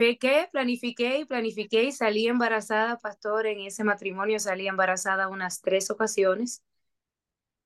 Pequé, 0.00 0.48
planifiqué 0.50 1.18
y 1.18 1.24
planifiqué 1.26 1.82
y 1.82 1.92
salí 1.92 2.26
embarazada, 2.26 2.96
pastor, 2.96 3.46
en 3.46 3.60
ese 3.60 3.84
matrimonio 3.84 4.38
salí 4.40 4.66
embarazada 4.66 5.28
unas 5.28 5.60
tres 5.60 5.90
ocasiones 5.90 6.62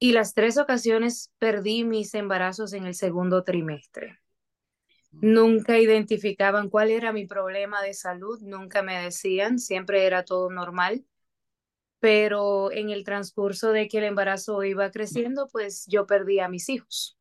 y 0.00 0.10
las 0.10 0.34
tres 0.34 0.58
ocasiones 0.58 1.30
perdí 1.38 1.84
mis 1.84 2.12
embarazos 2.12 2.72
en 2.72 2.86
el 2.86 2.94
segundo 2.96 3.44
trimestre. 3.44 4.18
Nunca 5.12 5.78
identificaban 5.78 6.70
cuál 6.70 6.90
era 6.90 7.12
mi 7.12 7.24
problema 7.24 7.80
de 7.82 7.94
salud, 7.94 8.40
nunca 8.42 8.82
me 8.82 9.00
decían, 9.00 9.60
siempre 9.60 10.04
era 10.04 10.24
todo 10.24 10.50
normal, 10.50 11.06
pero 12.00 12.72
en 12.72 12.90
el 12.90 13.04
transcurso 13.04 13.70
de 13.70 13.86
que 13.86 13.98
el 13.98 14.04
embarazo 14.06 14.64
iba 14.64 14.90
creciendo, 14.90 15.46
pues 15.52 15.86
yo 15.86 16.04
perdí 16.04 16.40
a 16.40 16.48
mis 16.48 16.68
hijos. 16.68 17.16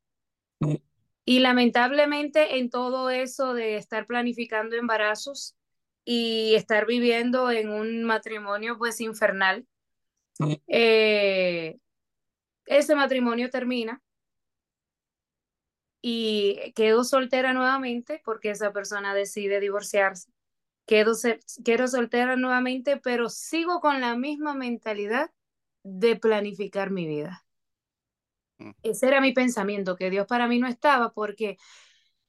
Y 1.26 1.40
lamentablemente 1.40 2.58
en 2.58 2.70
todo 2.70 3.10
eso 3.10 3.54
de 3.54 3.78
estar 3.78 4.05
planificando 4.08 4.76
embarazos 4.76 5.55
y 6.04 6.55
estar 6.55 6.86
viviendo 6.86 7.50
en 7.50 7.70
un 7.70 8.04
matrimonio 8.04 8.77
pues 8.77 9.00
infernal, 9.00 9.66
eh, 10.67 11.78
ese 12.66 12.95
matrimonio 12.95 13.50
termina 13.50 14.02
y 16.02 16.73
quedo 16.76 17.05
soltera 17.05 17.53
nuevamente 17.53 18.22
porque 18.26 18.50
esa 18.50 18.73
persona 18.73 19.14
decide 19.16 19.62
divorciarse. 19.62 20.30
Quedo, 20.86 21.14
quedo 21.64 21.88
soltera 21.88 22.36
nuevamente, 22.36 22.98
pero 22.98 23.30
sigo 23.30 23.80
con 23.80 24.02
la 24.02 24.17
misma 24.17 24.53
mentalidad 24.53 25.31
de 25.84 26.17
planificar 26.17 26.92
mi 26.92 27.08
vida. 27.08 27.45
Mm. 28.57 28.71
Ese 28.84 29.07
era 29.07 29.21
mi 29.21 29.34
pensamiento, 29.34 29.95
que 29.95 30.09
Dios 30.09 30.27
para 30.27 30.48
mí 30.48 30.59
no 30.59 30.67
estaba 30.67 31.13
porque 31.13 31.57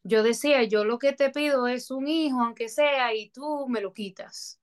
yo 0.04 0.22
decía, 0.22 0.62
yo 0.64 0.84
lo 0.84 0.98
que 0.98 1.12
te 1.12 1.30
pido 1.30 1.66
es 1.68 1.90
un 1.90 2.08
hijo, 2.08 2.40
aunque 2.42 2.68
sea, 2.68 3.14
y 3.14 3.30
tú 3.30 3.68
me 3.68 3.80
lo 3.80 3.92
quitas. 3.94 4.60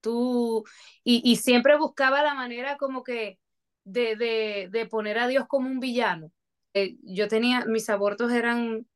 Tú, 0.00 0.64
y, 1.04 1.22
y 1.30 1.36
siempre 1.36 1.78
buscaba 1.78 2.22
la 2.22 2.34
manera 2.34 2.76
como 2.78 3.02
que 3.04 3.38
de, 3.84 4.16
de, 4.16 4.68
de 4.70 4.86
poner 4.86 5.18
a 5.18 5.28
Dios 5.28 5.46
como 5.48 5.68
un 5.70 5.80
villano 5.80 6.32
eh, 6.74 6.96
yo 7.02 7.28
tenía, 7.28 7.64
mis 7.66 7.90
abortos 7.90 8.32
eran 8.32 8.86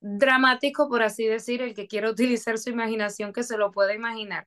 dramáticos, 0.00 0.88
por 0.88 1.02
así 1.02 1.26
decir, 1.26 1.62
el 1.62 1.74
que 1.74 1.88
quiera 1.88 2.10
utilizar 2.12 2.58
su 2.58 2.70
imaginación 2.70 3.32
que 3.32 3.42
se 3.44 3.58
lo 3.58 3.72
pueda 3.72 3.94
imaginar. 3.94 4.46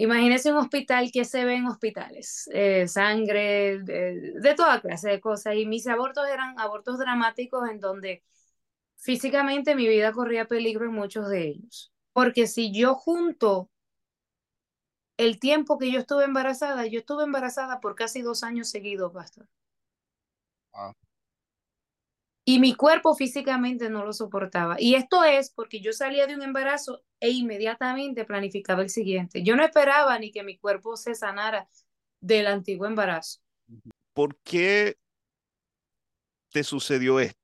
Imagínese 0.00 0.52
un 0.52 0.58
hospital 0.58 1.10
que 1.12 1.24
se 1.24 1.44
ve 1.44 1.56
en 1.56 1.66
hospitales, 1.66 2.48
eh, 2.52 2.86
sangre, 2.86 3.80
de, 3.82 4.54
toda 4.56 4.80
clase 4.80 5.08
de 5.08 5.20
cosas. 5.20 5.56
Y 5.56 5.66
mis 5.66 5.88
abortos 5.88 6.24
eran 6.28 6.56
abortos 6.60 7.00
dramáticos 7.00 7.68
en 7.68 7.80
donde 7.80 8.22
físicamente 8.96 9.74
mi 9.74 9.88
vida 9.88 10.12
corría 10.12 10.46
peligro 10.46 10.84
en 10.84 10.92
muchos 10.92 11.28
de 11.28 11.48
ellos. 11.48 11.92
Porque 12.12 12.46
si 12.46 12.72
yo 12.72 12.94
junto 12.94 13.70
el 15.16 15.40
tiempo 15.40 15.78
que 15.78 15.90
yo 15.90 15.98
estuve 15.98 16.26
embarazada, 16.26 16.86
yo 16.86 17.00
estuve 17.00 17.24
embarazada 17.24 17.80
por 17.80 17.96
casi 17.96 18.22
dos 18.22 18.44
años 18.44 18.70
seguidos, 18.70 19.12
pastor. 19.12 19.48
Ah. 20.74 20.92
Y 22.44 22.60
mi 22.60 22.72
cuerpo 22.76 23.16
físicamente 23.16 23.90
no 23.90 24.04
lo 24.04 24.12
soportaba. 24.12 24.76
Y 24.78 24.94
esto 24.94 25.24
es 25.24 25.50
porque 25.50 25.80
yo 25.80 25.92
salía 25.92 26.28
de 26.28 26.36
un 26.36 26.42
embarazo 26.42 27.02
e 27.20 27.30
inmediatamente 27.30 28.24
planificaba 28.24 28.82
el 28.82 28.90
siguiente. 28.90 29.42
Yo 29.42 29.56
no 29.56 29.64
esperaba 29.64 30.18
ni 30.18 30.30
que 30.30 30.42
mi 30.42 30.58
cuerpo 30.58 30.96
se 30.96 31.14
sanara 31.14 31.68
del 32.20 32.46
antiguo 32.46 32.86
embarazo. 32.86 33.40
¿Por 34.12 34.36
qué 34.42 34.96
te 36.50 36.64
sucedió 36.64 37.20
esto? 37.20 37.38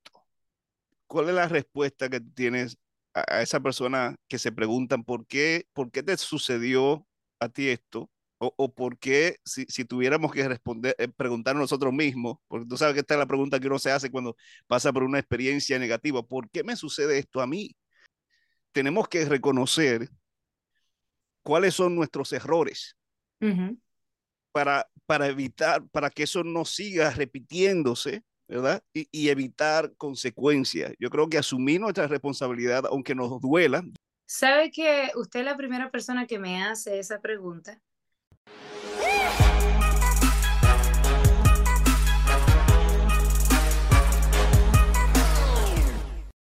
¿Cuál 1.07 1.29
es 1.29 1.35
la 1.35 1.49
respuesta 1.49 2.09
que 2.09 2.21
tienes 2.21 2.79
a, 3.13 3.43
esa 3.43 3.61
persona 3.61 4.17
que 4.29 4.39
se 4.39 4.53
preguntan 4.53 5.05
por 5.05 5.27
qué, 5.27 5.67
por 5.73 5.91
qué 5.91 6.03
te 6.03 6.17
sucedió 6.17 7.07
a 7.41 7.49
ti 7.49 7.69
esto? 7.69 8.11
O, 8.39 8.75
por 8.75 8.99
qué, 8.99 9.39
si, 9.45 9.65
tuviéramos 9.87 10.31
que 10.31 10.47
responder, 10.47 10.95
eh, 10.99 11.09
preguntar 11.09 11.57
nosotros 11.57 11.95
mismos, 11.95 12.39
porque 12.47 12.67
tú 12.67 12.77
sabes 12.77 12.93
que 12.93 13.01
esta 13.01 13.15
es 13.15 13.19
la 13.19 13.27
pregunta 13.27 13.59
que 13.59 13.69
uno 13.69 13.79
se 13.79 13.91
hace 13.91 14.11
cuando 14.11 14.37
pasa 14.67 14.93
por 14.93 15.03
una 15.03 15.19
experiencia 15.19 15.79
negativa, 15.79 16.23
¿por 16.23 16.51
qué 16.51 16.63
me 16.63 16.77
sucede 16.77 17.17
esto 17.17 17.41
a 17.41 17.47
mí? 17.47 17.75
Tenemos 18.75 19.07
que 19.07 19.25
reconocer 19.25 20.11
cuáles 21.45 21.75
son 21.75 21.95
nuestros 21.95 22.33
errores 22.33 22.97
para, 24.51 24.89
para 25.07 25.29
evitar, 25.29 25.87
para 25.93 26.11
que 26.11 26.25
eso 26.25 26.43
no 26.43 26.65
siga 26.65 27.11
repitiéndose, 27.11 28.25
¿verdad? 28.49 28.83
Y, 28.93 29.07
y 29.13 29.29
evitar 29.29 29.95
consecuencias. 29.97 30.93
Yo 30.99 31.09
creo 31.09 31.29
que 31.29 31.39
asumir 31.39 31.81
nuestra 31.81 32.09
responsabilidad, 32.09 32.85
aunque 32.87 33.15
nos 33.15 33.41
duela. 33.41 33.85
¿Sabe 34.27 34.73
que 34.73 35.13
usted 35.15 35.41
es 35.41 35.47
la 35.47 35.57
primera 35.57 35.91
persona 35.93 36.27
que 36.27 36.41
me 36.41 36.65
hace 36.65 36.99
esa 36.99 37.21
pregunta? 37.21 37.81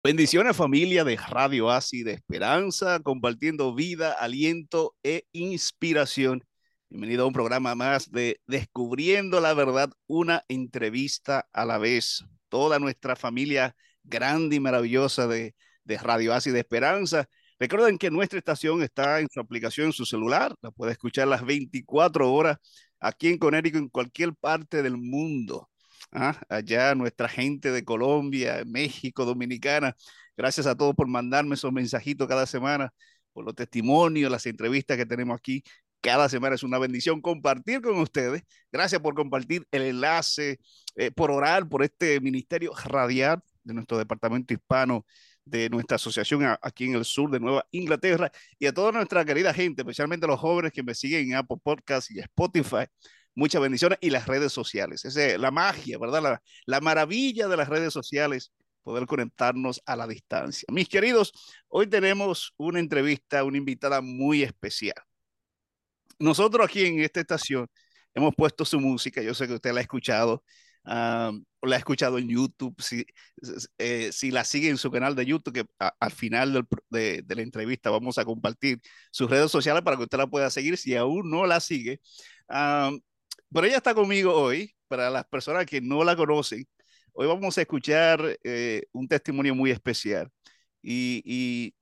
Bendiciones 0.08 0.56
familia 0.56 1.04
de 1.04 1.16
Radio 1.16 1.68
Asi 1.68 2.02
de 2.02 2.12
Esperanza, 2.12 2.98
compartiendo 3.00 3.74
vida, 3.74 4.12
aliento 4.12 4.96
e 5.02 5.26
inspiración. 5.32 6.42
Bienvenido 6.88 7.24
a 7.24 7.26
un 7.26 7.34
programa 7.34 7.74
más 7.74 8.10
de 8.10 8.40
Descubriendo 8.46 9.38
la 9.42 9.52
Verdad, 9.52 9.90
una 10.06 10.44
entrevista 10.48 11.46
a 11.52 11.66
la 11.66 11.76
vez. 11.76 12.24
Toda 12.48 12.78
nuestra 12.78 13.16
familia 13.16 13.76
grande 14.02 14.56
y 14.56 14.60
maravillosa 14.60 15.26
de, 15.26 15.54
Radio 15.84 16.32
Asi 16.32 16.52
de 16.52 16.60
Esperanza 16.60 17.28
Recuerden 17.58 17.98
que 17.98 18.10
nuestra 18.10 18.38
estación 18.38 18.82
está 18.82 19.20
en 19.20 19.28
su 19.30 19.40
aplicación, 19.40 19.88
en 19.88 19.92
su 19.92 20.06
celular, 20.06 20.54
la 20.62 20.70
puede 20.70 20.92
escuchar 20.92 21.28
las 21.28 21.44
24 21.44 22.32
horas 22.32 22.56
aquí 22.98 23.28
en 23.28 23.36
Conérico, 23.36 23.76
en 23.76 23.90
cualquier 23.90 24.34
parte 24.34 24.82
del 24.82 24.96
mundo. 24.96 25.68
¿Ah? 26.12 26.40
Allá 26.48 26.94
nuestra 26.94 27.28
gente 27.28 27.70
de 27.70 27.84
Colombia, 27.84 28.62
México, 28.66 29.24
Dominicana, 29.24 29.96
gracias 30.36 30.66
a 30.66 30.76
todos 30.76 30.94
por 30.94 31.08
mandarme 31.08 31.54
esos 31.54 31.72
mensajitos 31.72 32.28
cada 32.28 32.46
semana, 32.46 32.92
por 33.32 33.44
los 33.44 33.54
testimonios, 33.54 34.30
las 34.30 34.46
entrevistas 34.46 34.96
que 34.96 35.06
tenemos 35.06 35.36
aquí. 35.36 35.62
Cada 36.00 36.28
semana 36.28 36.54
es 36.54 36.62
una 36.62 36.78
bendición 36.78 37.20
compartir 37.20 37.80
con 37.82 37.98
ustedes. 37.98 38.42
Gracias 38.70 39.00
por 39.00 39.14
compartir 39.14 39.66
el 39.72 39.82
enlace, 39.82 40.58
eh, 40.96 41.10
por 41.10 41.30
orar 41.30 41.68
por 41.68 41.82
este 41.82 42.20
ministerio 42.20 42.72
radial 42.84 43.42
de 43.64 43.74
nuestro 43.74 43.98
departamento 43.98 44.54
hispano 44.54 45.04
de 45.44 45.68
nuestra 45.70 45.96
asociación 45.96 46.44
aquí 46.62 46.84
en 46.84 46.94
el 46.94 47.04
sur 47.04 47.30
de 47.30 47.40
Nueva 47.40 47.66
Inglaterra 47.70 48.30
y 48.58 48.66
a 48.66 48.72
toda 48.72 48.92
nuestra 48.92 49.24
querida 49.24 49.52
gente, 49.54 49.82
especialmente 49.82 50.26
los 50.26 50.38
jóvenes 50.38 50.72
que 50.72 50.82
me 50.82 50.94
siguen 50.94 51.30
en 51.30 51.36
Apple 51.36 51.56
Podcasts 51.62 52.10
y 52.10 52.20
Spotify. 52.20 52.86
Muchas 53.38 53.62
bendiciones 53.62 53.98
y 54.00 54.10
las 54.10 54.26
redes 54.26 54.52
sociales. 54.52 55.04
Esa 55.04 55.24
es 55.26 55.38
la 55.38 55.52
magia, 55.52 55.96
¿verdad? 55.96 56.20
La, 56.20 56.42
la 56.66 56.80
maravilla 56.80 57.46
de 57.46 57.56
las 57.56 57.68
redes 57.68 57.92
sociales, 57.92 58.50
poder 58.82 59.06
conectarnos 59.06 59.80
a 59.86 59.94
la 59.94 60.08
distancia. 60.08 60.66
Mis 60.72 60.88
queridos, 60.88 61.32
hoy 61.68 61.86
tenemos 61.86 62.52
una 62.56 62.80
entrevista, 62.80 63.44
una 63.44 63.56
invitada 63.58 64.00
muy 64.00 64.42
especial. 64.42 64.96
Nosotros 66.18 66.66
aquí 66.66 66.84
en 66.84 66.98
esta 66.98 67.20
estación 67.20 67.68
hemos 68.12 68.34
puesto 68.34 68.64
su 68.64 68.80
música, 68.80 69.22
yo 69.22 69.32
sé 69.34 69.46
que 69.46 69.54
usted 69.54 69.72
la 69.72 69.78
ha 69.78 69.82
escuchado, 69.82 70.42
la 70.82 71.32
he 71.62 71.76
escuchado 71.76 72.18
en 72.18 72.28
YouTube, 72.28 72.74
si, 72.82 73.06
eh, 73.78 74.10
si 74.10 74.32
la 74.32 74.42
sigue 74.42 74.68
en 74.68 74.78
su 74.78 74.90
canal 74.90 75.14
de 75.14 75.26
YouTube, 75.26 75.52
que 75.52 75.64
al 75.78 76.10
final 76.10 76.66
de, 76.90 77.22
de, 77.22 77.34
la 77.36 77.42
entrevista 77.42 77.90
vamos 77.90 78.18
a 78.18 78.24
compartir 78.24 78.80
sus 79.12 79.30
redes 79.30 79.52
sociales 79.52 79.82
para 79.84 79.96
que 79.96 80.02
usted 80.02 80.18
la 80.18 80.26
pueda 80.26 80.50
seguir 80.50 80.76
si 80.76 80.96
aún 80.96 81.30
no 81.30 81.46
la 81.46 81.60
sigue. 81.60 82.00
Pero 83.52 83.66
ella 83.66 83.78
está 83.78 83.94
conmigo 83.94 84.34
hoy, 84.34 84.74
para 84.88 85.10
las 85.10 85.24
personas 85.26 85.66
que 85.66 85.80
no 85.80 86.04
la 86.04 86.16
conocen, 86.16 86.66
hoy 87.12 87.26
vamos 87.26 87.58
a 87.58 87.62
escuchar 87.62 88.38
eh, 88.44 88.84
un 88.92 89.08
testimonio 89.08 89.54
muy 89.54 89.70
especial. 89.70 90.30
Y, 90.82 91.22
y 91.24 91.74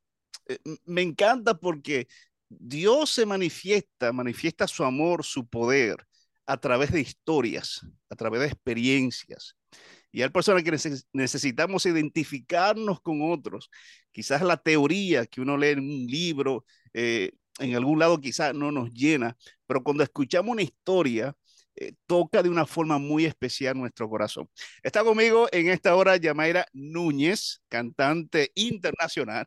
eh, 0.48 0.58
me 0.84 1.02
encanta 1.02 1.54
porque 1.58 2.08
Dios 2.48 3.10
se 3.10 3.26
manifiesta, 3.26 4.12
manifiesta 4.12 4.66
su 4.66 4.84
amor, 4.84 5.24
su 5.24 5.46
poder 5.48 6.06
a 6.46 6.56
través 6.58 6.92
de 6.92 7.00
historias, 7.00 7.86
a 8.08 8.16
través 8.16 8.40
de 8.40 8.46
experiencias. 8.46 9.56
Y 10.12 10.22
hay 10.22 10.30
personas 10.30 10.62
que 10.62 10.72
necesitamos 11.12 11.84
identificarnos 11.84 13.00
con 13.00 13.20
otros. 13.30 13.70
Quizás 14.12 14.42
la 14.42 14.56
teoría 14.56 15.26
que 15.26 15.40
uno 15.40 15.58
lee 15.58 15.70
en 15.70 15.80
un 15.80 16.06
libro, 16.06 16.64
eh, 16.94 17.32
en 17.58 17.74
algún 17.74 17.98
lado 17.98 18.20
quizás 18.20 18.54
no 18.54 18.72
nos 18.72 18.92
llena, 18.92 19.36
pero 19.66 19.82
cuando 19.82 20.02
escuchamos 20.02 20.52
una 20.52 20.62
historia, 20.62 21.34
eh, 21.76 21.92
toca 22.06 22.42
de 22.42 22.48
una 22.48 22.66
forma 22.66 22.98
muy 22.98 23.24
especial 23.24 23.76
nuestro 23.76 24.08
corazón. 24.08 24.48
Está 24.82 25.04
conmigo 25.04 25.48
en 25.52 25.68
esta 25.68 25.94
hora 25.94 26.16
Yamaira 26.16 26.66
Núñez, 26.72 27.62
cantante 27.68 28.50
internacional, 28.54 29.46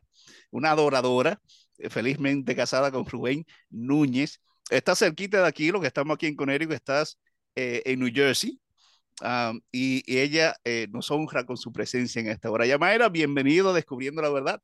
una 0.50 0.70
adoradora, 0.72 1.40
eh, 1.78 1.90
felizmente 1.90 2.56
casada 2.56 2.90
con 2.90 3.06
Rubén 3.06 3.44
Núñez 3.70 4.40
estás 4.70 4.98
cerquita 4.98 5.42
de 5.42 5.48
aquí, 5.48 5.70
lo 5.70 5.80
que 5.80 5.88
estamos 5.88 6.14
aquí 6.14 6.26
en 6.26 6.36
Connecticut, 6.36 6.74
estás 6.74 7.18
eh, 7.54 7.82
en 7.84 8.00
New 8.00 8.10
Jersey. 8.12 8.60
y, 9.72 10.02
ella 10.06 10.56
eh, 10.64 10.86
nos 10.90 11.10
honra 11.10 11.44
con 11.44 11.56
su 11.56 11.72
presencia 11.72 12.20
en 12.20 12.28
esta 12.28 12.50
hora. 12.50 12.66
Yamaira, 12.66 13.08
bienvenido 13.08 13.70
a 13.70 13.72
Descubriendo 13.74 14.22
la 14.22 14.30
Verdad. 14.30 14.60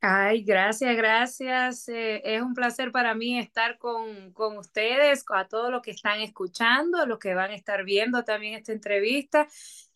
Ay, 0.00 0.44
gracias, 0.44 0.96
gracias. 0.96 1.88
Eh, 1.88 2.22
es 2.24 2.42
un 2.42 2.54
placer 2.54 2.92
para 2.92 3.14
mí 3.14 3.38
estar 3.38 3.78
con, 3.78 4.32
con 4.32 4.58
ustedes, 4.58 5.24
a 5.34 5.48
todos 5.48 5.70
los 5.70 5.82
que 5.82 5.90
están 5.90 6.20
escuchando, 6.20 7.06
los 7.06 7.18
que 7.18 7.34
van 7.34 7.50
a 7.50 7.54
estar 7.54 7.84
viendo 7.84 8.22
también 8.22 8.54
esta 8.54 8.72
entrevista. 8.72 9.48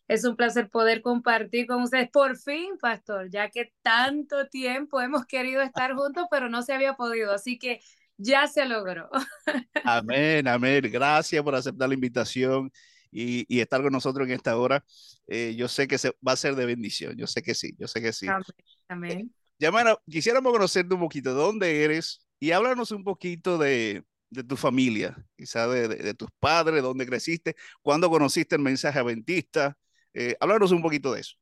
Es 0.09 0.25
un 0.25 0.35
placer 0.35 0.69
poder 0.69 1.03
compartir 1.03 1.67
con 1.67 1.83
ustedes 1.83 2.11
por 2.11 2.37
fin, 2.37 2.77
pastor, 2.81 3.31
ya 3.31 3.49
que 3.51 3.73
tanto 3.83 4.49
tiempo 4.49 5.01
hemos 5.01 5.25
querido 5.27 5.63
estar 5.63 5.95
juntos, 5.95 6.27
pero 6.31 6.49
no 6.49 6.63
se 6.63 6.73
había 6.73 6.95
podido, 6.95 7.33
así 7.33 7.59
que 7.59 7.81
ya 8.17 8.49
se 8.49 8.67
logró. 8.67 9.09
Amén, 9.85 10.49
amén. 10.49 10.83
Gracias 10.91 11.43
por 11.43 11.55
aceptar 11.55 11.89
la 11.89 11.95
invitación 11.95 12.71
y, 13.11 13.47
y 13.49 13.61
estar 13.61 13.83
con 13.83 13.93
nosotros 13.93 14.27
en 14.27 14.35
esta 14.35 14.57
hora. 14.57 14.85
Eh, 15.27 15.55
yo 15.57 15.69
sé 15.69 15.87
que 15.87 15.97
se, 15.97 16.11
va 16.27 16.33
a 16.33 16.37
ser 16.37 16.57
de 16.57 16.67
bendición, 16.67 17.17
yo 17.17 17.27
sé 17.27 17.41
que 17.41 17.55
sí, 17.55 17.75
yo 17.79 17.87
sé 17.87 18.03
que 18.03 18.13
sí. 18.13 18.27
Amén. 18.27 18.45
amén. 18.89 19.35
Yamara, 19.61 20.01
quisiéramos 20.11 20.53
conocerte 20.53 20.95
un 20.95 21.01
poquito, 21.01 21.35
¿de 21.35 21.41
dónde 21.41 21.85
eres? 21.85 22.27
Y 22.41 22.53
háblanos 22.53 22.93
un 22.93 23.05
poquito 23.05 23.59
de, 23.59 24.03
de 24.31 24.43
tu 24.43 24.57
familia, 24.57 25.15
quizá 25.37 25.69
de, 25.69 25.87
de, 25.87 25.97
de, 25.97 26.15
tus 26.15 26.31
padres, 26.39 26.83
dónde 26.83 27.07
creciste, 27.07 27.55
cuándo 27.83 28.09
conociste 28.09 28.57
el 28.57 28.63
mensaje 28.63 28.99
adventista. 28.99 29.77
Eh, 30.15 30.35
háblanos 30.41 30.73
un 30.73 30.81
poquito 30.81 31.13
de 31.13 31.21
eso. 31.21 31.37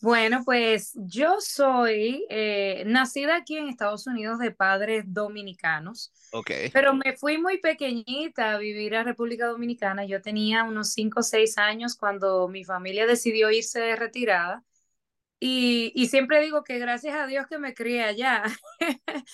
Bueno, 0.00 0.42
pues 0.44 0.92
yo 0.94 1.40
soy 1.40 2.24
eh, 2.30 2.84
nacida 2.86 3.34
aquí 3.34 3.56
en 3.56 3.68
Estados 3.68 4.06
Unidos 4.06 4.38
de 4.38 4.52
padres 4.52 5.02
dominicanos, 5.08 6.12
okay. 6.30 6.70
pero 6.70 6.94
me 6.94 7.16
fui 7.16 7.36
muy 7.36 7.58
pequeñita 7.58 8.52
a 8.52 8.58
vivir 8.58 8.94
a 8.94 9.02
República 9.02 9.48
Dominicana. 9.48 10.04
Yo 10.04 10.22
tenía 10.22 10.62
unos 10.62 10.92
5 10.92 11.18
o 11.18 11.22
6 11.24 11.58
años 11.58 11.96
cuando 11.96 12.46
mi 12.46 12.64
familia 12.64 13.08
decidió 13.08 13.50
irse 13.50 13.80
de 13.80 13.96
retirada 13.96 14.62
y, 15.40 15.92
y 15.94 16.08
siempre 16.08 16.40
digo 16.40 16.64
que 16.64 16.78
gracias 16.78 17.14
a 17.16 17.26
Dios 17.26 17.46
que 17.48 17.58
me 17.58 17.74
crié 17.74 18.02
allá, 18.04 18.42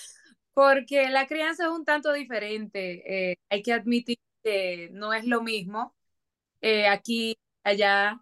porque 0.54 1.10
la 1.10 1.26
crianza 1.26 1.64
es 1.64 1.70
un 1.70 1.84
tanto 1.84 2.12
diferente. 2.12 3.32
Eh, 3.32 3.36
hay 3.50 3.62
que 3.62 3.72
admitir 3.72 4.18
que 4.42 4.90
no 4.92 5.12
es 5.14 5.26
lo 5.26 5.42
mismo 5.42 5.94
eh, 6.60 6.88
aquí, 6.88 7.38
allá 7.64 8.20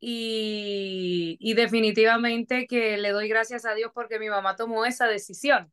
y, 0.00 1.36
y, 1.40 1.54
definitivamente 1.54 2.66
que 2.66 2.96
le 2.96 3.10
doy 3.10 3.28
gracias 3.28 3.64
a 3.66 3.74
Dios 3.74 3.92
porque 3.94 4.18
mi 4.18 4.28
mamá 4.30 4.56
tomó 4.56 4.86
esa 4.86 5.06
decisión. 5.06 5.72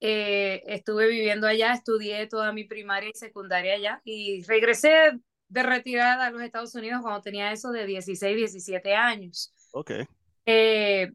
Eh, 0.00 0.62
estuve 0.66 1.08
viviendo 1.08 1.46
allá, 1.46 1.72
estudié 1.72 2.26
toda 2.26 2.52
mi 2.52 2.64
primaria 2.64 3.10
y 3.10 3.14
secundaria 3.14 3.74
allá 3.74 4.02
y 4.04 4.42
regresé 4.44 5.12
de 5.48 5.62
retirada 5.62 6.26
a 6.26 6.30
los 6.30 6.42
Estados 6.42 6.74
Unidos 6.74 7.00
cuando 7.02 7.22
tenía 7.22 7.52
eso 7.52 7.70
de 7.70 7.86
16, 7.86 8.36
17 8.36 8.94
años. 8.94 9.54
Ok. 9.72 9.92
Eh, 10.46 11.12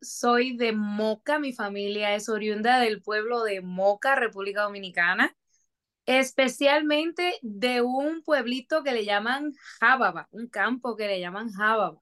soy 0.00 0.56
de 0.56 0.72
Moca, 0.72 1.38
mi 1.38 1.52
familia 1.52 2.14
es 2.14 2.28
oriunda 2.28 2.78
del 2.78 3.02
pueblo 3.02 3.42
de 3.42 3.60
Moca, 3.60 4.14
República 4.14 4.62
Dominicana 4.62 5.34
especialmente 6.06 7.34
de 7.42 7.82
un 7.82 8.22
pueblito 8.22 8.82
que 8.84 8.92
le 8.92 9.04
llaman 9.04 9.52
Jábaba, 9.80 10.28
un 10.30 10.46
campo 10.48 10.96
que 10.96 11.08
le 11.08 11.20
llaman 11.20 11.50
Jábaba. 11.50 12.00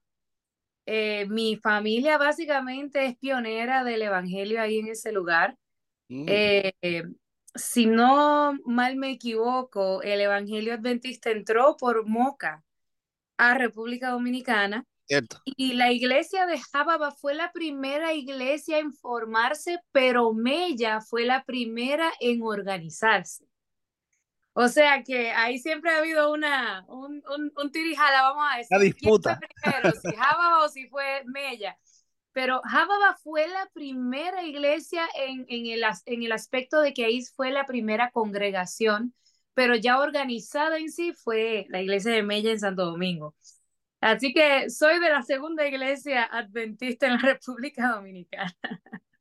Eh, 0.85 1.25
mi 1.27 1.57
familia 1.57 2.19
básicamente 2.19 3.05
es 3.05 3.17
pionera 3.17 3.83
del 3.83 4.03
evangelio 4.03 4.61
ahí 4.61 4.77
en 4.77 4.89
ese 4.89 5.11
lugar. 5.11 5.57
Mm. 6.07 6.25
Eh, 6.27 7.03
si 7.55 7.87
no 7.87 8.53
mal 8.65 8.95
me 8.95 9.09
equivoco, 9.09 10.03
el 10.03 10.21
evangelio 10.21 10.75
adventista 10.75 11.31
entró 11.31 11.75
por 11.75 12.05
Moca 12.05 12.63
a 13.37 13.57
República 13.57 14.11
Dominicana. 14.11 14.85
Cierto. 15.07 15.37
Y 15.45 15.73
la 15.73 15.91
iglesia 15.91 16.45
de 16.45 16.59
Jábaba 16.59 17.11
fue 17.11 17.35
la 17.35 17.51
primera 17.51 18.13
iglesia 18.13 18.79
en 18.79 18.91
formarse, 18.91 19.79
pero 19.91 20.33
Mella 20.33 21.01
fue 21.01 21.25
la 21.25 21.43
primera 21.43 22.11
en 22.19 22.41
organizarse. 22.41 23.45
O 24.53 24.69
sea 24.69 25.03
que 25.03 25.31
ahí 25.31 25.59
siempre 25.59 25.91
ha 25.91 25.97
habido 25.97 26.31
una, 26.31 26.85
un, 26.87 27.21
un, 27.29 27.51
un 27.57 27.71
tirijala, 27.71 28.21
vamos 28.21 28.45
a 28.51 28.57
decir. 28.57 28.77
La 28.77 28.83
disputa. 28.83 29.39
primero, 29.61 29.91
si 29.91 30.15
Jábaba 30.15 30.63
o 30.65 30.69
si 30.69 30.87
fue 30.87 31.23
Mella. 31.25 31.77
Pero 32.31 32.61
Jábaba 32.63 33.17
fue 33.21 33.47
la 33.47 33.69
primera 33.73 34.43
iglesia 34.43 35.07
en, 35.15 35.45
en, 35.49 35.65
el, 35.67 35.83
en 36.05 36.23
el 36.23 36.31
aspecto 36.31 36.81
de 36.81 36.93
que 36.93 37.05
ahí 37.05 37.21
fue 37.35 37.51
la 37.51 37.65
primera 37.65 38.11
congregación, 38.11 39.13
pero 39.53 39.75
ya 39.75 39.99
organizada 39.99 40.77
en 40.77 40.89
sí 40.89 41.13
fue 41.13 41.65
la 41.69 41.81
iglesia 41.81 42.11
de 42.11 42.23
Mella 42.23 42.51
en 42.51 42.59
Santo 42.59 42.85
Domingo. 42.85 43.35
Así 44.05 44.33
que 44.33 44.69
soy 44.69 44.99
de 44.99 45.09
la 45.09 45.23
segunda 45.23 45.67
iglesia 45.67 46.25
adventista 46.25 47.07
en 47.07 47.13
la 47.13 47.17
República 47.33 47.89
Dominicana. 47.95 48.55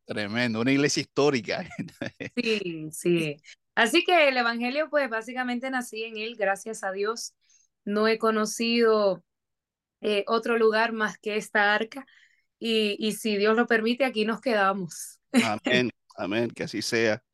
Tremendo, 0.05 0.61
una 0.61 0.73
iglesia 0.73 1.01
histórica. 1.01 1.67
Sí, 2.37 2.89
sí. 2.93 3.37
Así 3.75 4.05
que 4.05 4.29
el 4.29 4.37
Evangelio, 4.37 4.91
pues 4.91 5.09
básicamente 5.09 5.71
nací 5.71 6.05
en 6.05 6.19
él, 6.19 6.37
gracias 6.37 6.85
a 6.85 6.93
Dios. 6.93 7.33
No 7.87 8.07
he 8.09 8.19
conocido 8.19 9.25
eh, 10.03 10.25
otro 10.27 10.59
lugar 10.59 10.93
más 10.93 11.17
que 11.17 11.37
esta 11.37 11.75
arca 11.75 12.05
y, 12.59 12.97
y, 12.99 13.13
si 13.13 13.39
Dios 13.39 13.57
lo 13.57 13.67
permite, 13.67 14.05
aquí 14.05 14.27
nos 14.27 14.43
quedamos. 14.43 15.19
Amén, 15.33 15.91
amén, 16.19 16.51
que 16.51 16.65
así 16.65 16.83
sea. 16.83 17.25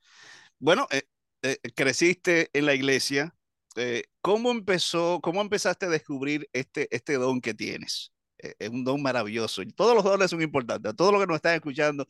Bueno, 0.61 0.87
eh, 0.93 1.03
eh, 1.43 1.59
creciste 1.75 2.49
en 2.53 2.67
la 2.67 2.75
iglesia. 2.75 3.35
Eh, 3.77 4.05
¿Cómo 4.21 4.51
empezó, 4.51 5.21
cómo 5.23 5.41
empezaste 5.41 5.87
a 5.87 5.91
descubrir 5.91 6.49
este, 6.53 6.89
este 6.95 7.15
don 7.15 7.41
que 7.41 7.55
tienes? 7.55 8.13
es 8.59 8.71
un 8.71 8.85
don 8.85 9.03
maravilloso. 9.03 9.61
Y 9.63 9.71
todos 9.73 9.95
los 9.95 10.03
dones 10.03 10.31
son 10.31 10.41
importantes. 10.41 10.91
A 10.93 10.97
todos 10.97 11.13
los 11.13 11.21
que 11.21 11.27
nos 11.27 11.37
están 11.37 11.55
escuchando, 11.57 12.07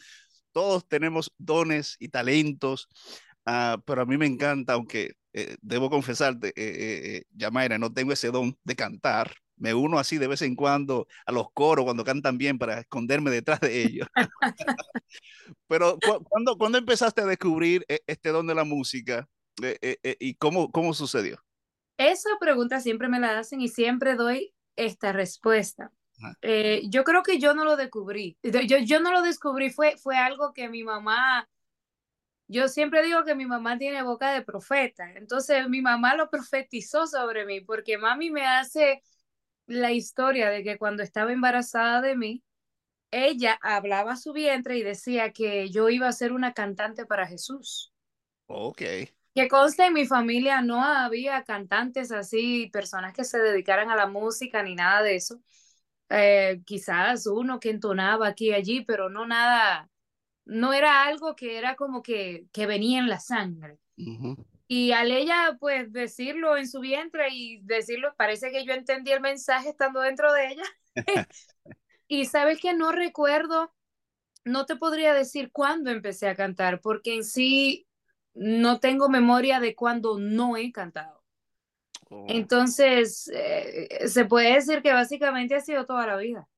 todos 0.52 0.86
tenemos 0.86 1.32
dones 1.38 1.96
y 1.98 2.08
talentos. 2.08 2.88
Uh, 3.46 3.80
pero 3.84 4.02
a 4.02 4.06
mí 4.06 4.16
me 4.16 4.26
encanta, 4.26 4.74
aunque 4.74 5.14
eh, 5.32 5.56
debo 5.62 5.90
confesarte, 5.90 6.48
eh, 6.48 6.52
eh, 6.56 7.22
Yamaira, 7.32 7.78
no 7.78 7.92
tengo 7.92 8.12
ese 8.12 8.30
don 8.30 8.56
de 8.64 8.76
cantar. 8.76 9.32
Me 9.56 9.74
uno 9.74 9.98
así 9.98 10.18
de 10.18 10.26
vez 10.26 10.42
en 10.42 10.56
cuando 10.56 11.06
a 11.26 11.32
los 11.32 11.48
coros 11.52 11.84
cuando 11.84 12.04
cantan 12.04 12.38
bien 12.38 12.58
para 12.58 12.80
esconderme 12.80 13.30
detrás 13.30 13.60
de 13.60 13.82
ellos. 13.82 14.08
pero 15.68 15.98
cu 15.98 16.24
¿cuándo, 16.24 16.56
¿cuándo, 16.56 16.78
empezaste 16.78 17.20
a 17.22 17.26
descubrir 17.26 17.84
este 18.06 18.30
don 18.30 18.46
de 18.46 18.54
la 18.54 18.64
música 18.64 19.28
y 20.18 20.34
cómo, 20.36 20.70
cómo 20.70 20.94
sucedió? 20.94 21.38
Esa 22.00 22.30
pregunta 22.40 22.80
siempre 22.80 23.08
me 23.08 23.20
la 23.20 23.38
hacen 23.38 23.60
y 23.60 23.68
siempre 23.68 24.14
doy 24.14 24.54
esta 24.76 25.12
respuesta. 25.12 25.92
Eh, 26.40 26.82
yo 26.88 27.04
creo 27.04 27.22
que 27.22 27.38
yo 27.38 27.54
no 27.54 27.64
lo 27.64 27.76
descubrí. 27.76 28.38
Yo, 28.42 28.78
yo 28.78 29.00
no 29.00 29.12
lo 29.12 29.20
descubrí, 29.20 29.68
fue, 29.68 29.98
fue 29.98 30.16
algo 30.16 30.54
que 30.54 30.70
mi 30.70 30.82
mamá 30.82 31.46
yo 32.48 32.66
siempre 32.66 33.04
digo 33.04 33.24
que 33.24 33.36
mi 33.36 33.46
mamá 33.46 33.78
tiene 33.78 34.02
boca 34.02 34.32
de 34.32 34.42
profeta, 34.42 35.12
entonces 35.12 35.68
mi 35.68 35.82
mamá 35.82 36.16
lo 36.16 36.28
profetizó 36.30 37.06
sobre 37.06 37.46
mí, 37.46 37.60
porque 37.60 37.96
mami 37.96 38.30
me 38.30 38.44
hace 38.44 39.02
la 39.66 39.92
historia 39.92 40.50
de 40.50 40.64
que 40.64 40.76
cuando 40.76 41.04
estaba 41.04 41.32
embarazada 41.32 42.00
de 42.00 42.16
mí, 42.16 42.42
ella 43.12 43.58
hablaba 43.62 44.12
a 44.12 44.16
su 44.16 44.32
vientre 44.32 44.78
y 44.78 44.82
decía 44.82 45.32
que 45.32 45.70
yo 45.70 45.90
iba 45.90 46.08
a 46.08 46.12
ser 46.12 46.32
una 46.32 46.52
cantante 46.52 47.06
para 47.06 47.28
Jesús. 47.28 47.92
Ok. 48.48 48.82
Que 49.34 49.48
conste, 49.48 49.86
en 49.86 49.94
mi 49.94 50.06
familia 50.06 50.60
no 50.60 50.84
había 50.84 51.44
cantantes 51.44 52.10
así, 52.10 52.68
personas 52.72 53.12
que 53.12 53.24
se 53.24 53.38
dedicaran 53.38 53.90
a 53.90 53.96
la 53.96 54.06
música 54.06 54.62
ni 54.62 54.74
nada 54.74 55.02
de 55.02 55.16
eso. 55.16 55.40
Eh, 56.08 56.60
quizás 56.66 57.26
uno 57.26 57.60
que 57.60 57.70
entonaba 57.70 58.28
aquí 58.28 58.48
y 58.48 58.54
allí, 58.54 58.84
pero 58.84 59.08
no 59.08 59.26
nada, 59.26 59.88
no 60.44 60.72
era 60.72 61.04
algo 61.04 61.36
que 61.36 61.58
era 61.58 61.76
como 61.76 62.02
que, 62.02 62.46
que 62.52 62.66
venía 62.66 62.98
en 62.98 63.08
la 63.08 63.20
sangre. 63.20 63.78
Uh 63.96 64.02
-huh. 64.02 64.46
Y 64.66 64.92
al 64.92 65.10
ella, 65.10 65.56
pues, 65.58 65.92
decirlo 65.92 66.56
en 66.56 66.68
su 66.68 66.80
vientre 66.80 67.28
y 67.32 67.60
decirlo, 67.62 68.14
parece 68.16 68.52
que 68.52 68.64
yo 68.64 68.72
entendí 68.72 69.10
el 69.12 69.20
mensaje 69.20 69.70
estando 69.70 70.00
dentro 70.00 70.32
de 70.32 70.48
ella. 70.48 70.64
y 72.08 72.26
sabes 72.26 72.60
que 72.60 72.72
no 72.74 72.92
recuerdo, 72.92 73.72
no 74.44 74.66
te 74.66 74.76
podría 74.76 75.14
decir 75.14 75.50
cuándo 75.52 75.90
empecé 75.90 76.28
a 76.28 76.36
cantar, 76.36 76.80
porque 76.80 77.14
en 77.14 77.24
sí 77.24 77.88
no 78.40 78.80
tengo 78.80 79.08
memoria 79.08 79.60
de 79.60 79.74
cuándo 79.74 80.18
no 80.18 80.56
he 80.56 80.72
cantado. 80.72 81.22
Oh. 82.08 82.26
Entonces, 82.28 83.30
eh, 83.32 84.08
se 84.08 84.24
puede 84.24 84.54
decir 84.54 84.82
que 84.82 84.92
básicamente 84.92 85.54
ha 85.54 85.60
sido 85.60 85.86
toda 85.86 86.06
la 86.06 86.16
vida, 86.16 86.48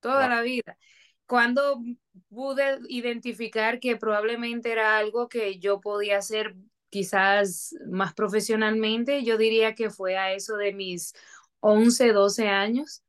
toda 0.00 0.26
wow. 0.26 0.36
la 0.36 0.42
vida 0.42 0.78
cuando 1.26 1.82
pude 2.28 2.78
identificar 2.88 3.80
que 3.80 3.96
probablemente 3.96 4.70
era 4.72 4.98
algo 4.98 5.28
que 5.28 5.58
yo 5.58 5.80
podía 5.80 6.18
hacer 6.18 6.54
quizás 6.90 7.74
más 7.88 8.14
profesionalmente, 8.14 9.24
yo 9.24 9.36
diría 9.36 9.74
que 9.74 9.90
fue 9.90 10.16
a 10.16 10.32
eso 10.32 10.56
de 10.56 10.72
mis 10.72 11.14
11, 11.60 12.12
12 12.12 12.48
años, 12.48 13.02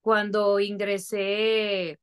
cuando 0.00 0.58
ingresé 0.60 2.00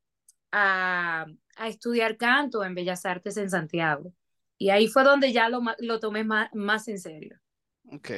a, 0.52 1.26
a 1.56 1.68
estudiar 1.68 2.16
canto 2.16 2.64
en 2.64 2.74
Bellas 2.74 3.04
Artes 3.04 3.36
en 3.36 3.50
Santiago. 3.50 4.12
Y 4.58 4.70
ahí 4.70 4.88
fue 4.88 5.04
donde 5.04 5.32
ya 5.32 5.48
lo, 5.48 5.60
lo 5.78 6.00
tomé 6.00 6.24
más, 6.24 6.48
más 6.54 6.88
en 6.88 6.98
serio. 6.98 7.38
Ok. 7.92 8.10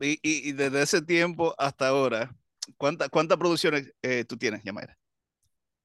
Y, 0.00 0.12
y, 0.22 0.48
y, 0.48 0.52
desde 0.52 0.82
ese 0.82 1.02
tiempo 1.02 1.54
hasta 1.58 1.88
ahora, 1.88 2.34
¿cuántas 2.76 3.08
cuánta 3.08 3.36
producciones 3.36 3.92
eh, 4.02 4.24
tú 4.24 4.36
tienes, 4.36 4.62
Yamaira? 4.62 4.98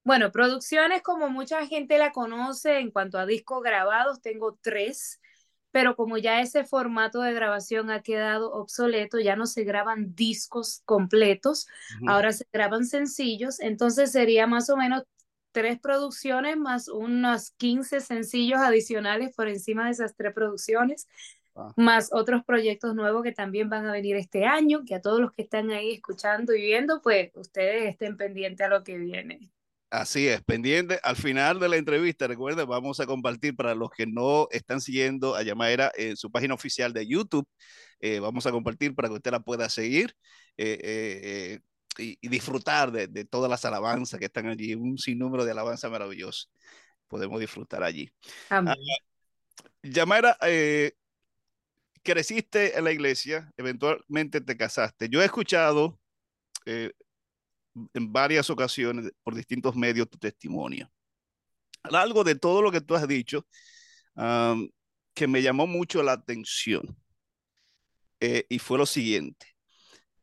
Bueno, 0.04 0.32
producciones 0.32 1.02
como 1.02 1.30
mucha 1.30 1.66
gente 1.68 1.98
la 1.98 2.12
conoce 2.12 2.80
en 2.80 2.92
cuanto 2.92 3.20
a 3.20 3.26
discos 3.26 3.62
grabados, 3.62 4.22
tengo 4.22 4.58
tres 4.62 5.22
pero 5.72 5.96
como 5.96 6.18
ya 6.18 6.42
ese 6.42 6.66
formato 6.66 7.22
de 7.22 7.34
grabación 7.34 7.90
ha 7.90 8.02
quedado 8.02 8.52
obsoleto, 8.52 9.20
ya 9.20 9.36
no 9.36 9.46
se 9.46 9.64
graban 9.64 10.14
discos 10.16 10.82
completos, 10.86 11.68
uh 12.02 12.06
-huh. 12.06 12.12
ahora 12.12 12.34
se 12.34 12.46
graban 12.52 12.86
sencillos, 12.86 13.60
entonces 13.60 14.12
sería 14.12 14.48
más 14.48 14.70
o 14.70 14.78
menos 14.78 15.04
tres 15.52 15.80
producciones 15.80 16.58
más 16.58 16.88
unos 16.88 17.52
15 17.52 18.02
sencillos 18.02 18.60
adicionales 18.60 19.34
por 19.36 19.48
encima 19.48 19.86
de 19.86 19.92
esas 19.92 20.16
tres 20.16 20.34
producciones, 20.34 21.08
ah. 21.56 21.74
más 21.78 22.10
otros 22.12 22.44
proyectos 22.46 22.96
nuevos 22.96 23.24
que 23.24 23.32
también 23.32 23.70
van 23.70 23.86
a 23.86 23.92
venir 23.92 24.16
este 24.16 24.46
año, 24.46 24.84
que 24.86 24.96
a 24.96 25.02
todos 25.02 25.20
los 25.20 25.32
que 25.32 25.44
están 25.44 25.72
ahí 25.72 25.94
escuchando 25.94 26.54
y 26.56 26.62
viendo, 26.62 27.02
pues 27.02 27.32
ustedes 27.36 27.90
estén 27.90 28.18
pendientes 28.18 28.66
a 28.66 28.70
lo 28.70 28.84
que 28.84 28.98
viene. 28.98 29.52
Así 29.92 30.26
es, 30.30 30.42
pendiente. 30.44 31.02
Al 31.04 31.18
final 31.18 31.60
de 31.60 31.68
la 31.68 31.76
entrevista, 31.76 32.26
recuerden, 32.26 32.66
vamos 32.66 33.02
a 33.02 33.06
compartir 33.06 33.58
para 33.58 33.76
los 33.76 33.90
que 33.90 34.08
no 34.08 34.48
están 34.50 34.80
siguiendo 34.80 35.36
a 35.36 35.44
Yamaera 35.44 35.92
en 35.98 36.16
su 36.16 36.32
página 36.32 36.54
oficial 36.54 36.94
de 36.94 37.06
YouTube. 37.06 37.46
Eh, 38.00 38.22
vamos 38.22 38.46
a 38.46 38.52
compartir 38.52 38.96
para 38.96 39.10
que 39.10 39.16
usted 39.16 39.32
la 39.32 39.42
pueda 39.42 39.68
seguir 39.68 40.16
eh, 40.56 40.80
eh, 40.82 41.60
y, 41.98 42.18
y, 42.22 42.28
disfrutar 42.30 42.92
de, 42.92 43.08
de, 43.08 43.26
todas 43.26 43.50
las 43.50 43.66
alabanzas 43.66 44.20
que 44.20 44.26
están 44.26 44.48
allí. 44.48 44.74
Un 44.74 44.98
sinnúmero 44.98 45.46
de 45.46 45.52
alabanzas 45.52 45.92
maravillosas. 45.92 46.50
Podemos 47.08 47.40
disfrutar 47.40 47.84
allí. 47.84 48.10
Amén. 48.50 48.76
Uh, 48.80 49.88
Yamaera, 49.90 50.38
creciste 52.04 52.78
en 52.78 52.84
la 52.84 52.92
iglesia, 52.92 53.52
eventualmente 53.58 54.42
te 54.42 54.56
casaste. 54.56 55.10
Yo 55.10 55.22
he 55.22 55.26
escuchado 55.26 56.00
en 57.94 58.12
varias 58.12 58.50
ocasiones 58.50 59.12
por 59.24 59.36
distintos 59.36 59.76
medios 59.76 60.10
tu 60.10 60.18
testimonio. 60.18 60.92
Algo 61.84 62.24
de 62.24 62.36
todo 62.36 62.62
lo 62.62 62.72
que 62.72 62.82
tú 62.82 62.96
has 62.96 63.08
dicho 63.08 63.48
um, 64.16 64.70
que 65.14 65.28
me 65.28 65.42
llamó 65.42 65.68
mucho 65.68 66.04
la 66.04 66.14
atención 66.14 66.98
eh, 68.20 68.46
y 68.50 68.60
fue 68.60 68.78
lo 68.78 68.86
siguiente. 68.86 69.48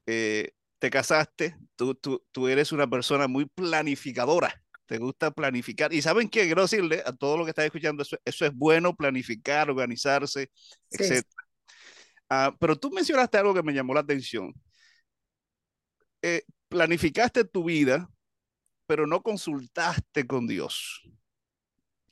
Eh, 0.06 0.52
te 0.78 0.90
casaste, 0.90 1.56
tú, 1.76 1.94
tú, 1.94 2.24
tú, 2.32 2.48
eres 2.48 2.72
una 2.72 2.88
persona 2.88 3.26
muy 3.26 3.46
planificadora, 3.46 4.62
te 4.86 4.98
gusta 4.98 5.30
planificar. 5.30 5.92
Y 5.92 6.02
saben 6.02 6.28
qué, 6.28 6.44
quiero 6.44 6.62
decirle 6.62 7.02
a 7.04 7.12
todo 7.12 7.36
lo 7.36 7.44
que 7.44 7.50
está 7.50 7.64
escuchando, 7.64 8.02
eso, 8.02 8.16
eso 8.24 8.46
es 8.46 8.54
bueno, 8.54 8.94
planificar, 8.94 9.70
organizarse, 9.70 10.50
sí. 10.90 11.04
etc. 11.04 11.24
Uh, 12.30 12.56
pero 12.58 12.76
tú 12.76 12.90
mencionaste 12.90 13.38
algo 13.38 13.54
que 13.54 13.62
me 13.62 13.72
llamó 13.72 13.94
la 13.94 14.00
atención. 14.00 14.52
Eh, 16.22 16.42
planificaste 16.68 17.44
tu 17.44 17.64
vida, 17.64 18.08
pero 18.86 19.06
no 19.06 19.22
consultaste 19.22 20.26
con 20.26 20.46
Dios. 20.46 21.02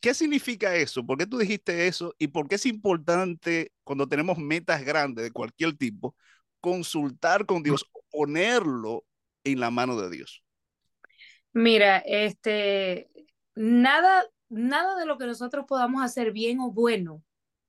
¿Qué 0.00 0.14
significa 0.14 0.74
eso? 0.76 1.04
¿Por 1.04 1.18
qué 1.18 1.26
tú 1.26 1.38
dijiste 1.38 1.86
eso? 1.86 2.14
¿Y 2.18 2.28
por 2.28 2.48
qué 2.48 2.56
es 2.56 2.66
importante 2.66 3.72
cuando 3.82 4.08
tenemos 4.08 4.38
metas 4.38 4.84
grandes 4.84 5.24
de 5.24 5.32
cualquier 5.32 5.76
tipo, 5.76 6.14
consultar 6.60 7.46
con 7.46 7.62
Dios 7.62 7.84
ponerlo 8.16 9.04
en 9.44 9.60
la 9.60 9.70
mano 9.70 10.00
de 10.00 10.08
Dios? 10.08 10.42
Mira, 11.52 11.98
este, 11.98 13.10
nada, 13.54 14.24
nada 14.48 14.98
de 14.98 15.04
lo 15.04 15.18
que 15.18 15.26
nosotros 15.26 15.66
podamos 15.68 16.02
hacer 16.02 16.32
bien 16.32 16.60
o 16.60 16.72
bueno 16.72 17.22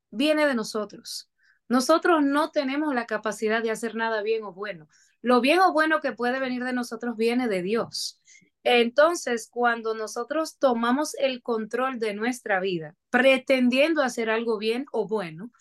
viene 0.10 0.48
de 0.48 0.56
nosotros. 0.56 1.30
Nosotros 1.68 2.24
no 2.24 2.52
tenemos 2.52 2.96
la 2.96 3.06
capacidad 3.06 3.62
de 3.62 3.72
hacer 3.72 3.96
nada 3.96 4.22
bien 4.22 4.44
o 4.44 4.54
bueno. 4.54 4.88
Lo 5.22 5.42
bien 5.42 5.60
o 5.60 5.74
bueno 5.74 6.00
que 6.00 6.14
puede 6.14 6.40
venir 6.40 6.64
de 6.64 6.72
nosotros 6.72 7.18
viene 7.18 7.50
de 7.50 7.62
Dios. 7.62 8.22
Entonces, 8.64 9.50
cuando 9.52 9.96
nosotros 9.96 10.58
tomamos 10.60 11.14
el 11.16 11.42
control 11.42 12.00
de 12.00 12.14
nuestra 12.14 12.62
vida, 12.62 12.96
pretendiendo 13.10 14.02
hacer 14.02 14.30
algo 14.30 14.58
bien 14.58 14.86
o 14.94 15.08
bueno, 15.08 15.52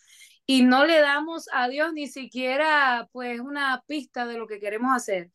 y 0.46 0.62
no 0.62 0.86
le 0.86 1.00
damos 1.00 1.48
a 1.52 1.68
Dios 1.68 1.92
ni 1.92 2.06
siquiera 2.08 3.08
pues 3.12 3.40
una 3.40 3.82
pista 3.86 4.26
de 4.26 4.38
lo 4.38 4.46
que 4.46 4.60
queremos 4.60 4.94
hacer, 4.94 5.30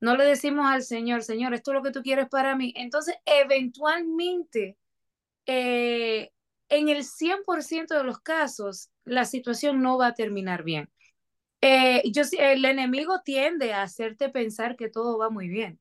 no 0.00 0.16
le 0.16 0.24
decimos 0.24 0.66
al 0.66 0.82
Señor, 0.82 1.22
Señor, 1.22 1.54
esto 1.54 1.72
es 1.72 1.76
lo 1.76 1.82
que 1.82 1.90
tú 1.92 2.02
quieres 2.02 2.28
para 2.28 2.56
mí, 2.56 2.72
entonces 2.76 3.16
eventualmente, 3.24 4.76
eh, 5.46 6.32
en 6.68 6.88
el 6.88 7.04
100% 7.04 7.94
de 7.96 8.04
los 8.04 8.20
casos, 8.20 8.90
la 9.04 9.24
situación 9.26 9.82
no 9.82 9.98
va 9.98 10.08
a 10.08 10.14
terminar 10.14 10.64
bien. 10.64 10.90
Eh, 11.60 12.02
yo, 12.12 12.22
el 12.38 12.64
enemigo 12.64 13.22
tiende 13.24 13.72
a 13.72 13.82
hacerte 13.82 14.28
pensar 14.28 14.76
que 14.76 14.90
todo 14.90 15.18
va 15.18 15.30
muy 15.30 15.48
bien, 15.48 15.80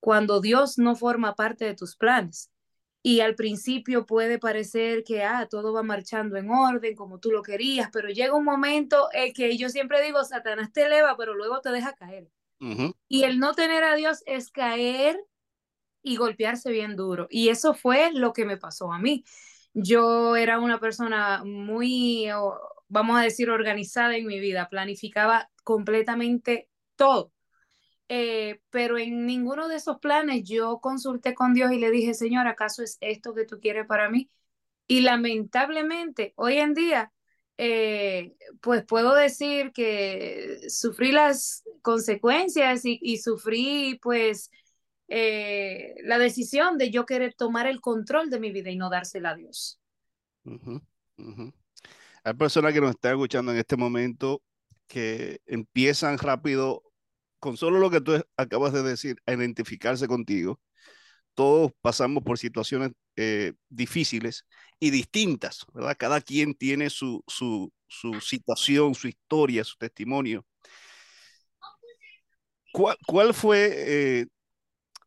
cuando 0.00 0.40
Dios 0.40 0.78
no 0.78 0.96
forma 0.96 1.34
parte 1.36 1.64
de 1.64 1.76
tus 1.76 1.96
planes. 1.96 2.49
Y 3.02 3.20
al 3.20 3.34
principio 3.34 4.04
puede 4.04 4.38
parecer 4.38 5.04
que 5.04 5.22
ah, 5.22 5.46
todo 5.50 5.72
va 5.72 5.82
marchando 5.82 6.36
en 6.36 6.50
orden 6.50 6.94
como 6.94 7.18
tú 7.18 7.30
lo 7.30 7.42
querías, 7.42 7.88
pero 7.92 8.08
llega 8.08 8.34
un 8.34 8.44
momento 8.44 9.08
en 9.12 9.32
que 9.32 9.56
yo 9.56 9.70
siempre 9.70 10.02
digo, 10.02 10.22
Satanás 10.24 10.70
te 10.72 10.84
eleva, 10.84 11.16
pero 11.16 11.34
luego 11.34 11.60
te 11.60 11.70
deja 11.70 11.94
caer. 11.94 12.28
Uh 12.60 12.66
-huh. 12.66 12.94
Y 13.08 13.24
el 13.24 13.38
no 13.38 13.54
tener 13.54 13.84
a 13.84 13.94
Dios 13.94 14.22
es 14.26 14.50
caer 14.50 15.18
y 16.02 16.16
golpearse 16.16 16.70
bien 16.70 16.94
duro. 16.94 17.26
Y 17.30 17.48
eso 17.48 17.72
fue 17.74 18.12
lo 18.12 18.32
que 18.32 18.44
me 18.44 18.58
pasó 18.58 18.92
a 18.92 18.98
mí. 18.98 19.24
Yo 19.72 20.36
era 20.36 20.60
una 20.60 20.78
persona 20.78 21.42
muy 21.44 22.28
vamos 22.90 23.18
a 23.18 23.22
decir, 23.22 23.48
organizada 23.48 24.16
en 24.16 24.26
mi 24.26 24.38
vida, 24.40 24.68
planificaba 24.68 25.48
completamente 25.64 26.68
todo. 26.96 27.32
Eh, 28.12 28.60
pero 28.70 28.98
en 28.98 29.24
ninguno 29.24 29.68
de 29.68 29.76
esos 29.76 30.00
planes 30.00 30.42
yo 30.42 30.80
consulté 30.80 31.32
con 31.32 31.54
Dios 31.54 31.70
y 31.70 31.78
le 31.78 31.92
dije, 31.92 32.12
Señor, 32.12 32.48
¿acaso 32.48 32.82
es 32.82 32.98
esto 33.00 33.34
que 33.34 33.44
tú 33.44 33.60
quieres 33.60 33.86
para 33.86 34.10
mí? 34.10 34.28
Y 34.88 35.02
lamentablemente, 35.02 36.32
hoy 36.34 36.56
en 36.56 36.74
día, 36.74 37.12
eh, 37.56 38.34
pues 38.60 38.84
puedo 38.84 39.14
decir 39.14 39.70
que 39.70 40.58
sufrí 40.68 41.12
las 41.12 41.62
consecuencias 41.82 42.84
y, 42.84 42.98
y 43.00 43.18
sufrí 43.18 44.00
pues 44.02 44.50
eh, 45.06 45.94
la 46.02 46.18
decisión 46.18 46.78
de 46.78 46.90
yo 46.90 47.06
querer 47.06 47.34
tomar 47.34 47.68
el 47.68 47.80
control 47.80 48.28
de 48.28 48.40
mi 48.40 48.50
vida 48.50 48.70
y 48.70 48.76
no 48.76 48.90
dársela 48.90 49.30
a 49.30 49.36
Dios. 49.36 49.78
Uh 50.42 50.54
-huh, 50.54 50.82
uh 51.18 51.22
-huh. 51.22 51.54
Hay 52.24 52.34
personas 52.34 52.72
que 52.72 52.80
nos 52.80 52.90
están 52.90 53.12
escuchando 53.12 53.52
en 53.52 53.58
este 53.58 53.76
momento 53.76 54.42
que 54.88 55.42
empiezan 55.46 56.18
rápido, 56.18 56.82
con 57.40 57.56
solo 57.56 57.78
lo 57.80 57.90
que 57.90 58.00
tú 58.00 58.22
acabas 58.36 58.72
de 58.72 58.82
decir, 58.82 59.16
a 59.26 59.32
identificarse 59.32 60.06
contigo. 60.06 60.60
Todos 61.34 61.72
pasamos 61.80 62.22
por 62.22 62.38
situaciones 62.38 62.92
eh, 63.16 63.54
difíciles 63.68 64.46
y 64.78 64.90
distintas, 64.90 65.64
¿verdad? 65.72 65.96
Cada 65.98 66.20
quien 66.20 66.54
tiene 66.54 66.90
su, 66.90 67.24
su, 67.26 67.72
situación, 68.20 68.94
su 68.94 69.08
historia, 69.08 69.64
su 69.64 69.76
testimonio. 69.76 70.46
¿Cuál, 72.72 72.96
cuál 73.06 73.34
fue, 73.34 73.70
eh, 73.72 74.26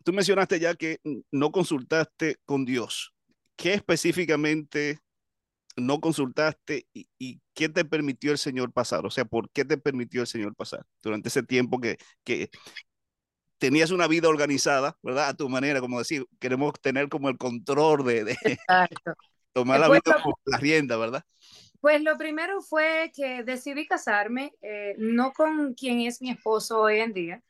tú 0.03 0.11
mencionaste 0.11 0.59
ya 0.59 0.75
que 0.75 0.99
no 1.31 1.51
consultaste 1.51 2.37
con 2.45 2.65
Dios. 2.65 3.13
¿Qué 3.55 3.73
específicamente 3.75 4.99
no 5.75 5.99
consultaste 5.99 6.87
y, 6.93 7.07
y, 7.17 7.41
qué 7.53 7.69
te 7.69 7.85
permitió 7.85 8.31
el 8.31 8.37
Señor 8.37 8.71
pasar? 8.71 9.05
O 9.05 9.11
sea, 9.11 9.25
¿por 9.25 9.49
qué 9.51 9.65
te 9.65 9.77
permitió 9.77 10.21
el 10.21 10.27
Señor 10.27 10.55
pasar 10.55 10.85
durante 11.01 11.29
ese 11.29 11.43
tiempo 11.43 11.79
que, 11.79 11.97
que 12.23 12.49
tenías 13.57 13.91
una 13.91 14.07
vida 14.07 14.27
organizada, 14.27 14.97
¿verdad? 15.01 15.29
A 15.29 15.33
tu 15.35 15.47
manera, 15.47 15.79
como 15.79 15.99
decir, 15.99 16.25
queremos 16.39 16.73
tener 16.81 17.07
como 17.09 17.29
el 17.29 17.37
control 17.37 18.05
de, 18.05 18.23
de 18.25 18.37
tomar 19.53 19.79
la 19.79 19.87
vida 19.87 20.21
como 20.21 20.37
la 20.45 20.57
rienda, 20.57 20.97
¿verdad? 20.97 21.23
Pues 21.79 22.01
lo 22.01 22.17
primero 22.17 22.61
fue 22.61 23.11
que 23.15 23.43
decidí 23.43 23.85
casarme, 23.85 24.53
eh, 24.61 24.95
no 24.97 25.33
con 25.33 25.73
quien 25.73 26.01
es 26.01 26.21
mi 26.21 26.29
esposo 26.29 26.81
hoy 26.81 26.99
en 26.99 27.13
día, 27.13 27.41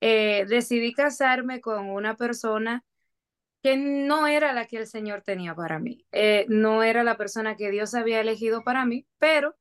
eh, 0.00 0.44
decidí 0.48 0.92
casarme 0.92 1.60
con 1.60 1.88
una 1.88 2.14
persona 2.14 2.84
que 3.64 3.78
no 3.78 4.26
era 4.26 4.52
la 4.52 4.66
que 4.66 4.76
el 4.76 4.86
Señor 4.86 5.22
tenía 5.22 5.54
para 5.54 5.78
mí, 5.78 6.04
eh, 6.12 6.44
no 6.50 6.82
era 6.82 7.02
la 7.02 7.16
persona 7.16 7.56
que 7.56 7.70
Dios 7.70 7.94
había 7.94 8.20
elegido 8.20 8.62
para 8.62 8.84
mí, 8.84 9.06
pero 9.16 9.56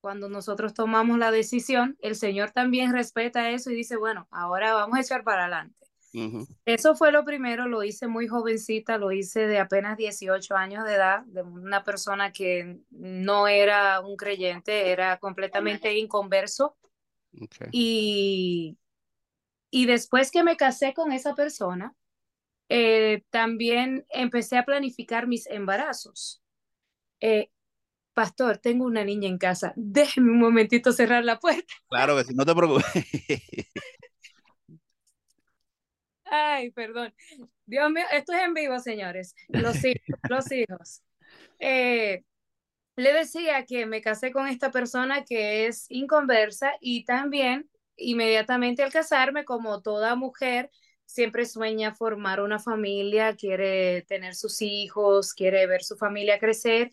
cuando 0.00 0.30
nosotros 0.30 0.72
tomamos 0.72 1.18
la 1.18 1.30
decisión, 1.30 1.98
el 2.00 2.16
Señor 2.16 2.52
también 2.52 2.94
respeta 2.94 3.50
eso 3.50 3.70
y 3.70 3.74
dice, 3.74 3.98
bueno, 3.98 4.26
ahora 4.30 4.72
vamos 4.72 4.96
a 4.96 5.02
echar 5.02 5.24
para 5.24 5.42
adelante. 5.42 5.86
Uh 6.14 6.20
-huh. 6.20 6.56
Eso 6.64 6.94
fue 6.94 7.12
lo 7.12 7.26
primero, 7.26 7.68
lo 7.68 7.82
hice 7.82 8.06
muy 8.06 8.28
jovencita, 8.28 8.96
lo 8.96 9.12
hice 9.12 9.46
de 9.46 9.58
apenas 9.58 9.98
18 9.98 10.56
años 10.56 10.86
de 10.86 10.94
edad, 10.94 11.20
de 11.26 11.42
una 11.42 11.84
persona 11.84 12.32
que 12.32 12.78
no 12.92 13.46
era 13.46 14.00
un 14.00 14.16
creyente, 14.16 14.90
era 14.90 15.18
completamente 15.18 15.92
inconverso. 15.98 16.78
Okay. 17.38 17.68
Y, 17.72 18.78
y 19.70 19.84
después 19.84 20.30
que 20.30 20.42
me 20.42 20.56
casé 20.56 20.94
con 20.94 21.12
esa 21.12 21.34
persona, 21.34 21.94
eh, 22.68 23.22
también 23.30 24.06
empecé 24.10 24.56
a 24.56 24.64
planificar 24.64 25.26
mis 25.26 25.46
embarazos. 25.46 26.42
Eh, 27.20 27.50
pastor, 28.14 28.58
tengo 28.58 28.84
una 28.84 29.04
niña 29.04 29.28
en 29.28 29.38
casa, 29.38 29.72
déjeme 29.76 30.30
un 30.30 30.38
momentito 30.38 30.92
cerrar 30.92 31.24
la 31.24 31.38
puerta. 31.38 31.72
Claro 31.88 32.16
que 32.16 32.24
sí, 32.24 32.34
no 32.34 32.44
te 32.44 32.54
preocupes. 32.54 32.84
Ay, 36.24 36.70
perdón. 36.72 37.14
Dios 37.66 37.90
mío, 37.90 38.04
esto 38.12 38.32
es 38.32 38.42
en 38.42 38.54
vivo, 38.54 38.78
señores. 38.78 39.34
Los 39.48 39.84
hijos, 39.84 40.02
los 40.28 40.52
hijos. 40.52 41.02
Eh, 41.60 42.24
le 42.96 43.12
decía 43.12 43.64
que 43.66 43.86
me 43.86 44.02
casé 44.02 44.32
con 44.32 44.46
esta 44.48 44.70
persona 44.70 45.24
que 45.24 45.66
es 45.66 45.86
inconversa 45.90 46.72
y 46.80 47.04
también 47.04 47.68
inmediatamente 47.96 48.82
al 48.82 48.92
casarme, 48.92 49.44
como 49.44 49.82
toda 49.82 50.16
mujer, 50.16 50.70
siempre 51.06 51.46
sueña 51.46 51.94
formar 51.94 52.40
una 52.40 52.58
familia, 52.58 53.36
quiere 53.36 54.02
tener 54.02 54.34
sus 54.34 54.62
hijos, 54.62 55.34
quiere 55.34 55.66
ver 55.66 55.82
su 55.84 55.96
familia 55.96 56.38
crecer. 56.38 56.92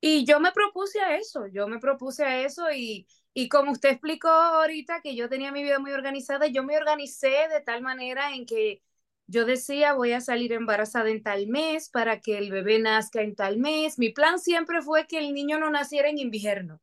Y 0.00 0.24
yo 0.26 0.38
me 0.40 0.52
propuse 0.52 1.00
a 1.00 1.16
eso, 1.16 1.46
yo 1.46 1.66
me 1.68 1.78
propuse 1.80 2.24
a 2.24 2.42
eso 2.42 2.70
y, 2.72 3.06
y 3.32 3.48
como 3.48 3.72
usted 3.72 3.90
explicó 3.90 4.28
ahorita 4.28 5.00
que 5.00 5.16
yo 5.16 5.28
tenía 5.30 5.50
mi 5.52 5.62
vida 5.62 5.78
muy 5.78 5.92
organizada, 5.92 6.46
yo 6.46 6.62
me 6.62 6.76
organicé 6.76 7.30
de 7.50 7.60
tal 7.64 7.80
manera 7.82 8.34
en 8.34 8.44
que 8.46 8.82
yo 9.26 9.46
decía, 9.46 9.94
voy 9.94 10.12
a 10.12 10.20
salir 10.20 10.52
embarazada 10.52 11.08
en 11.10 11.22
tal 11.22 11.46
mes 11.46 11.88
para 11.88 12.20
que 12.20 12.36
el 12.38 12.50
bebé 12.50 12.78
nazca 12.78 13.22
en 13.22 13.34
tal 13.34 13.56
mes. 13.58 13.98
Mi 13.98 14.10
plan 14.10 14.38
siempre 14.38 14.82
fue 14.82 15.06
que 15.06 15.18
el 15.18 15.32
niño 15.34 15.58
no 15.58 15.70
naciera 15.70 16.10
en 16.10 16.18
invierno. 16.18 16.80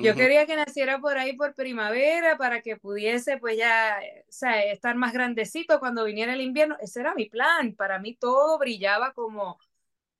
Yo 0.00 0.14
quería 0.14 0.46
que 0.46 0.56
naciera 0.56 1.00
por 1.00 1.18
ahí 1.18 1.36
por 1.36 1.54
primavera 1.54 2.36
para 2.38 2.62
que 2.62 2.76
pudiese 2.76 3.38
pues 3.38 3.56
ya 3.56 3.98
o 4.28 4.32
sea, 4.32 4.64
estar 4.64 4.94
más 4.96 5.12
grandecito 5.12 5.80
cuando 5.80 6.04
viniera 6.04 6.34
el 6.34 6.40
invierno. 6.40 6.76
Ese 6.80 7.00
era 7.00 7.14
mi 7.14 7.28
plan. 7.28 7.74
Para 7.74 7.98
mí 7.98 8.16
todo 8.16 8.58
brillaba 8.58 9.12
como, 9.12 9.58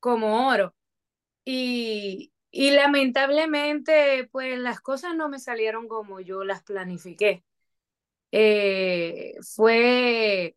como 0.00 0.49
oro. 0.49 0.75
Y, 1.44 2.32
y 2.50 2.73
lamentablemente 2.73 4.28
pues 4.32 4.58
las 4.58 4.80
cosas 4.80 5.14
no 5.14 5.28
me 5.28 5.38
salieron 5.38 5.88
como 5.88 6.20
yo 6.20 6.44
las 6.44 6.62
planifiqué. 6.62 7.44
Eh, 8.32 9.37
fue 9.42 10.56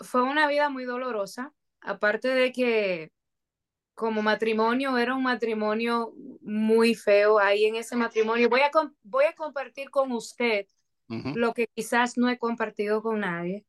fue 0.00 0.22
una 0.22 0.48
vida 0.48 0.68
muy 0.70 0.84
dolorosa, 0.84 1.52
aparte 1.80 2.28
de 2.28 2.52
que 2.52 3.12
como 4.00 4.22
matrimonio 4.22 4.96
era 4.96 5.14
un 5.14 5.22
matrimonio 5.22 6.14
muy 6.40 6.94
feo. 6.94 7.38
Ahí 7.38 7.66
en 7.66 7.76
ese 7.76 7.96
matrimonio 7.96 8.48
voy 8.48 8.62
a, 8.62 8.70
voy 9.02 9.26
a 9.26 9.34
compartir 9.34 9.90
con 9.90 10.10
usted 10.12 10.66
lo 11.34 11.52
que 11.52 11.66
quizás 11.74 12.16
no 12.16 12.30
he 12.30 12.38
compartido 12.38 13.02
con 13.02 13.20
nadie. 13.20 13.66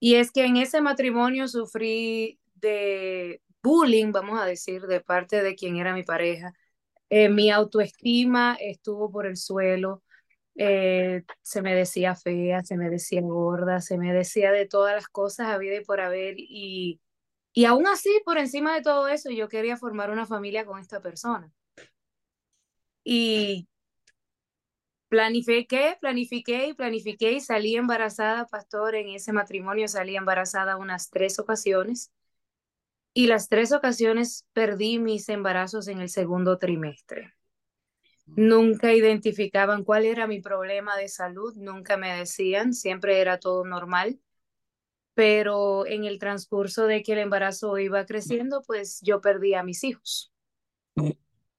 Y 0.00 0.16
es 0.16 0.30
que 0.32 0.44
en 0.44 0.58
ese 0.58 0.82
matrimonio 0.82 1.48
sufrí 1.48 2.38
de 2.56 3.40
bullying, 3.62 4.12
vamos 4.12 4.38
a 4.38 4.44
decir, 4.44 4.82
de 4.82 5.00
parte 5.00 5.42
de 5.42 5.54
quien 5.54 5.76
era 5.76 5.94
mi 5.94 6.02
pareja. 6.02 6.52
Eh, 7.08 7.30
mi 7.30 7.50
autoestima 7.50 8.58
estuvo 8.60 9.10
por 9.10 9.24
el 9.24 9.38
suelo. 9.38 10.02
Eh, 10.56 11.22
se 11.40 11.62
me 11.62 11.74
decía 11.74 12.14
fea, 12.14 12.62
se 12.64 12.76
me 12.76 12.90
decía 12.90 13.22
gorda, 13.22 13.80
se 13.80 13.96
me 13.96 14.12
decía 14.12 14.52
de 14.52 14.66
todas 14.66 14.94
las 14.94 15.08
cosas 15.08 15.48
había 15.48 15.80
y 15.80 15.84
por 15.84 16.00
haber 16.00 16.34
y, 16.36 17.00
y 17.54 17.66
aún 17.66 17.86
así, 17.86 18.10
por 18.24 18.36
encima 18.36 18.74
de 18.74 18.82
todo 18.82 19.06
eso, 19.06 19.30
yo 19.30 19.48
quería 19.48 19.76
formar 19.76 20.10
una 20.10 20.26
familia 20.26 20.66
con 20.66 20.80
esta 20.80 21.00
persona. 21.00 21.52
Y 23.04 23.68
planifiqué, 25.08 25.96
planifiqué 26.00 26.66
y 26.66 26.74
planifiqué 26.74 27.32
y 27.32 27.40
salí 27.40 27.76
embarazada, 27.76 28.46
pastor, 28.46 28.96
en 28.96 29.10
ese 29.10 29.32
matrimonio 29.32 29.86
salí 29.86 30.16
embarazada 30.16 30.76
unas 30.76 31.10
tres 31.10 31.38
ocasiones. 31.38 32.10
Y 33.12 33.28
las 33.28 33.48
tres 33.48 33.72
ocasiones 33.72 34.44
perdí 34.52 34.98
mis 34.98 35.28
embarazos 35.28 35.86
en 35.86 36.00
el 36.00 36.08
segundo 36.08 36.58
trimestre. 36.58 37.34
Nunca 38.26 38.92
identificaban 38.92 39.84
cuál 39.84 40.06
era 40.06 40.26
mi 40.26 40.40
problema 40.40 40.96
de 40.96 41.06
salud, 41.08 41.54
nunca 41.54 41.96
me 41.96 42.16
decían, 42.16 42.72
siempre 42.72 43.20
era 43.20 43.38
todo 43.38 43.64
normal, 43.64 44.18
pero 45.14 45.86
en 45.86 46.04
el 46.04 46.18
transcurso 46.18 46.86
de 46.86 47.02
que 47.02 47.12
el 47.12 47.20
embarazo 47.20 47.78
iba 47.78 48.04
creciendo, 48.04 48.62
pues 48.66 49.00
yo 49.02 49.20
perdí 49.20 49.54
a 49.54 49.62
mis 49.62 49.84
hijos. 49.84 50.32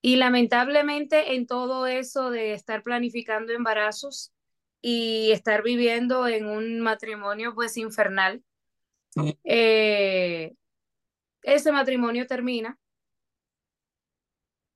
Y 0.02 0.18
lamentablemente 0.18 1.36
en 1.36 1.48
todo 1.48 1.88
eso 1.88 2.30
de 2.30 2.54
estar 2.54 2.84
planificando 2.84 3.54
embarazos 3.54 4.34
y 4.82 5.32
estar 5.32 5.64
viviendo 5.64 6.28
en 6.28 6.46
un 6.46 6.80
matrimonio 6.80 7.56
pues 7.56 7.76
infernal, 7.78 8.44
eh, 9.44 10.54
ese 11.42 11.72
matrimonio 11.72 12.28
termina 12.28 12.78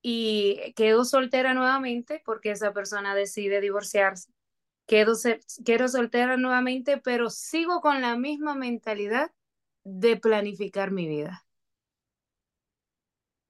y 0.02 0.74
quedo 0.76 1.04
soltera 1.04 1.54
nuevamente 1.54 2.22
porque 2.26 2.52
esa 2.52 2.74
persona 2.74 3.14
decide 3.14 3.60
divorciarse. 3.60 4.32
Quedo, 4.90 5.14
quedo 5.64 5.88
soltera 5.88 6.36
nuevamente, 6.36 6.98
pero 6.98 7.30
sigo 7.30 7.80
con 7.80 8.02
la 8.02 8.18
misma 8.18 8.56
mentalidad 8.56 9.32
de 9.84 10.18
planificar 10.18 10.90
mi 10.90 11.08
vida. 11.08 11.46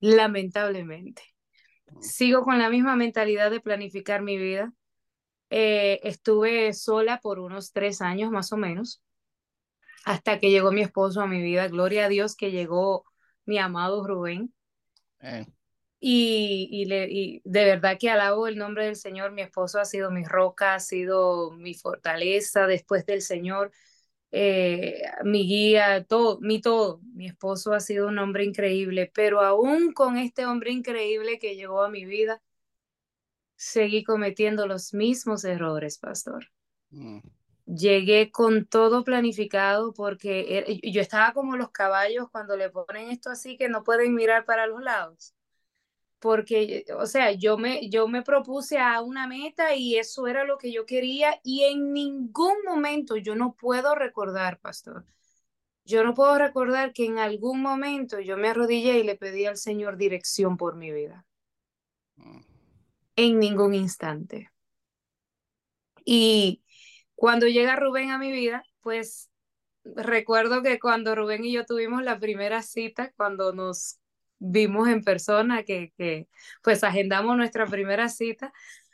Lamentablemente. 0.01 1.23
Sigo 2.01 2.43
con 2.43 2.59
la 2.59 2.69
misma 2.69 2.97
mentalidad 2.97 3.51
de 3.51 3.61
planificar 3.61 4.21
mi 4.21 4.37
vida. 4.37 4.73
Eh, 5.49 6.01
estuve 6.03 6.73
sola 6.73 7.21
por 7.21 7.39
unos 7.39 7.71
tres 7.71 8.01
años 8.01 8.31
más 8.31 8.51
o 8.51 8.57
menos, 8.57 9.01
hasta 10.03 10.39
que 10.39 10.51
llegó 10.51 10.73
mi 10.73 10.81
esposo 10.81 11.21
a 11.21 11.27
mi 11.27 11.41
vida. 11.41 11.69
Gloria 11.69 12.07
a 12.07 12.09
Dios 12.09 12.35
que 12.35 12.51
llegó 12.51 13.05
mi 13.45 13.59
amado 13.59 14.05
Rubén. 14.05 14.53
Eh. 15.21 15.47
Y, 16.01 16.69
y, 16.71 16.85
le, 16.85 17.07
y 17.11 17.41
de 17.43 17.65
verdad 17.65 17.97
que 17.99 18.09
alabo 18.09 18.47
el 18.47 18.57
nombre 18.57 18.85
del 18.85 18.95
Señor. 18.95 19.31
Mi 19.31 19.41
esposo 19.41 19.79
ha 19.79 19.85
sido 19.85 20.11
mi 20.11 20.23
roca, 20.23 20.75
ha 20.75 20.79
sido 20.79 21.51
mi 21.51 21.73
fortaleza 21.73 22.67
después 22.67 23.05
del 23.05 23.21
Señor, 23.21 23.71
eh, 24.31 25.01
mi 25.23 25.47
guía, 25.47 26.05
todo, 26.05 26.39
mi 26.41 26.61
todo. 26.61 27.01
Mi 27.13 27.27
esposo 27.27 27.73
ha 27.73 27.79
sido 27.79 28.07
un 28.07 28.19
hombre 28.19 28.45
increíble, 28.45 29.11
pero 29.13 29.41
aún 29.41 29.93
con 29.93 30.17
este 30.17 30.45
hombre 30.45 30.71
increíble 30.71 31.39
que 31.39 31.55
llegó 31.55 31.83
a 31.83 31.89
mi 31.89 32.05
vida, 32.05 32.41
seguí 33.55 34.03
cometiendo 34.03 34.67
los 34.67 34.93
mismos 34.93 35.43
errores, 35.43 35.97
pastor. 35.97 36.47
Mm. 36.91 37.19
Llegué 37.65 38.31
con 38.31 38.65
todo 38.65 39.03
planificado 39.03 39.93
porque 39.93 40.57
er, 40.59 40.79
yo 40.81 41.01
estaba 41.01 41.33
como 41.33 41.57
los 41.57 41.71
caballos 41.71 42.29
cuando 42.31 42.57
le 42.57 42.69
ponen 42.71 43.11
esto 43.11 43.29
así 43.29 43.57
que 43.57 43.69
no 43.69 43.83
pueden 43.83 44.15
mirar 44.15 44.45
para 44.45 44.65
los 44.65 44.81
lados 44.81 45.35
porque, 46.19 46.85
o 46.97 47.05
sea, 47.05 47.31
yo 47.31 47.57
me, 47.57 47.89
yo 47.89 48.07
me 48.07 48.21
propuse 48.21 48.77
a 48.77 49.01
una 49.01 49.27
meta 49.27 49.75
y 49.75 49.97
eso 49.97 50.27
era 50.27 50.43
lo 50.43 50.57
que 50.57 50.71
yo 50.71 50.85
quería 50.85 51.39
y 51.43 51.63
en 51.63 51.93
ningún 51.93 52.55
momento 52.65 53.15
yo 53.17 53.35
no 53.35 53.53
puedo 53.53 53.95
recordar, 53.95 54.59
pastor, 54.59 55.05
yo 55.85 56.03
no 56.03 56.13
puedo 56.13 56.37
recordar 56.37 56.93
que 56.93 57.05
en 57.05 57.17
algún 57.19 57.61
momento 57.61 58.19
yo 58.19 58.37
me 58.37 58.49
arrodillé 58.49 58.99
y 58.99 59.03
le 59.03 59.15
pedí 59.15 59.45
al 59.45 59.57
Señor 59.57 59.97
dirección 59.97 60.57
por 60.57 60.75
mi 60.75 60.91
vida. 60.91 61.25
Mm. 62.17 62.41
En 63.15 63.39
ningún 63.39 63.73
instante. 63.73 64.51
Y 66.05 66.63
cuando 67.15 67.47
llega 67.47 67.75
Rubén 67.75 68.11
a 68.11 68.17
mi 68.17 68.31
vida, 68.31 68.63
pues 68.81 69.29
recuerdo 69.83 70.61
que 70.63 70.79
cuando 70.79 71.15
Rubén 71.15 71.43
y 71.45 71.53
yo 71.53 71.65
tuvimos 71.65 72.03
la 72.03 72.19
primera 72.19 72.61
cita, 72.61 73.11
cuando 73.15 73.53
nos 73.53 73.99
vimos 74.39 74.87
en 74.87 75.03
persona, 75.03 75.63
que, 75.63 75.93
que 75.97 76.27
pues 76.63 76.83
agendamos 76.83 77.37
nuestra 77.37 77.65
primera 77.65 78.09
cita. 78.09 78.51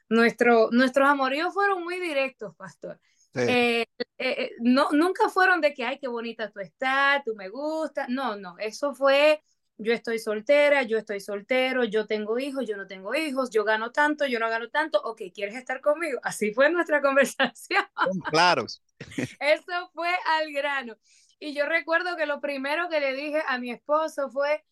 Nuestro, 0.09 0.69
nuestros 0.71 1.07
amoríos 1.07 1.53
fueron 1.53 1.83
muy 1.83 1.99
directos, 1.99 2.55
pastor. 2.55 2.99
Eh, 3.35 3.85
eh, 3.97 4.05
eh, 4.17 4.51
no, 4.59 4.89
nunca 4.91 5.29
fueron 5.29 5.59
de 5.59 5.73
que, 5.73 5.83
ay, 5.83 5.99
qué 5.99 6.07
bonita 6.07 6.49
tú 6.51 6.59
estás, 6.59 7.23
tú 7.23 7.35
me 7.35 7.49
gustas. 7.49 8.07
No, 8.07 8.35
no, 8.35 8.57
eso 8.59 8.93
fue, 8.93 9.41
yo 9.77 9.93
estoy 9.93 10.19
soltera, 10.19 10.83
yo 10.83 10.97
estoy 10.97 11.19
soltero, 11.19 11.83
yo 11.83 12.07
tengo 12.07 12.39
hijos, 12.39 12.65
yo 12.65 12.77
no 12.77 12.87
tengo 12.87 13.13
hijos, 13.13 13.49
yo 13.49 13.63
gano 13.63 13.91
tanto, 13.91 14.25
yo 14.25 14.39
no 14.39 14.49
gano 14.49 14.69
tanto, 14.69 15.01
ok, 15.01 15.23
¿quieres 15.33 15.55
estar 15.55 15.81
conmigo? 15.81 16.19
Así 16.23 16.53
fue 16.53 16.69
nuestra 16.71 17.01
conversación. 17.01 17.85
Claro. 18.29 18.65
Eso 19.39 19.89
fue 19.93 20.09
al 20.39 20.51
grano. 20.53 20.95
Y 21.37 21.53
yo 21.53 21.65
recuerdo 21.65 22.15
que 22.15 22.25
lo 22.25 22.39
primero 22.39 22.87
que 22.89 23.01
le 23.01 23.13
dije 23.13 23.43
a 23.47 23.57
mi 23.57 23.71
esposo 23.71 24.29
fue, 24.29 24.63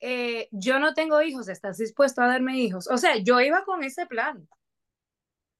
eh, 0.00 0.48
yo 0.52 0.78
no 0.78 0.94
tengo 0.94 1.20
hijos, 1.22 1.48
¿estás 1.48 1.78
dispuesto 1.78 2.22
a 2.22 2.28
darme 2.28 2.58
hijos? 2.58 2.88
O 2.90 2.98
sea, 2.98 3.16
yo 3.18 3.40
iba 3.40 3.64
con 3.64 3.84
ese 3.84 4.06
plan. 4.06 4.48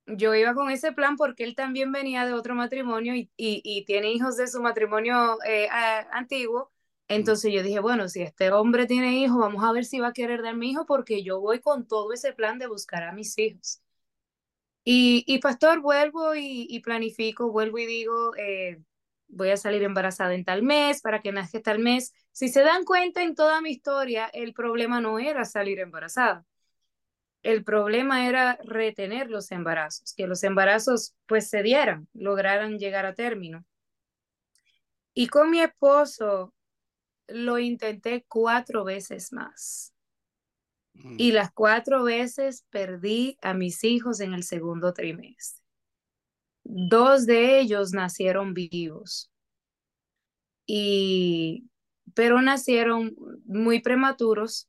Yo 0.07 0.35
iba 0.35 0.55
con 0.55 0.71
ese 0.71 0.93
plan 0.93 1.17
porque 1.17 1.43
él 1.45 1.57
también 1.57 1.91
venía 1.91 2.25
de 2.27 2.33
otro 2.33 2.55
matrimonio 2.55 3.15
y, 3.17 3.31
y, 3.37 3.85
tiene 3.87 4.13
hijos 4.13 4.37
de 4.37 4.47
su 4.47 4.63
matrimonio 4.63 5.39
eh, 5.45 5.69
antiguo. 6.13 6.71
Entonces 7.09 7.53
yo 7.53 7.63
dije, 7.63 7.81
bueno, 7.81 8.09
si 8.09 8.23
este 8.23 8.53
hombre 8.53 8.87
tiene 8.87 9.19
hijos, 9.19 9.39
vamos 9.39 9.65
a 9.65 9.73
ver 9.73 9.85
si 9.85 10.01
va 10.01 10.09
a 10.09 10.13
querer 10.13 10.43
darme 10.43 10.67
hijo 10.67 10.87
porque 10.87 11.23
yo 11.25 11.41
voy 11.41 11.61
con 11.61 11.87
todo 11.87 12.13
ese 12.13 12.33
plan 12.33 12.59
de 12.59 12.69
buscar 12.69 13.03
a 13.05 13.13
mis 13.13 13.37
hijos. 13.39 13.81
Y, 14.85 15.25
y 15.27 15.39
pastor, 15.41 15.81
vuelvo 15.81 16.35
y, 16.37 16.81
planifico, 16.81 17.51
vuelvo 17.51 17.79
y 17.79 17.87
digo, 17.87 18.37
eh, 18.37 18.81
voy 19.29 19.51
a 19.51 19.57
salir 19.57 19.83
embarazada 19.83 20.35
en 20.35 20.45
tal 20.45 20.63
mes, 20.63 21.03
para 21.03 21.21
que 21.21 21.33
nazca 21.33 21.61
tal 21.61 21.79
mes. 21.79 22.13
Si 22.33 22.49
se 22.49 22.63
dan 22.63 22.85
cuenta 22.85 23.23
en 23.23 23.35
toda 23.35 23.61
mi 23.61 23.71
historia, 23.71 24.27
el 24.27 24.53
problema 24.53 25.01
no 25.01 25.19
era 25.19 25.45
salir 25.45 25.81
embarazada. 25.81 26.45
El 27.43 27.63
problema 27.65 28.29
era 28.29 28.59
retener 28.65 29.31
los 29.31 29.53
embarazos, 29.53 30.15
que 30.15 30.27
los 30.27 30.43
embarazos 30.43 31.15
pues 31.27 31.49
se 31.49 31.63
dieran, 31.63 32.09
lograran 32.13 32.79
llegar 32.79 33.07
a 33.07 33.15
término. 33.15 33.65
Y 35.15 35.29
con 35.29 35.51
mi 35.51 35.61
esposo 35.61 36.53
lo 37.29 37.59
intenté 37.59 38.25
cuatro 38.29 38.85
veces 38.85 39.33
más. 39.33 39.95
Mm. 40.95 41.17
Y 41.19 41.33
las 41.33 41.53
cuatro 41.53 42.03
veces 42.05 42.65
perdí 42.71 43.39
a 43.41 43.55
mis 43.55 43.85
hijos 43.85 44.21
en 44.21 44.35
el 44.35 44.43
segundo 44.43 44.93
trimestre. 44.93 45.66
Dos 46.69 47.27
de 47.27 47.61
ellos 47.61 47.93
nacieron 47.93 48.53
vivos. 48.53 49.31
Y, 50.67 51.71
pero 52.15 52.43
nacieron 52.43 53.15
muy 53.45 53.81
prematuros 53.81 54.69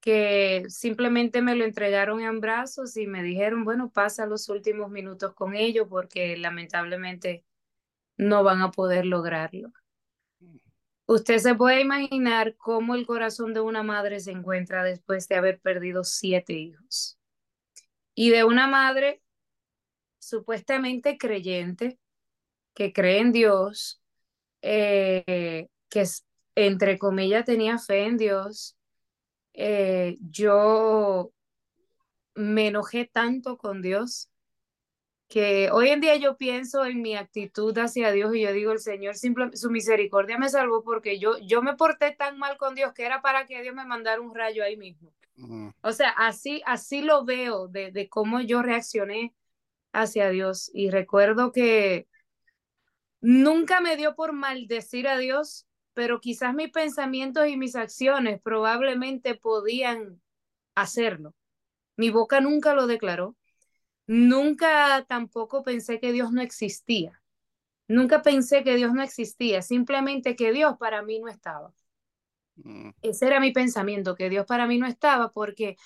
que 0.00 0.64
simplemente 0.68 1.40
me 1.40 1.54
lo 1.54 1.64
entregaron 1.64 2.20
en 2.20 2.40
brazos 2.40 2.98
y 2.98 3.06
me 3.06 3.22
dijeron, 3.22 3.64
bueno, 3.64 3.90
pasa 3.90 4.26
los 4.26 4.50
últimos 4.50 4.90
minutos 4.90 5.32
con 5.34 5.56
ellos 5.56 5.86
porque 5.88 6.36
lamentablemente 6.36 7.44
no 8.18 8.44
van 8.44 8.60
a 8.60 8.70
poder 8.70 9.06
lograrlo. 9.06 9.72
Usted 11.06 11.38
se 11.38 11.54
puede 11.54 11.80
imaginar 11.80 12.56
cómo 12.56 12.94
el 12.94 13.06
corazón 13.06 13.54
de 13.54 13.60
una 13.60 13.82
madre 13.82 14.20
se 14.20 14.32
encuentra 14.32 14.84
después 14.84 15.28
de 15.28 15.36
haber 15.36 15.60
perdido 15.60 16.04
siete 16.04 16.52
hijos. 16.52 17.18
Y 18.14 18.30
de 18.30 18.44
una 18.44 18.66
madre 18.66 19.22
supuestamente 20.18 21.18
creyente, 21.18 21.98
que 22.74 22.92
cree 22.92 23.20
en 23.20 23.32
Dios, 23.32 24.00
eh, 24.62 25.68
que 25.88 26.04
entre 26.54 26.98
comillas 26.98 27.44
tenía 27.44 27.78
fe 27.78 28.04
en 28.04 28.16
Dios, 28.16 28.76
eh, 29.54 30.16
yo 30.20 31.32
me 32.34 32.68
enojé 32.68 33.06
tanto 33.10 33.56
con 33.56 33.80
Dios 33.80 34.28
que 35.28 35.70
hoy 35.72 35.88
en 35.88 36.00
día 36.00 36.16
yo 36.16 36.36
pienso 36.36 36.84
en 36.84 37.02
mi 37.02 37.16
actitud 37.16 37.76
hacia 37.78 38.12
Dios 38.12 38.34
y 38.34 38.42
yo 38.42 38.52
digo, 38.52 38.72
el 38.72 38.78
Señor, 38.78 39.16
simple, 39.16 39.56
su 39.56 39.70
misericordia 39.70 40.38
me 40.38 40.48
salvó 40.48 40.84
porque 40.84 41.18
yo, 41.18 41.38
yo 41.38 41.62
me 41.62 41.74
porté 41.74 42.12
tan 42.12 42.38
mal 42.38 42.56
con 42.56 42.74
Dios 42.74 42.92
que 42.92 43.04
era 43.04 43.22
para 43.22 43.46
que 43.46 43.60
Dios 43.62 43.74
me 43.74 43.84
mandara 43.84 44.20
un 44.20 44.34
rayo 44.34 44.62
ahí 44.62 44.76
mismo. 44.76 45.12
O 45.82 45.92
sea, 45.92 46.10
así, 46.10 46.62
así 46.64 47.02
lo 47.02 47.24
veo 47.24 47.68
de, 47.68 47.90
de 47.90 48.08
cómo 48.08 48.40
yo 48.40 48.62
reaccioné 48.62 49.34
hacia 49.96 50.30
Dios. 50.30 50.70
Y 50.72 50.90
recuerdo 50.90 51.52
que 51.52 52.06
nunca 53.20 53.80
me 53.80 53.96
dio 53.96 54.14
por 54.14 54.32
maldecir 54.32 55.08
a 55.08 55.18
Dios, 55.18 55.66
pero 55.94 56.20
quizás 56.20 56.54
mis 56.54 56.70
pensamientos 56.70 57.48
y 57.48 57.56
mis 57.56 57.74
acciones 57.74 58.40
probablemente 58.40 59.34
podían 59.34 60.20
hacerlo. 60.74 61.34
Mi 61.96 62.10
boca 62.10 62.40
nunca 62.40 62.74
lo 62.74 62.86
declaró. 62.86 63.36
Nunca 64.06 65.04
tampoco 65.08 65.62
pensé 65.62 65.98
que 65.98 66.12
Dios 66.12 66.30
no 66.32 66.42
existía. 66.42 67.20
Nunca 67.88 68.22
pensé 68.22 68.62
que 68.62 68.76
Dios 68.76 68.92
no 68.92 69.02
existía, 69.02 69.62
simplemente 69.62 70.36
que 70.36 70.52
Dios 70.52 70.76
para 70.76 71.02
mí 71.02 71.18
no 71.20 71.28
estaba. 71.28 71.72
Mm. 72.56 72.90
Ese 73.02 73.26
era 73.26 73.40
mi 73.40 73.52
pensamiento, 73.52 74.14
que 74.14 74.28
Dios 74.28 74.44
para 74.46 74.66
mí 74.66 74.78
no 74.78 74.86
estaba, 74.86 75.32
porque 75.32 75.76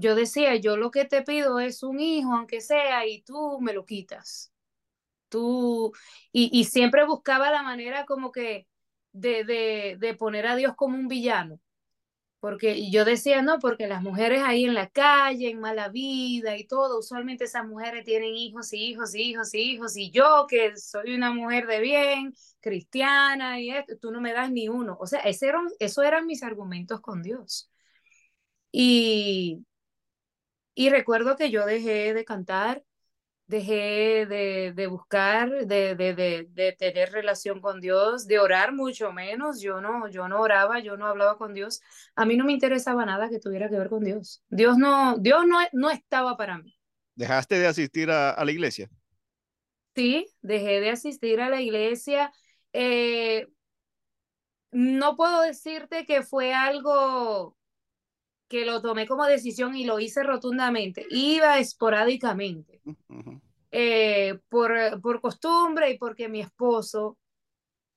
yo 0.00 0.14
decía, 0.14 0.56
yo 0.56 0.76
lo 0.76 0.90
que 0.90 1.04
te 1.04 1.22
pido 1.22 1.60
es 1.60 1.82
un 1.82 2.00
hijo, 2.00 2.32
aunque 2.34 2.60
sea, 2.60 3.06
y 3.06 3.22
tú 3.22 3.60
me 3.60 3.72
lo 3.74 3.84
quitas. 3.86 4.52
Tú, 5.28 5.92
y, 6.32 6.50
y 6.58 6.64
siempre 6.64 7.06
buscaba 7.06 7.50
la 7.52 7.62
manera 7.62 8.06
como 8.06 8.32
que 8.32 8.68
de, 9.12 9.44
de, 9.44 9.96
de 9.98 10.14
poner 10.14 10.46
a 10.46 10.56
Dios 10.56 10.74
como 10.76 10.96
un 10.98 11.08
villano. 11.08 11.60
Porque 12.40 12.90
yo 12.90 13.04
decía, 13.04 13.42
no, 13.42 13.58
porque 13.58 13.86
las 13.86 14.02
mujeres 14.02 14.42
ahí 14.42 14.64
en 14.64 14.72
la 14.74 14.88
calle, 14.88 15.50
en 15.50 15.60
mala 15.60 15.90
vida 15.90 16.56
y 16.56 16.66
todo, 16.66 16.98
usualmente 16.98 17.44
esas 17.44 17.66
mujeres 17.66 18.04
tienen 18.04 18.34
hijos 18.34 18.72
y 18.72 18.78
hijos 18.86 19.14
y 19.14 19.22
hijos 19.22 19.54
y 19.54 19.58
hijos, 19.60 19.96
y 19.96 20.10
yo 20.10 20.46
que 20.48 20.74
soy 20.78 21.14
una 21.14 21.32
mujer 21.32 21.66
de 21.66 21.80
bien, 21.80 22.34
cristiana 22.60 23.60
y 23.60 23.70
esto, 23.70 23.98
tú 23.98 24.10
no 24.10 24.20
me 24.22 24.32
das 24.32 24.50
ni 24.50 24.68
uno. 24.68 24.96
O 25.00 25.06
sea, 25.06 25.20
ese 25.20 25.48
eran, 25.48 25.66
eso 25.78 26.02
eran 26.02 26.26
mis 26.26 26.42
argumentos 26.42 27.00
con 27.02 27.22
Dios. 27.22 27.70
Y, 28.72 29.64
y 30.80 30.88
recuerdo 30.88 31.36
que 31.36 31.50
yo 31.50 31.66
dejé 31.66 32.14
de 32.14 32.24
cantar, 32.24 32.82
dejé 33.46 34.24
de, 34.24 34.72
de 34.74 34.86
buscar, 34.86 35.66
de, 35.66 35.94
de, 35.94 36.14
de, 36.48 36.72
tener 36.72 37.12
relación 37.12 37.60
con 37.60 37.82
Dios, 37.82 38.26
de 38.26 38.38
orar 38.38 38.72
mucho 38.72 39.12
menos. 39.12 39.60
Yo 39.60 39.82
no, 39.82 40.08
yo 40.08 40.26
no 40.26 40.40
oraba, 40.40 40.80
yo 40.80 40.96
no 40.96 41.04
hablaba 41.04 41.36
con 41.36 41.52
Dios. 41.52 41.82
A 42.14 42.24
mí 42.24 42.34
no 42.34 42.46
me 42.46 42.52
interesaba 42.54 43.04
nada 43.04 43.28
que 43.28 43.38
tuviera 43.38 43.68
que 43.68 43.76
ver 43.76 43.90
con 43.90 44.04
Dios. 44.04 44.42
Dios 44.48 44.78
no, 44.78 45.18
Dios 45.18 45.46
no, 45.46 45.58
no 45.74 45.90
estaba 45.90 46.38
para 46.38 46.56
mí. 46.56 46.74
¿Dejaste 47.14 47.58
de 47.58 47.66
asistir 47.66 48.10
a, 48.10 48.30
a 48.30 48.42
la 48.42 48.52
iglesia? 48.52 48.88
Sí, 49.94 50.28
dejé 50.40 50.80
de 50.80 50.88
asistir 50.88 51.42
a 51.42 51.50
la 51.50 51.60
iglesia. 51.60 52.32
Eh, 52.72 53.48
no 54.70 55.14
puedo 55.14 55.42
decirte 55.42 56.06
que 56.06 56.22
fue 56.22 56.54
algo 56.54 57.54
que 58.50 58.66
lo 58.66 58.82
tomé 58.82 59.08
como 59.08 59.26
decisión 59.26 59.76
y 59.76 59.86
lo 59.86 60.00
hice 60.00 60.24
rotundamente. 60.24 61.06
Iba 61.10 61.60
esporádicamente, 61.60 62.82
eh, 63.72 64.38
por, 64.48 65.00
por 65.02 65.20
costumbre 65.20 65.90
y 65.90 65.98
porque 65.98 66.28
mi 66.28 66.40
esposo, 66.40 67.18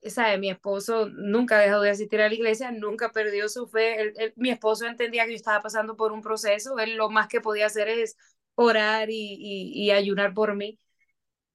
¿sabe? 0.02 0.38
Mi 0.38 0.50
esposo 0.50 1.08
nunca 1.10 1.58
dejó 1.58 1.80
de 1.80 1.90
asistir 1.90 2.20
a 2.22 2.28
la 2.28 2.34
iglesia, 2.34 2.72
nunca 2.72 3.10
perdió 3.12 3.48
su 3.48 3.68
fe. 3.68 4.00
Él- 4.02 4.14
él- 4.18 4.32
mi 4.36 4.50
esposo 4.50 4.86
entendía 4.86 5.24
que 5.26 5.32
yo 5.32 5.36
estaba 5.36 5.62
pasando 5.62 5.96
por 5.96 6.12
un 6.12 6.22
proceso. 6.22 6.78
Él 6.78 6.96
lo 6.96 7.10
más 7.10 7.28
que 7.28 7.40
podía 7.40 7.66
hacer 7.66 7.88
es 7.88 8.16
orar 8.56 9.10
y, 9.10 9.14
y, 9.38 9.84
y 9.86 9.90
ayunar 9.92 10.34
por 10.34 10.56
mí. 10.56 10.78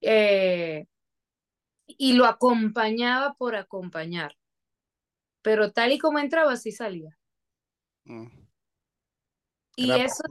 Eh, 0.02 0.86
y 1.88 2.14
lo 2.14 2.26
acompañaba 2.26 3.34
por 3.34 3.56
acompañar. 3.58 4.38
Pero 5.42 5.74
tal 5.74 5.92
y 5.92 6.00
como 6.00 6.20
entraba, 6.20 6.54
así 6.54 6.72
salía. 6.72 7.18
Mm. 8.06 8.39
Y 9.80 9.92
eso, 9.92 10.24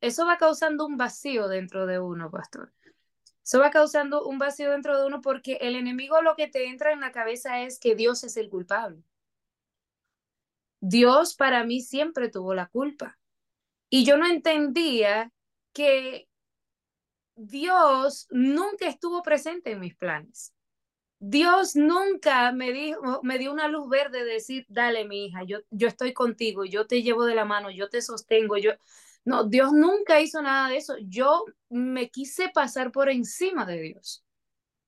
eso 0.00 0.26
va 0.26 0.36
causando 0.36 0.86
un 0.86 0.96
vacío 0.96 1.48
dentro 1.48 1.86
de 1.86 2.00
uno, 2.00 2.30
pastor. 2.30 2.72
Eso 3.44 3.58
va 3.58 3.70
causando 3.70 4.24
un 4.24 4.38
vacío 4.38 4.70
dentro 4.70 4.98
de 4.98 5.06
uno 5.06 5.20
porque 5.20 5.58
el 5.60 5.74
enemigo 5.74 6.22
lo 6.22 6.36
que 6.36 6.48
te 6.48 6.66
entra 6.66 6.92
en 6.92 7.00
la 7.00 7.12
cabeza 7.12 7.62
es 7.62 7.78
que 7.78 7.94
Dios 7.94 8.22
es 8.24 8.36
el 8.36 8.48
culpable. 8.48 9.02
Dios 10.80 11.34
para 11.34 11.64
mí 11.64 11.80
siempre 11.80 12.28
tuvo 12.28 12.54
la 12.54 12.66
culpa. 12.66 13.18
Y 13.88 14.04
yo 14.04 14.16
no 14.16 14.26
entendía 14.26 15.32
que 15.72 16.28
Dios 17.36 18.26
nunca 18.30 18.86
estuvo 18.86 19.22
presente 19.22 19.72
en 19.72 19.80
mis 19.80 19.96
planes. 19.96 20.52
Dios 21.24 21.76
nunca 21.76 22.50
me 22.50 22.72
dijo, 22.72 23.20
me 23.22 23.38
dio 23.38 23.52
una 23.52 23.68
luz 23.68 23.88
verde 23.88 24.24
de 24.24 24.32
decir, 24.32 24.66
dale, 24.68 25.04
mi 25.04 25.26
hija, 25.26 25.44
yo, 25.44 25.58
yo 25.70 25.86
estoy 25.86 26.12
contigo, 26.12 26.64
yo 26.64 26.88
te 26.88 27.00
llevo 27.00 27.24
de 27.24 27.36
la 27.36 27.44
mano, 27.44 27.70
yo 27.70 27.88
te 27.88 28.02
sostengo, 28.02 28.56
yo. 28.56 28.72
No, 29.24 29.44
Dios 29.44 29.72
nunca 29.72 30.20
hizo 30.20 30.42
nada 30.42 30.68
de 30.68 30.78
eso. 30.78 30.96
Yo 31.02 31.44
me 31.68 32.10
quise 32.10 32.48
pasar 32.48 32.90
por 32.90 33.08
encima 33.08 33.64
de 33.66 33.80
Dios 33.80 34.24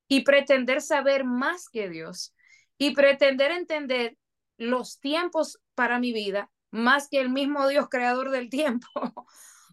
y 0.08 0.22
pretender 0.22 0.80
saber 0.80 1.22
más 1.24 1.68
que 1.68 1.88
Dios 1.88 2.34
y 2.78 2.96
pretender 2.96 3.52
entender 3.52 4.18
los 4.56 4.98
tiempos 4.98 5.60
para 5.76 6.00
mi 6.00 6.12
vida 6.12 6.50
más 6.72 7.08
que 7.08 7.20
el 7.20 7.30
mismo 7.30 7.68
Dios 7.68 7.88
creador 7.88 8.30
del 8.30 8.50
tiempo. 8.50 8.88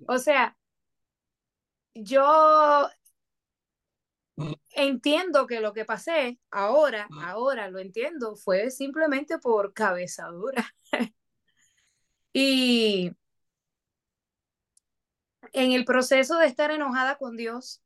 o 0.08 0.18
sea, 0.20 0.56
yo 1.96 2.88
entiendo 4.72 5.48
que 5.48 5.60
lo 5.60 5.74
que 5.74 5.86
pasé 5.86 6.40
ahora, 6.50 7.08
ahora 7.24 7.70
lo 7.70 7.80
entiendo, 7.80 8.36
fue 8.36 8.72
simplemente 8.72 9.38
por 9.40 9.74
cabezadura. 9.74 10.74
y 12.34 13.12
en 15.54 15.72
el 15.72 15.86
proceso 15.86 16.38
de 16.38 16.48
estar 16.48 16.72
enojada 16.72 17.18
con 17.18 17.36
Dios, 17.36 17.82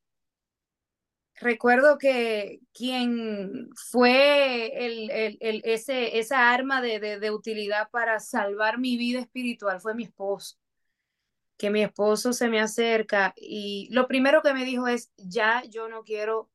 recuerdo 1.35 1.97
que 1.97 2.59
quien 2.73 3.69
fue 3.91 4.85
el, 4.85 5.11
el, 5.11 5.37
el, 5.41 5.61
ese, 5.65 6.19
esa 6.19 6.51
arma 6.53 6.81
de, 6.81 6.99
de, 6.99 7.19
de 7.19 7.31
utilidad 7.31 7.89
para 7.91 8.19
salvar 8.19 8.77
mi 8.79 8.97
vida 8.97 9.19
espiritual 9.19 9.81
fue 9.81 9.95
mi 9.95 10.03
esposo 10.03 10.57
que 11.57 11.69
mi 11.69 11.83
esposo 11.83 12.33
se 12.33 12.49
me 12.49 12.59
acerca 12.61 13.33
y 13.37 13.89
lo 13.91 14.07
primero 14.07 14.41
que 14.41 14.53
me 14.53 14.65
dijo 14.65 14.87
es, 14.87 15.11
ya 15.17 15.63
yo 15.69 15.87
no 15.89 16.03
quiero 16.03 16.49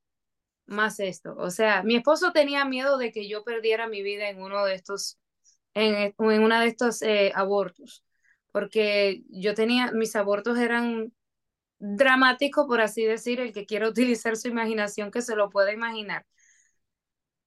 más 0.66 1.00
esto. 1.00 1.34
O 1.38 1.50
sea, 1.50 1.82
mi 1.82 1.96
esposo 1.96 2.32
tenía 2.32 2.64
miedo 2.64 2.98
de 2.98 3.12
que 3.12 3.28
yo 3.28 3.44
perdiera 3.44 3.88
mi 3.88 4.02
vida 4.02 4.28
en 4.30 4.42
uno 4.42 4.64
de 4.64 4.74
estos, 4.74 5.18
en, 5.74 6.14
en 6.18 6.42
una 6.42 6.60
de 6.60 6.68
estos 6.68 7.02
eh, 7.02 7.32
abortos, 7.34 8.04
porque 8.52 9.22
yo 9.30 9.54
tenía, 9.54 9.92
mis 9.92 10.16
abortos 10.16 10.58
eran 10.58 11.12
dramáticos, 11.78 12.66
por 12.66 12.80
así 12.80 13.04
decir, 13.04 13.40
el 13.40 13.52
que 13.52 13.66
quiera 13.66 13.88
utilizar 13.90 14.36
su 14.36 14.48
imaginación 14.48 15.10
que 15.10 15.22
se 15.22 15.36
lo 15.36 15.50
pueda 15.50 15.72
imaginar. 15.72 16.26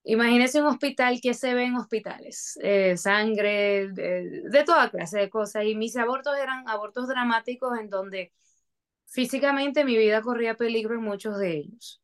Imagínese 0.04 0.62
un 0.62 0.68
hospital 0.68 1.20
que 1.22 1.34
se 1.34 1.54
ve 1.54 1.64
en 1.64 1.76
hospitales, 1.76 2.60
eh, 2.62 2.98
sangre, 2.98 3.88
de, 3.90 4.42
de, 4.50 4.64
toda 4.64 4.90
clase 4.90 5.18
de 5.20 5.30
cosas. 5.30 5.66
Y 5.66 5.76
mis 5.76 5.96
abortos 5.96 6.38
eran 6.38 6.68
abortos 6.68 7.08
dramáticos 7.08 7.80
en 7.80 7.90
donde 7.90 8.34
físicamente 9.06 9.86
mi 9.86 9.98
vida 9.98 10.22
corría 10.22 10.56
peligro 10.56 10.96
en 10.96 11.02
muchos 11.02 11.38
de 11.38 11.58
ellos. 11.58 12.02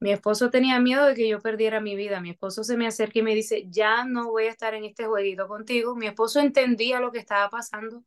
Mi 0.00 0.12
esposo 0.12 0.50
tenía 0.50 0.80
miedo 0.80 1.06
de 1.06 1.14
que 1.14 1.28
yo 1.28 1.40
perdiera 1.40 1.80
mi 1.80 1.96
vida. 1.96 2.20
Mi 2.20 2.30
esposo 2.30 2.64
se 2.64 2.76
me 2.76 2.86
acerca 2.86 3.18
y 3.18 3.22
me 3.22 3.34
dice, 3.34 3.66
ya 3.68 4.04
no 4.04 4.30
voy 4.30 4.44
a 4.46 4.50
estar 4.50 4.74
en 4.74 4.84
este 4.84 5.06
jueguito 5.06 5.48
contigo. 5.48 5.94
Mi 5.96 6.06
esposo 6.06 6.40
entendía 6.40 7.00
lo 7.00 7.12
que 7.12 7.18
estaba 7.18 7.50
pasando. 7.50 8.04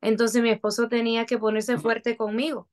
Entonces 0.00 0.42
mi 0.42 0.50
esposo 0.50 0.88
tenía 0.88 1.26
que 1.26 1.38
ponerse 1.38 1.78
fuerte 1.78 2.16
conmigo 2.16 2.68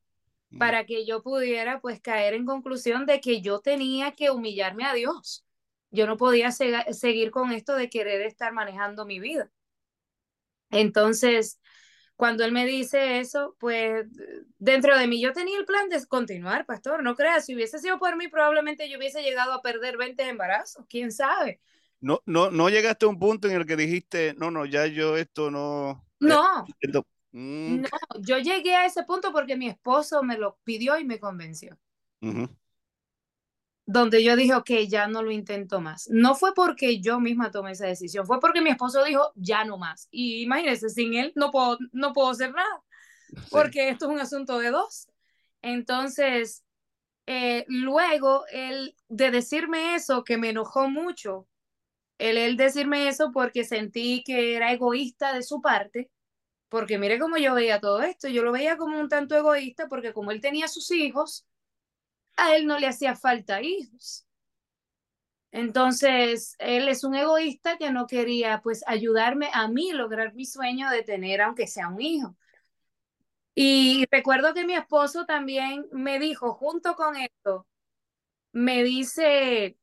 Mm, 0.51 0.57
para 0.57 0.85
que 0.85 1.05
yo 1.05 1.23
pudiera 1.23 1.79
pues 1.81 2.01
caer 2.01 2.33
en 2.33 2.45
conclusión 2.45 3.05
de 3.05 3.21
que 3.21 3.41
yo 3.41 3.59
tenía 3.59 4.11
que 4.13 4.31
humillarme 4.31 4.85
a 4.85 4.93
Dios. 4.93 5.45
Yo 5.91 6.07
no 6.07 6.17
podía 6.17 6.51
seguir 6.51 7.31
con 7.31 7.51
esto 7.51 7.75
de 7.75 7.89
querer 7.89 8.21
estar 8.21 8.53
manejando 8.53 9.05
mi 9.05 9.19
vida. 9.19 9.51
Entonces, 10.69 11.59
cuando 12.15 12.45
él 12.45 12.51
me 12.51 12.65
dice 12.65 13.19
eso, 13.19 13.55
pues 13.59 14.05
dentro 14.59 14.97
de 14.97 15.07
mí 15.07 15.21
yo 15.21 15.33
tenía 15.33 15.57
el 15.59 15.65
plan 15.65 15.89
de 15.89 16.05
continuar, 16.07 16.65
pastor, 16.65 17.03
no 17.03 17.15
creas, 17.15 17.45
si 17.45 17.55
hubiese 17.55 17.79
sido 17.79 17.99
por 17.99 18.15
mí, 18.17 18.27
probablemente 18.29 18.89
yo 18.89 18.97
hubiese 18.97 19.21
llegado 19.23 19.53
a 19.53 19.61
perder 19.61 19.97
20 19.97 20.27
embarazos, 20.29 20.85
quién 20.89 21.11
sabe. 21.11 21.61
No, 21.99 22.21
no, 22.25 22.49
no 22.51 22.69
llegaste 22.69 23.05
a 23.05 23.09
un 23.09 23.19
punto 23.19 23.47
en 23.47 23.55
el 23.55 23.65
que 23.67 23.75
dijiste, 23.75 24.33
no, 24.37 24.49
no, 24.51 24.65
ya 24.65 24.87
yo 24.87 25.17
esto 25.17 25.51
no. 25.51 26.07
eh, 26.25 26.31
No, 26.31 26.73
esto- 26.79 27.05
mm, 27.31 27.77
no, 27.77 27.89
yo 28.21 28.37
llegué 28.39 28.75
a 28.75 28.85
ese 28.85 29.03
punto 29.03 29.31
porque 29.33 29.57
mi 29.57 29.67
esposo 29.69 30.23
me 30.23 30.37
lo 30.37 30.59
pidió 30.65 30.97
y 30.99 31.05
me 31.05 31.19
convenció. 31.19 31.79
ujú, 32.21 32.47
donde 33.91 34.23
yo 34.23 34.35
dije, 34.35 34.55
ok, 34.55 34.69
ya 34.87 35.07
no 35.07 35.21
lo 35.21 35.31
intento 35.31 35.81
más. 35.81 36.07
No 36.09 36.35
fue 36.35 36.53
porque 36.53 37.01
yo 37.01 37.19
misma 37.19 37.51
tomé 37.51 37.71
esa 37.71 37.87
decisión, 37.87 38.25
fue 38.25 38.39
porque 38.39 38.61
mi 38.61 38.69
esposo 38.69 39.03
dijo, 39.03 39.31
ya 39.35 39.65
no 39.65 39.77
más. 39.77 40.07
Y 40.11 40.41
imagínense, 40.43 40.89
sin 40.89 41.13
él 41.15 41.33
no 41.35 41.51
puedo, 41.51 41.77
no 41.91 42.13
puedo 42.13 42.29
hacer 42.29 42.53
nada, 42.53 42.81
sí, 43.27 43.35
porque 43.51 43.89
esto 43.89 44.05
es 44.05 44.11
un 44.11 44.19
asunto 44.19 44.59
de 44.59 44.71
dos. 44.71 45.09
Entonces, 45.61 46.63
eh, 47.27 47.65
luego, 47.67 48.45
él, 48.51 48.95
de 49.09 49.31
decirme 49.31 49.95
eso, 49.95 50.23
que 50.23 50.37
me 50.37 50.49
enojó 50.49 50.89
mucho, 50.89 51.47
el 52.17 52.37
él 52.37 52.55
decirme 52.55 53.09
eso 53.09 53.31
porque 53.33 53.63
sentí 53.65 54.23
que 54.25 54.55
era 54.55 54.71
egoísta 54.71 55.33
de 55.33 55.43
su 55.43 55.61
parte, 55.61 56.09
porque 56.69 56.97
mire 56.97 57.19
cómo 57.19 57.37
yo 57.37 57.53
veía 57.55 57.81
todo 57.81 58.01
esto, 58.01 58.29
yo 58.29 58.43
lo 58.43 58.53
veía 58.53 58.77
como 58.77 58.99
un 58.99 59.09
tanto 59.09 59.35
egoísta, 59.35 59.87
porque 59.89 60.13
como 60.13 60.31
él 60.31 60.39
tenía 60.39 60.67
sus 60.69 60.91
hijos, 60.91 61.45
a 62.37 62.55
él 62.55 62.65
no 62.67 62.79
le 62.79 62.87
hacía 62.87 63.15
falta 63.15 63.61
hijos. 63.61 64.25
Entonces, 65.51 66.55
él 66.59 66.87
es 66.87 67.03
un 67.03 67.15
egoísta 67.15 67.77
que 67.77 67.91
no 67.91 68.07
quería 68.07 68.61
pues 68.61 68.83
ayudarme 68.87 69.49
a 69.53 69.67
mí 69.67 69.91
lograr 69.91 70.33
mi 70.33 70.45
sueño 70.45 70.89
de 70.89 71.03
tener 71.03 71.41
aunque 71.41 71.67
sea 71.67 71.89
un 71.89 72.01
hijo. 72.01 72.35
Y 73.55 74.05
recuerdo 74.11 74.53
que 74.53 74.65
mi 74.65 74.73
esposo 74.75 75.25
también 75.25 75.85
me 75.91 76.19
dijo, 76.19 76.53
junto 76.53 76.95
con 76.95 77.15
esto, 77.17 77.67
me 78.53 78.83
dice, 78.83 79.77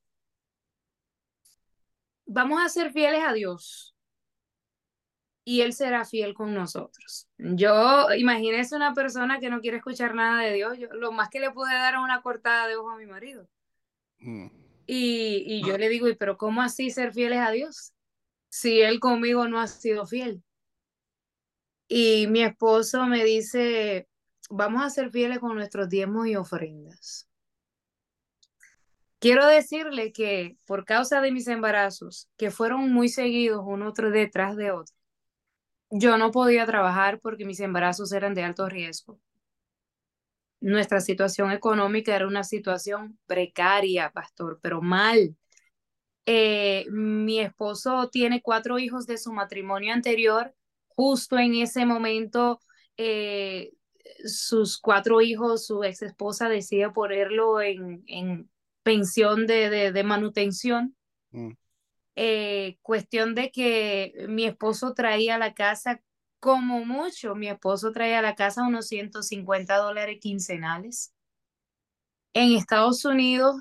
vamos 2.27 2.61
a 2.63 2.69
ser 2.69 2.93
fieles 2.93 3.23
a 3.27 3.33
Dios 3.33 3.95
y 5.49 5.63
Él 5.63 5.73
será 5.73 6.05
fiel 6.05 6.35
con 6.35 6.53
nosotros. 6.53 7.27
Yo, 7.39 8.13
imagínese 8.15 8.77
una 8.77 8.93
persona 8.93 9.41
que 9.41 9.49
no 9.49 9.63
quiere 9.63 9.79
escuchar 9.79 10.15
nada 10.15 10.43
de 10.43 10.53
Dios, 10.53 10.77
yo, 10.79 10.89
lo 10.93 11.11
más 11.11 11.31
que 11.31 11.41
le 11.41 11.51
pude 11.51 11.73
dar 11.73 11.95
es 11.95 12.01
una 12.01 12.21
cortada 12.21 12.69
de 12.69 12.77
ojo 12.77 12.91
a 12.91 12.99
mi 12.99 13.07
marido. 13.07 13.49
mm, 14.21 14.49
Y, 14.87 15.45
y 15.47 15.65
yo 15.65 15.79
le 15.79 15.89
digo, 15.89 16.07
¿y 16.07 16.17
pero 16.17 16.37
cómo 16.37 16.61
así 16.61 16.91
ser 16.91 17.15
fieles 17.15 17.39
a 17.39 17.51
Dios? 17.51 17.95
Si 18.51 18.83
Él 18.83 19.01
conmigo 19.01 19.49
no 19.49 19.59
ha 19.59 19.67
sido 19.69 20.07
fiel. 20.07 20.43
Y 21.89 22.27
mi 22.29 22.43
esposo 22.43 23.07
me 23.07 23.25
dice, 23.25 24.07
vamos 24.51 24.83
a 24.83 24.91
ser 24.91 25.11
fieles 25.11 25.39
con 25.39 25.55
nuestros 25.55 25.89
diezmos 25.89 26.27
y 26.27 26.37
ofrendas. 26.37 27.27
Quiero 29.21 29.47
decirle 29.47 30.13
que 30.13 30.59
por 30.67 30.85
causa 30.85 31.23
de 31.23 31.33
mis 31.33 31.49
embarazos, 31.49 32.29
que 32.37 32.51
fueron 32.51 32.93
muy 32.93 33.09
seguidos 33.09 33.63
uno 33.67 33.89
otro 33.89 34.11
detrás 34.11 34.57
de 34.57 34.73
otro, 34.73 34.98
yo 35.91 36.17
no 36.19 36.31
podía 36.31 36.67
trabajar 36.67 37.21
porque 37.21 37.45
mis 37.45 37.61
embarazos 37.61 38.13
eran 38.13 38.35
de 38.35 38.45
alto 38.45 38.69
riesgo. 38.69 39.19
Nuestra 40.61 41.01
situación 41.01 41.53
económica 41.53 42.17
era 42.17 42.27
una 42.27 42.43
situación 42.43 43.19
precaria, 43.27 44.11
pastor, 44.11 44.59
pero 44.61 44.83
mal. 44.83 45.37
Eh, 46.27 46.87
mi 46.91 47.41
esposo 47.41 48.09
tiene 48.11 48.43
cuatro 48.43 48.79
hijos 48.79 49.07
de 49.07 49.19
su 49.19 49.33
matrimonio 49.33 49.95
anterior. 49.95 50.55
Justo 50.89 51.39
en 51.39 51.55
ese 51.57 51.87
momento, 51.87 52.61
eh, 52.97 53.73
sus 54.25 54.79
cuatro 54.79 55.21
hijos, 55.23 55.67
su 55.67 55.85
ex 55.85 56.03
esposa 56.03 56.49
decide 56.49 56.91
ponerlo 56.91 57.61
en, 57.63 58.05
en 58.09 58.51
pensión 58.83 59.47
de, 59.47 59.71
de, 59.71 59.93
de 59.93 60.05
manutención. 60.05 60.97
mm, 61.33 61.53
Eh, 62.21 62.79
cuestión 62.83 63.35
de 63.37 63.53
que 63.53 64.27
mi 64.29 64.45
esposo 64.47 64.95
traía 64.95 65.37
a 65.37 65.39
la 65.39 65.55
casa, 65.55 66.03
como 66.41 66.85
mucho, 66.85 67.35
mi 67.37 67.49
esposo 67.49 67.93
traía 67.93 68.19
a 68.21 68.23
la 68.23 68.35
casa 68.35 68.67
unos 68.67 68.89
150 68.89 69.77
dólares 69.77 70.19
quincenales. 70.21 71.15
En 72.33 72.53
Estados 72.57 73.05
Unidos, 73.05 73.57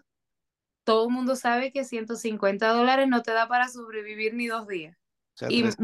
todo 0.86 1.08
el 1.08 1.13
mundo 1.13 1.36
sabe 1.36 1.72
que 1.72 1.86
150 1.86 2.70
dólares 2.70 3.08
no 3.10 3.24
te 3.24 3.32
da 3.34 3.48
para 3.48 3.70
sobrevivir 3.70 4.34
ni 4.36 4.48
dos 4.48 4.67
días 4.67 4.98
o 5.36 5.38
sea, 5.38 5.50
y 5.50 5.63
tres- 5.63 5.78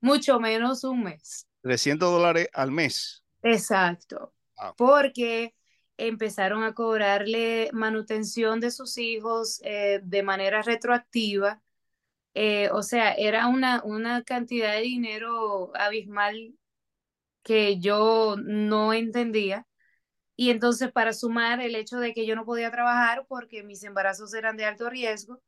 mucho 0.00 0.40
menos 0.40 0.84
un 0.84 1.04
mes. 1.04 1.48
300 1.62 2.10
dólares 2.10 2.48
al 2.52 2.70
mes. 2.70 3.24
Exacto, 3.42 4.32
Wow. 4.58 4.74
porque 4.76 5.54
empezaron 5.96 6.62
a 6.64 6.74
cobrarle 6.74 7.70
manutención 7.72 8.60
de 8.60 8.70
sus 8.70 8.98
hijos 8.98 9.60
eh, 9.64 10.00
de 10.04 10.22
manera 10.22 10.62
retroactiva. 10.62 11.60
Eh, 12.34 12.70
o 12.72 12.82
sea, 12.82 13.12
era 13.14 13.48
una, 13.48 13.82
una 13.84 14.22
cantidad 14.24 14.72
de 14.72 14.82
dinero 14.82 15.72
abismal 15.76 16.54
que 17.42 17.78
yo 17.80 18.36
no 18.42 18.92
entendía. 18.92 19.66
Y 20.36 20.50
entonces 20.50 20.92
para 20.92 21.12
sumar 21.12 21.60
el 21.60 21.76
hecho 21.76 21.98
de 22.00 22.14
que 22.14 22.26
yo 22.26 22.36
no 22.36 22.44
podía 22.46 22.70
trabajar 22.70 23.26
porque 23.28 23.62
mis 23.64 23.84
embarazos 23.84 24.34
eran 24.34 24.56
de 24.56 24.64
alto 24.66 24.90
riesgo, 24.90 25.40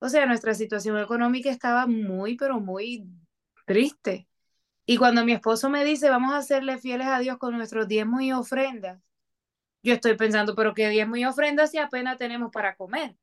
o 0.00 0.08
sea, 0.08 0.26
nuestra 0.26 0.54
situación 0.54 0.98
económica 0.98 1.50
estaba 1.50 1.86
muy, 1.86 2.36
pero 2.36 2.60
muy 2.60 3.06
triste. 3.66 4.28
Y 4.86 4.98
cuando 4.98 5.24
mi 5.24 5.32
esposo 5.32 5.70
me 5.70 5.84
dice, 5.84 6.10
vamos 6.10 6.34
a 6.34 6.42
serle 6.42 6.78
fieles 6.78 7.08
a 7.08 7.20
Dios 7.20 7.38
con 7.38 7.56
nuestros 7.56 7.88
diezmos 7.88 8.22
y 8.22 8.32
ofrendas, 8.32 9.00
yo 9.82 9.94
estoy 9.94 10.16
pensando, 10.16 10.54
pero 10.56 10.74
¿qué 10.74 10.88
diezmos 10.90 11.18
y 11.18 11.24
ofrendas 11.24 11.70
si 11.72 11.78
apenas 11.78 12.18
tenemos 12.18 12.50
para 12.52 12.76
comer? 12.76 13.16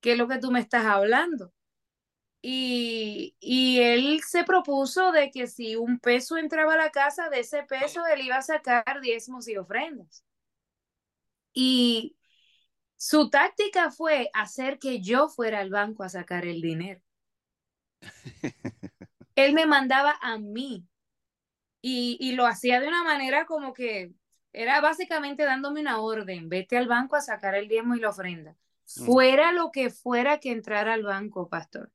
¿Qué 0.00 0.12
es 0.12 0.18
lo 0.18 0.28
que 0.28 0.38
tú 0.38 0.50
me 0.52 0.60
estás 0.60 0.86
hablando? 0.86 1.52
Y, 2.42 3.36
y 3.40 3.80
él 3.80 4.20
se 4.26 4.44
propuso 4.44 5.12
de 5.12 5.30
que 5.30 5.46
si 5.46 5.76
un 5.76 5.98
peso 6.00 6.38
entraba 6.38 6.74
a 6.74 6.78
la 6.78 6.90
casa, 6.90 7.28
de 7.28 7.40
ese 7.40 7.64
peso 7.64 8.06
él 8.06 8.22
iba 8.22 8.36
a 8.36 8.42
sacar 8.42 9.00
diezmos 9.02 9.48
y 9.48 9.56
ofrendas. 9.56 10.24
Y 11.52 12.16
su 12.96 13.30
táctica 13.30 13.90
fue 13.90 14.30
hacer 14.34 14.78
que 14.78 15.00
yo 15.02 15.28
fuera 15.28 15.60
al 15.60 15.70
banco 15.70 16.04
a 16.04 16.08
sacar 16.08 16.46
el 16.46 16.60
dinero. 16.62 17.02
Él 19.36 19.54
me 19.54 19.66
mandaba 19.66 20.16
a 20.22 20.38
mí 20.38 20.86
y, 21.82 22.16
y 22.20 22.32
lo 22.32 22.46
hacía 22.46 22.80
de 22.80 22.88
una 22.88 23.04
manera 23.04 23.46
como 23.46 23.72
que 23.74 24.12
era 24.52 24.80
básicamente 24.80 25.44
dándome 25.44 25.80
una 25.80 26.00
orden, 26.00 26.48
vete 26.48 26.76
al 26.78 26.88
banco 26.88 27.16
a 27.16 27.20
sacar 27.22 27.54
el 27.54 27.68
diezmo 27.68 27.94
y 27.94 28.00
la 28.00 28.10
ofrenda, 28.10 28.56
fuera 28.86 29.52
lo 29.52 29.70
que 29.72 29.90
fuera 29.90 30.40
que 30.40 30.52
entrara 30.52 30.94
al 30.94 31.04
banco, 31.04 31.48
pastor. 31.48 31.92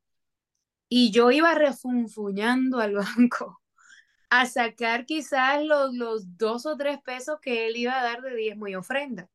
Y 0.98 1.12
yo 1.12 1.30
iba 1.30 1.54
refunfuñando 1.54 2.80
al 2.80 2.94
banco 3.18 3.62
a 4.30 4.46
sacar 4.46 5.06
quizás 5.06 5.62
los, 5.62 5.94
los 5.94 6.38
dos 6.38 6.66
o 6.66 6.78
tres 6.78 7.02
pesos 7.02 7.38
que 7.42 7.68
él 7.68 7.76
iba 7.76 8.00
a 8.00 8.04
dar 8.04 8.22
de 8.22 8.34
diezmo 8.34 8.70
y 8.70 8.76
ofrenda. 8.76 9.30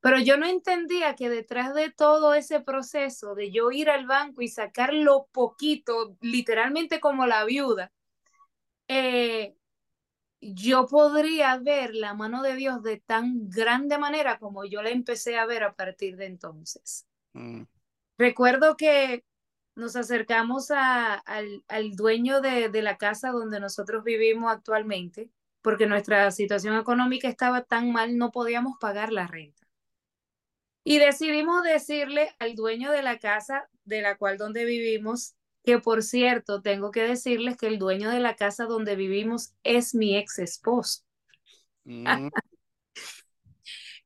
Pero 0.00 0.18
yo 0.18 0.36
no 0.36 0.44
entendía 0.44 1.14
que 1.14 1.30
detrás 1.30 1.72
de 1.72 1.90
todo 1.90 2.34
ese 2.34 2.60
proceso 2.60 3.34
de 3.34 3.50
yo 3.50 3.72
ir 3.72 3.88
al 3.88 4.06
banco 4.06 4.42
y 4.42 4.48
sacar 4.48 4.92
lo 4.92 5.28
poquito, 5.32 6.14
literalmente 6.20 7.00
como 7.00 7.24
la 7.24 7.46
viuda, 7.46 7.90
eh, 8.86 9.56
yo 10.42 10.88
podría 10.88 11.56
ver 11.56 11.94
la 11.94 12.12
mano 12.12 12.42
de 12.42 12.54
Dios 12.54 12.82
de 12.82 12.98
tan 12.98 13.48
grande 13.48 13.96
manera 13.96 14.38
como 14.38 14.66
yo 14.66 14.82
la 14.82 14.90
empecé 14.90 15.38
a 15.38 15.46
ver 15.46 15.62
a 15.62 15.72
partir 15.72 16.18
de 16.18 16.26
entonces. 16.26 17.06
Mm, 17.32 17.62
Recuerdo 18.18 18.76
que 18.76 19.24
nos 19.78 19.96
acercamos 19.96 20.70
a, 20.70 21.14
al, 21.14 21.64
al, 21.68 21.94
dueño 21.94 22.40
de, 22.40 22.68
de, 22.68 22.82
la 22.82 22.98
casa 22.98 23.30
donde 23.30 23.60
nosotros 23.60 24.02
vivimos 24.02 24.52
actualmente, 24.52 25.30
porque 25.62 25.86
nuestra 25.86 26.30
situación 26.32 26.76
económica 26.76 27.28
estaba 27.28 27.62
tan 27.62 27.92
mal, 27.92 28.18
no 28.18 28.32
podíamos 28.32 28.76
pagar 28.80 29.12
la 29.12 29.26
renta. 29.26 29.66
Y 30.82 30.98
decidimos 30.98 31.62
decirle 31.62 32.34
al 32.38 32.56
dueño 32.56 32.90
de 32.90 33.02
la 33.02 33.18
casa 33.18 33.68
de 33.84 34.02
la 34.02 34.16
cual 34.16 34.36
donde 34.36 34.64
vivimos, 34.64 35.36
que 35.62 35.78
por 35.78 36.02
cierto, 36.02 36.60
tengo 36.60 36.90
que 36.90 37.02
decirles 37.02 37.56
que 37.56 37.68
el 37.68 37.78
dueño 37.78 38.10
de 38.10 38.20
la 38.20 38.34
casa 38.36 38.64
donde 38.64 38.96
vivimos 38.96 39.54
es 39.62 39.94
mi 39.94 40.16
ex 40.16 40.38
esposo. 40.38 41.02
mm, 41.84 42.04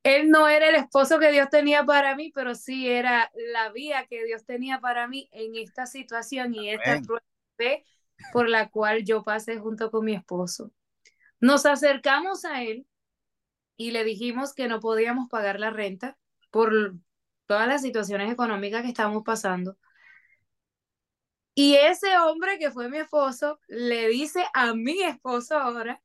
él 0.02 0.30
no 0.30 0.48
era 0.48 0.68
el 0.68 0.74
esposo 0.74 1.18
que 1.18 1.30
Dios 1.30 1.48
tenía 1.48 1.84
para 1.84 2.16
mí, 2.16 2.32
pero 2.34 2.54
sí 2.54 2.88
era 2.88 3.30
la 3.52 3.70
vía 3.70 4.06
que 4.06 4.24
Dios 4.24 4.44
tenía 4.44 4.80
para 4.80 5.06
mí 5.06 5.28
en 5.32 5.54
esta 5.56 5.86
situación 5.86 6.54
y 6.54 6.70
esta 6.70 7.00
prueba 7.00 7.22
por 8.32 8.48
la 8.48 8.68
cual 8.70 9.04
yo 9.04 9.22
pasé 9.22 9.58
junto 9.58 9.90
con 9.90 10.04
mi 10.04 10.14
esposo. 10.14 10.72
Nos 11.40 11.66
acercamos 11.66 12.44
a 12.44 12.62
él 12.62 12.86
y 13.76 13.90
le 13.90 14.04
dijimos 14.04 14.54
que 14.54 14.68
no 14.68 14.80
podíamos 14.80 15.28
pagar 15.28 15.58
la 15.58 15.70
renta 15.70 16.18
por 16.50 16.94
todas 17.46 17.68
las 17.68 17.82
situaciones 17.82 18.32
económicas 18.32 18.82
que 18.82 18.88
estábamos 18.88 19.22
pasando. 19.24 19.76
Y 21.54 21.74
ese 21.74 22.16
hombre 22.18 22.58
que 22.58 22.70
fue 22.70 22.88
mi 22.88 22.98
esposo 22.98 23.60
le 23.68 24.08
dice 24.08 24.44
a 24.54 24.74
mi 24.74 25.02
esposo 25.02 25.58
ahora, 25.58 26.00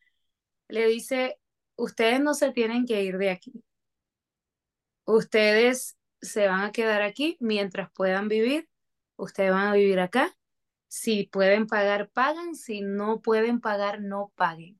le 0.67 0.87
dice, 0.87 1.39
ustedes 1.75 2.19
no 2.19 2.33
se 2.33 2.51
tienen 2.51 2.85
que 2.85 3.01
ir 3.03 3.17
de 3.17 3.29
aquí. 3.29 3.63
Ustedes 5.07 5.97
se 6.21 6.47
van 6.47 6.65
a 6.65 6.71
quedar 6.73 7.01
aquí 7.01 7.37
mientras 7.39 7.89
puedan 7.91 8.27
vivir. 8.27 8.67
Ustedes 9.15 9.51
van 9.51 9.67
a 9.67 9.73
vivir 9.73 10.01
acá. 10.01 10.37
Si 10.89 11.23
pueden 11.23 11.65
pagar, 11.65 12.09
pagan. 12.09 12.55
Si 12.55 12.81
no 12.81 13.21
pueden 13.21 13.61
pagar, 13.61 14.01
no 14.01 14.33
paguen. 14.35 14.79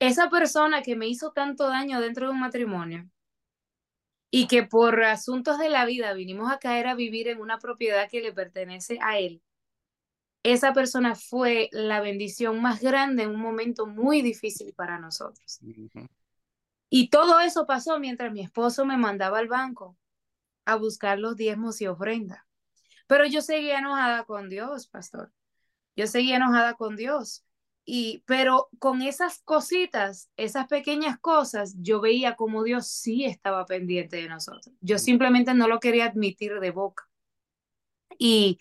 Esa 0.00 0.28
persona 0.28 0.82
que 0.82 0.96
me 0.96 1.06
hizo 1.06 1.30
tanto 1.30 1.68
daño 1.68 2.00
dentro 2.00 2.26
de 2.26 2.32
un 2.32 2.40
matrimonio 2.40 3.08
y 4.30 4.48
que 4.48 4.64
por 4.64 5.04
asuntos 5.04 5.58
de 5.58 5.70
la 5.70 5.84
vida 5.84 6.12
vinimos 6.12 6.50
a 6.52 6.58
caer 6.58 6.88
a 6.88 6.96
vivir 6.96 7.28
en 7.28 7.40
una 7.40 7.58
propiedad 7.58 8.10
que 8.10 8.20
le 8.20 8.32
pertenece 8.32 8.98
a 9.00 9.18
él, 9.18 9.40
esa 10.42 10.72
persona 10.72 11.14
fue 11.14 11.68
la 11.70 12.00
bendición 12.00 12.60
más 12.60 12.80
grande 12.80 13.22
en 13.22 13.30
un 13.30 13.40
momento 13.40 13.86
muy 13.86 14.20
difícil 14.20 14.74
para 14.74 14.98
nosotros. 14.98 15.60
Y 16.90 17.10
todo 17.10 17.40
eso 17.40 17.66
pasó 17.66 17.98
mientras 17.98 18.32
mi 18.32 18.40
esposo 18.40 18.84
me 18.84 18.96
mandaba 18.96 19.38
al 19.38 19.48
banco 19.48 19.96
a 20.64 20.76
buscar 20.76 21.18
los 21.18 21.36
diezmos 21.36 21.80
y 21.80 21.86
ofrendas. 21.86 22.42
Pero 23.06 23.26
yo 23.26 23.40
seguía 23.40 23.78
enojada 23.78 24.24
con 24.24 24.48
Dios, 24.48 24.86
pastor. 24.88 25.32
Yo 25.96 26.06
seguía 26.06 26.36
enojada 26.36 26.74
con 26.74 26.96
Dios. 26.96 27.44
Y, 27.84 28.22
pero 28.26 28.68
con 28.78 29.00
esas 29.00 29.40
cositas, 29.44 30.30
esas 30.36 30.66
pequeñas 30.66 31.18
cosas, 31.18 31.74
yo 31.78 32.02
veía 32.02 32.36
como 32.36 32.62
Dios 32.62 32.86
sí 32.88 33.24
estaba 33.24 33.64
pendiente 33.64 34.16
de 34.16 34.28
nosotros. 34.28 34.74
Yo 34.80 34.98
simplemente 34.98 35.54
no 35.54 35.68
lo 35.68 35.80
quería 35.80 36.04
admitir 36.04 36.60
de 36.60 36.70
boca. 36.70 37.08
Y 38.18 38.58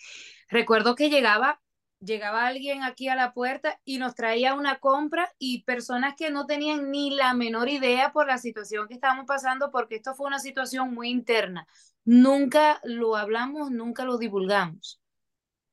recuerdo 0.48 0.96
que 0.96 1.10
llegaba 1.10 1.62
llegaba 2.00 2.48
alguien 2.48 2.84
aquí 2.84 3.08
a 3.10 3.16
la 3.16 3.34
puerta 3.34 3.80
y 3.84 3.98
nos 3.98 4.16
traía 4.16 4.54
una 4.54 4.80
compra 4.80 5.34
y 5.40 5.64
personas 5.64 6.16
que 6.16 6.32
no 6.32 6.46
tenían 6.46 6.92
ni 6.92 7.12
la 7.12 7.34
menor 7.34 7.70
idea 7.70 8.12
por 8.12 8.28
la 8.28 8.38
situación 8.38 8.88
que 8.88 8.94
estábamos 8.96 9.26
pasando, 9.26 9.72
porque 9.72 9.96
esto 9.96 10.16
fue 10.16 10.28
una 10.28 10.40
situación 10.40 10.94
muy 10.94 11.10
interna. 11.10 11.68
Nunca 12.06 12.80
lo 12.84 13.16
hablamos, 13.16 13.72
nunca 13.72 14.06
lo 14.06 14.18
divulgamos. 14.18 15.02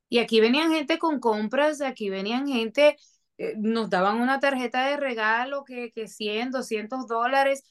Y 0.09 0.19
aquí 0.19 0.41
venían 0.41 0.73
gente 0.73 0.99
con 0.99 1.21
compras, 1.21 1.81
aquí 1.81 2.11
venían 2.11 2.47
gente, 2.47 2.97
eh, 3.39 3.55
nos 3.59 3.91
daban 3.91 4.21
una 4.21 4.41
tarjeta 4.41 4.87
de 4.87 4.97
regalo 4.97 5.65
que, 5.65 5.93
que 5.93 6.09
100, 6.09 6.51
200 6.53 7.07
dólares. 7.07 7.65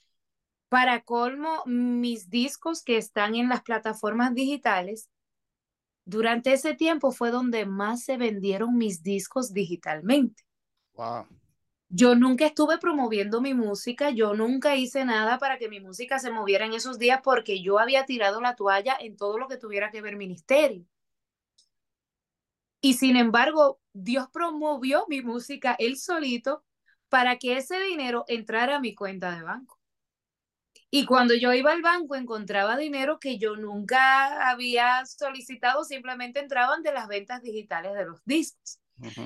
Para 0.70 1.02
colmo, 1.04 1.63
mis 1.66 2.30
discos 2.30 2.84
que 2.84 2.98
están 2.98 3.36
en 3.36 3.48
las 3.50 3.62
plataformas 3.62 4.34
digitales 4.34 5.10
durante 6.06 6.54
ese 6.54 6.74
tiempo 6.74 7.12
fue 7.12 7.32
donde 7.32 7.66
más 7.66 8.04
se 8.04 8.18
vendieron 8.18 8.78
mis 8.78 9.04
discos 9.04 9.54
digitalmente. 9.54 10.44
Wow. 10.94 11.28
Yo 11.89 12.16
nunca 12.16 12.48
estuve 12.48 12.80
promoviendo 12.80 13.39
mi 13.39 13.54
música, 13.54 14.10
yo 14.10 14.34
nunca 14.34 14.76
hice 14.76 15.06
nada 15.06 15.38
para 15.38 15.60
que 15.60 15.70
mi 15.70 15.80
música 15.80 16.18
se 16.18 16.32
moviera 16.32 16.66
en 16.66 16.74
esos 16.74 16.98
días 16.98 17.22
porque 17.24 17.62
yo 17.62 17.78
había 17.78 18.06
tirado 18.06 18.42
la 18.42 18.56
toalla 18.56 18.98
en 19.00 19.16
todo 19.16 19.38
lo 19.38 19.48
que 19.48 19.58
tuviera 19.58 19.92
que 19.92 20.02
ver 20.02 20.16
ministerio. 20.16 20.86
Y 22.82 22.96
sin 22.96 23.16
embargo, 23.16 23.80
Dios 23.94 24.28
promovió 24.34 25.06
mi 25.08 25.22
música 25.22 25.76
él 25.78 25.98
solito 25.98 26.63
para 27.10 27.38
que 27.38 27.58
ese 27.58 27.80
dinero 27.80 28.26
entrara 28.28 28.78
a 28.78 28.80
mi 28.80 28.96
cuenta 28.96 29.36
de 29.36 29.44
banco. 29.44 29.80
Y 30.95 31.08
cuando 31.08 31.34
yo 31.34 31.51
iba 31.53 31.71
al 31.71 31.82
banco 31.82 32.15
encontraba 32.15 32.77
dinero 32.77 33.17
que 33.17 33.39
yo 33.39 33.56
nunca 33.56 34.47
había 34.47 35.03
solicitado, 35.08 35.84
simplemente 35.84 36.39
entraban 36.39 36.84
de 36.84 36.93
las 36.93 37.08
ventas 37.08 37.41
digitales 37.41 37.95
de 37.95 38.06
los 38.06 38.23
discos. 38.25 38.79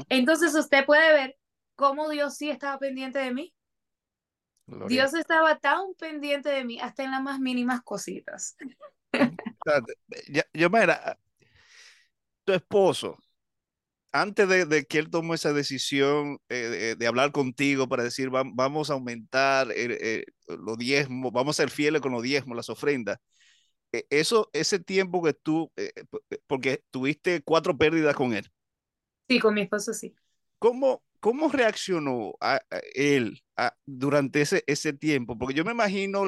Entonces 0.08 0.56
usted 0.56 0.86
puede 0.86 1.12
ver 1.12 1.38
cómo 1.75 2.08
Dios 2.08 2.38
sí 2.38 2.49
estaba 2.49 2.80
pendiente 2.80 3.19
de 3.19 3.34
mí. 3.34 3.53
Dios 4.88 5.13
estaba 5.13 5.60
tan 5.60 5.93
pendiente 5.99 6.47
de 6.47 6.63
mí 6.63 6.80
hasta 6.80 7.03
en 7.03 7.12
las 7.12 7.21
más 7.21 7.38
mínimas 7.41 7.82
cositas. 7.82 8.56
yo, 10.53 10.69
mira, 10.69 11.19
tu 12.45 12.53
esposo, 12.53 13.21
antes 14.21 14.47
de, 14.47 14.86
que 14.86 14.99
él 14.99 15.10
tomó 15.10 15.34
esa 15.34 15.53
decisión 15.53 16.39
eh, 16.49 16.95
de, 16.97 17.08
hablar 17.08 17.32
contigo 17.32 17.88
para 17.88 18.03
decir 18.03 18.30
vamos 18.30 18.89
a 18.89 18.93
aumentar 18.93 19.69
eh, 19.75 20.25
los 20.47 20.77
diezmos, 20.77 21.32
vamos 21.32 21.60
a 21.60 21.63
ser 21.63 21.69
fieles 21.69 22.01
con 22.01 22.12
los 22.12 22.23
diezmos, 22.23 22.56
las 22.56 22.69
ofrendas, 22.69 23.17
e, 23.91 24.06
eso, 24.10 24.49
ese 24.53 24.80
tiempo 24.80 25.21
que 25.23 25.34
tú, 25.34 25.71
eh, 25.75 25.91
porque 26.47 26.84
tuviste 26.91 27.41
cuatro 27.43 27.77
pérdidas 27.77 28.15
con 28.15 28.34
él. 28.34 28.49
Sí, 29.30 29.39
con 29.39 29.53
mi 29.53 29.62
esposo 29.62 29.93
sí. 29.93 30.15
¿Cómo, 30.60 31.03
cómo 31.19 31.49
reaccionó 31.49 32.34
a, 32.41 32.60
él 32.93 33.41
durante 33.86 34.41
ese, 34.41 34.63
ese 34.67 34.93
tiempo? 34.93 35.38
Porque 35.38 35.56
yo 35.56 35.65
me 35.65 35.71
imagino 35.71 36.25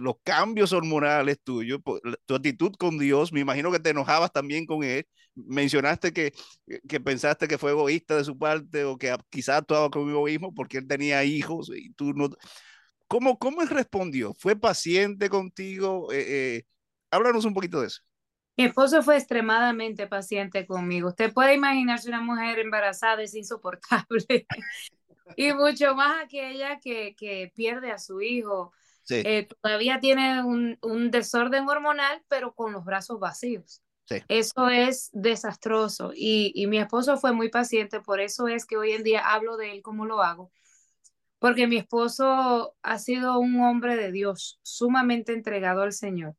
los 0.00 0.14
cambios 0.22 0.72
hormonales 0.72 1.38
tuyos, 1.42 1.80
tu 2.26 2.34
actitud 2.34 2.72
con 2.78 2.98
Dios, 2.98 3.32
me 3.32 3.40
imagino 3.40 3.70
que 3.72 3.80
te 3.80 3.90
enojabas 3.90 4.32
también 4.32 4.66
con 4.66 4.84
él 4.84 5.06
mencionaste 5.34 6.12
que, 6.12 6.32
que 6.88 7.00
pensaste 7.00 7.48
que 7.48 7.58
fue 7.58 7.70
egoísta 7.72 8.16
de 8.16 8.24
su 8.24 8.38
parte 8.38 8.84
o 8.84 8.96
que 8.98 9.14
quizás 9.30 9.58
actuaba 9.58 9.90
con 9.90 10.08
egoísmo 10.08 10.54
porque 10.54 10.78
él 10.78 10.86
tenía 10.86 11.24
hijos 11.24 11.70
y 11.74 11.92
tú 11.94 12.12
no. 12.14 12.30
¿Cómo, 13.08 13.38
cómo 13.38 13.62
él 13.62 13.68
respondió? 13.68 14.34
¿Fue 14.38 14.56
paciente 14.56 15.28
contigo? 15.28 16.12
Eh, 16.12 16.24
eh, 16.56 16.64
háblanos 17.10 17.44
un 17.44 17.54
poquito 17.54 17.80
de 17.80 17.88
eso. 17.88 18.02
Mi 18.56 18.64
esposo 18.64 19.02
fue 19.02 19.16
extremadamente 19.16 20.06
paciente 20.06 20.66
conmigo. 20.66 21.08
Usted 21.08 21.32
puede 21.32 21.54
imaginarse 21.54 22.08
una 22.08 22.20
mujer 22.20 22.58
embarazada 22.58 23.22
es 23.22 23.34
insoportable. 23.34 24.46
y 25.36 25.52
mucho 25.52 25.94
más 25.94 26.24
aquella 26.24 26.78
que, 26.78 27.14
que 27.16 27.50
pierde 27.54 27.90
a 27.90 27.98
su 27.98 28.20
hijo. 28.20 28.72
Eh, 29.08 29.48
todavía 29.60 30.00
tiene 30.00 30.42
un, 30.42 30.78
un, 30.80 31.10
desorden 31.10 31.68
hormonal, 31.68 32.22
pero 32.28 32.54
con 32.54 32.72
los 32.72 32.84
brazos 32.84 33.18
vacíos. 33.18 33.82
Eso 34.28 34.68
es 34.68 35.10
desastroso 35.12 36.12
y, 36.14 36.66
mi 36.66 36.78
esposo 36.78 37.16
fue 37.16 37.32
muy 37.32 37.48
paciente, 37.48 38.00
por 38.00 38.20
eso 38.20 38.46
es 38.46 38.66
que 38.66 38.76
hoy 38.76 38.92
en 38.92 39.02
día 39.02 39.20
hablo 39.20 39.56
de 39.56 39.72
él 39.72 39.82
como 39.82 40.04
lo 40.04 40.22
hago, 40.22 40.50
porque 41.38 41.66
mi 41.66 41.76
esposo 41.78 42.76
ha 42.82 42.98
sido 42.98 43.38
un 43.38 43.60
hombre 43.60 43.96
de 43.96 44.12
Dios, 44.12 44.60
sumamente 44.62 45.32
entregado 45.32 45.82
al 45.82 45.92
Señor 45.92 46.36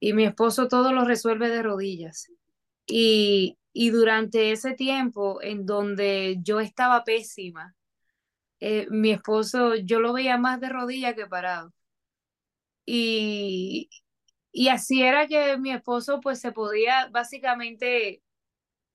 y 0.00 0.14
mi 0.14 0.24
esposo 0.24 0.68
todo 0.68 0.92
lo 0.92 1.04
resuelve 1.04 1.48
de 1.50 1.62
rodillas. 1.62 2.28
Y, 2.86 3.58
y 3.72 3.90
durante 3.90 4.52
ese 4.52 4.72
tiempo 4.74 5.40
en 5.42 5.66
donde 5.66 6.38
yo 6.42 6.60
estaba 6.60 7.04
pésima, 7.04 7.76
eh, 8.60 8.86
mi 8.90 9.10
esposo, 9.12 9.76
yo 9.76 10.00
lo 10.00 10.12
veía 10.12 10.38
más 10.38 10.60
de 10.60 10.70
rodillas 10.70 11.14
que 11.14 11.26
parado. 11.26 11.72
Y, 12.86 13.90
y 14.52 14.68
así 14.68 15.02
era 15.02 15.26
que 15.26 15.56
mi 15.58 15.72
esposo 15.72 16.20
pues 16.20 16.40
se 16.40 16.52
podía 16.52 17.08
básicamente 17.10 18.22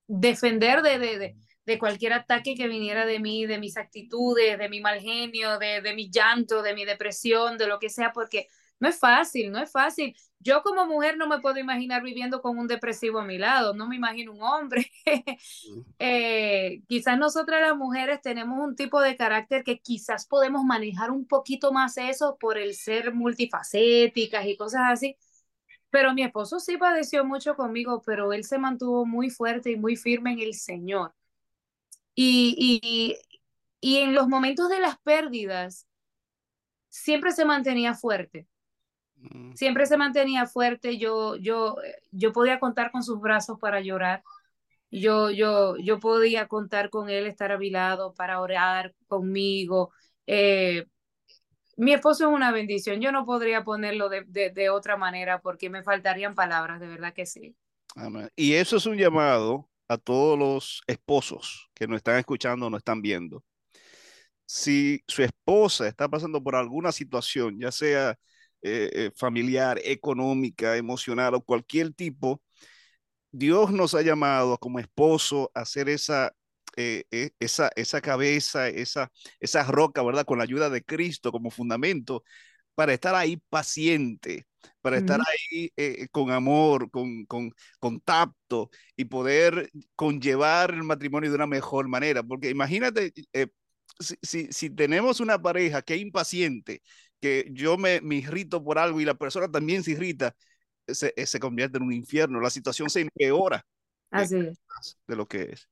defender 0.07 0.81
de, 0.81 0.99
de, 0.99 1.35
de, 1.65 1.79
cualquier 1.79 2.13
ataque 2.13 2.55
que 2.55 2.67
viniera 2.67 3.05
de 3.05 3.19
mí, 3.19 3.45
de 3.45 3.59
mis 3.59 3.77
actitudes, 3.77 4.57
de 4.59 4.69
mi 4.69 4.81
mal 4.81 5.01
genio, 5.01 5.59
de, 5.59 5.81
de 5.81 5.95
mi 5.95 6.09
llanto, 6.11 6.61
de 6.61 6.75
mi 6.75 6.85
depresión, 6.85 7.57
de 7.57 7.67
lo 7.67 7.79
que 7.79 7.89
sea, 7.89 8.13
porque 8.13 8.47
no 8.79 8.89
es 8.89 8.99
fácil, 8.99 9.51
no 9.51 9.59
es 9.59 9.71
fácil. 9.71 10.15
Yo 10.39 10.61
como 10.61 10.85
mujer 10.85 11.17
no 11.17 11.27
me 11.27 11.39
puedo 11.39 11.57
imaginar 11.59 12.03
viviendo 12.03 12.41
con 12.41 12.57
un 12.57 12.67
depresivo 12.67 13.19
a 13.19 13.25
mi 13.25 13.38
lado, 13.38 13.73
no 13.73 13.87
me 13.87 13.95
imagino 13.95 14.33
un 14.33 14.43
hombre. 14.43 14.91
eh, 16.00 16.81
quizás 16.87 17.17
nosotras 17.17 17.62
las 17.62 17.75
mujeres 17.77 18.21
tenemos 18.21 18.60
un 18.60 18.75
tipo 18.75 19.02
de 19.02 19.15
carácter 19.17 19.63
que 19.63 19.79
quizás 19.79 20.27
podemos 20.27 20.63
manejar 20.63 21.12
un 21.12 21.25
poquito 21.27 21.71
más 21.71 21.97
eso 21.97 22.37
por 22.39 22.58
el 22.58 22.75
ser 22.75 23.13
multifacéticas 23.13 24.45
y 24.45 24.58
cosas 24.58 24.81
así, 24.87 25.17
pero 25.89 26.13
mi 26.13 26.23
esposo 26.23 26.60
sí 26.60 26.77
padeció 26.77 27.25
mucho 27.25 27.56
conmigo, 27.56 28.02
pero 28.06 28.33
él 28.33 28.43
se 28.43 28.60
mantuvo 28.60 29.06
muy 29.06 29.29
fuerte 29.29 29.71
y 29.71 29.77
muy 29.77 29.95
firme 29.95 30.33
en 30.33 30.39
el 30.41 30.54
Señor. 30.56 31.13
Y, 32.15 32.56
y, 32.58 33.17
y 33.81 33.97
en 34.02 34.13
los 34.15 34.27
momentos 34.27 34.69
de 34.69 34.79
las 34.79 34.97
pérdidas, 35.00 35.87
siempre 36.89 37.31
se 37.31 37.45
mantenía 37.45 37.93
fuerte. 37.93 38.47
Siempre 39.55 39.85
se 39.85 39.97
mantenía 39.97 40.45
fuerte. 40.45 40.97
Yo, 40.97 41.35
yo, 41.35 41.77
yo 42.11 42.31
podía 42.31 42.59
contar 42.59 42.91
con 42.91 43.03
sus 43.03 43.19
brazos 43.19 43.59
para 43.59 43.81
llorar. 43.81 44.23
Yo, 44.91 45.29
yo, 45.31 45.77
yo 45.77 45.99
podía 45.99 46.47
contar 46.47 46.89
con 46.89 47.09
él, 47.09 47.25
estar 47.25 47.51
a 47.51 47.57
mi 47.57 47.69
lado 47.69 48.13
para 48.13 48.39
orar 48.39 48.93
conmigo. 49.07 49.91
Eh, 50.27 50.85
mi 51.77 51.93
esposo 51.93 52.27
es 52.27 52.33
una 52.33 52.51
bendición. 52.51 53.01
Yo 53.01 53.11
no 53.11 53.25
podría 53.25 53.63
ponerlo 53.63 54.09
de, 54.09 54.23
de, 54.27 54.51
de, 54.51 54.69
otra 54.69 54.95
manera 54.95 55.41
porque 55.41 55.69
me 55.69 55.83
faltarían 55.83 56.35
palabras, 56.35 56.79
de 56.79 56.87
verdad 56.87 57.13
que 57.13 57.25
sí. 57.25 57.55
Amén. 57.95 58.29
Y 58.35 58.53
eso 58.53 58.77
es 58.77 58.85
un 58.85 58.97
llamado 58.97 59.69
a 59.87 59.97
todos 59.97 60.37
los 60.37 60.83
esposos 60.87 61.69
que 61.73 61.87
nos 61.87 61.97
están 61.97 62.17
escuchando, 62.17 62.69
nos 62.69 62.79
están 62.79 63.01
viendo. 63.01 63.43
Si 64.45 65.03
su 65.07 65.23
esposa 65.23 65.87
está 65.87 66.07
pasando 66.07 66.41
por 66.41 66.55
alguna 66.55 66.91
situación, 66.91 67.59
ya 67.59 67.71
sea 67.71 68.17
eh, 68.65 68.89
eh, 68.93 69.11
familiar, 69.15 69.79
económica, 69.83 70.77
emocional 70.77 71.35
o 71.35 71.41
cualquier 71.41 71.93
tipo, 71.93 72.41
Dios 73.31 73.71
nos 73.71 73.93
ha 73.95 74.01
llamado 74.01 74.57
como 74.57 74.79
esposo 74.79 75.51
a 75.53 75.61
hacer 75.61 75.89
esa, 75.89 76.33
eh, 76.77 77.05
eh, 77.11 77.31
esa, 77.39 77.69
esa 77.75 78.01
cabeza, 78.01 78.69
esa, 78.69 79.11
esa 79.39 79.63
roca, 79.63 80.03
¿verdad? 80.03 80.25
Con 80.25 80.37
la 80.39 80.45
ayuda 80.45 80.69
de 80.69 80.83
Cristo 80.83 81.31
como 81.31 81.51
fundamento, 81.51 82.23
para 82.75 82.93
estar 82.93 83.15
ahí 83.15 83.37
paciente, 83.49 84.47
para 84.81 84.97
estar 84.97 85.19
ahí 85.21 85.71
eh, 85.77 86.07
con 86.11 86.31
amor, 86.31 86.91
con, 86.91 87.25
con, 87.25 87.51
con, 87.79 87.99
tacto 88.01 88.69
y 88.95 89.05
poder 89.05 89.69
conllevar 89.95 90.71
el 90.71 90.83
matrimonio 90.83 91.29
de 91.29 91.35
una 91.35 91.47
mejor 91.47 91.87
manera. 91.87 92.23
Porque 92.23 92.49
imagínate, 92.49 93.13
eh, 93.33 93.47
si, 93.99 94.15
si, 94.21 94.47
si, 94.51 94.69
tenemos 94.69 95.19
una 95.19 95.41
pareja 95.41 95.81
que 95.81 95.95
es 95.95 96.01
impaciente, 96.01 96.81
que 97.21 97.47
yo 97.51 97.77
me, 97.77 98.01
me 98.01 98.15
irrito 98.17 98.63
por 98.63 98.77
algo 98.79 99.01
y 99.01 99.05
la 99.05 99.15
persona 99.15 99.49
también 99.49 99.83
se 99.83 99.91
irrita, 99.91 100.35
se, 100.87 101.13
eh, 101.15 101.25
se 101.25 101.39
convierte 101.39 101.77
en 101.77 101.83
un 101.83 101.93
infierno, 101.93 102.39
la 102.39 102.49
situación 102.49 102.89
se 102.89 103.01
empeora 103.01 103.65
Así 104.11 104.35
de, 104.35 104.53
de 105.07 105.15
lo 105.15 105.27
que 105.27 105.43
es. 105.51 105.69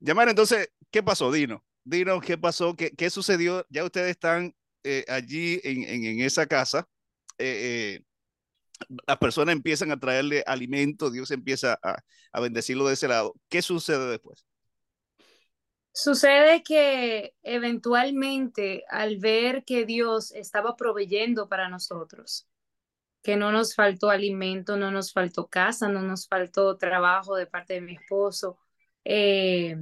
Llamar 0.00 0.28
entonces, 0.28 0.70
¿qué 0.90 1.02
pasó? 1.02 1.30
Dino, 1.32 1.64
Dino, 1.84 2.20
¿qué 2.20 2.38
pasó? 2.38 2.74
¿Qué, 2.76 2.90
qué 2.90 3.10
sucedió? 3.10 3.66
Ya 3.68 3.84
ustedes 3.84 4.10
están 4.10 4.54
eh, 4.84 5.04
allí 5.08 5.60
en, 5.64 5.84
en, 5.84 6.04
en, 6.04 6.20
esa 6.20 6.46
casa. 6.46 6.88
Eh, 7.38 8.00
eh, 8.00 8.04
las 9.06 9.18
personas 9.18 9.54
empiezan 9.54 9.90
a 9.92 9.98
traerle 9.98 10.42
alimento, 10.46 11.10
Dios 11.10 11.30
empieza 11.30 11.78
a, 11.82 11.98
a 12.32 12.40
bendecirlo 12.40 12.86
de 12.88 12.94
ese 12.94 13.08
lado. 13.08 13.34
¿Qué 13.48 13.62
sucede 13.62 14.10
después? 14.10 14.47
Sucede 16.00 16.62
que 16.62 17.34
eventualmente 17.42 18.84
al 18.88 19.16
ver 19.18 19.64
que 19.64 19.84
Dios 19.84 20.30
estaba 20.30 20.76
proveyendo 20.76 21.48
para 21.48 21.68
nosotros, 21.68 22.46
que 23.20 23.36
no 23.36 23.50
nos 23.50 23.74
faltó 23.74 24.08
alimento, 24.08 24.76
no 24.76 24.92
nos 24.92 25.12
faltó 25.12 25.48
casa, 25.48 25.88
no 25.88 26.02
nos 26.02 26.28
faltó 26.28 26.76
trabajo 26.76 27.34
de 27.34 27.46
parte 27.48 27.74
de 27.74 27.80
mi 27.80 27.94
esposo. 27.96 28.60
Eh, 29.04 29.76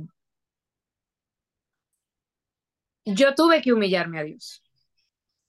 yo 3.04 3.34
tuve 3.34 3.60
que 3.60 3.74
humillarme 3.74 4.18
a 4.18 4.22
Dios. 4.22 4.62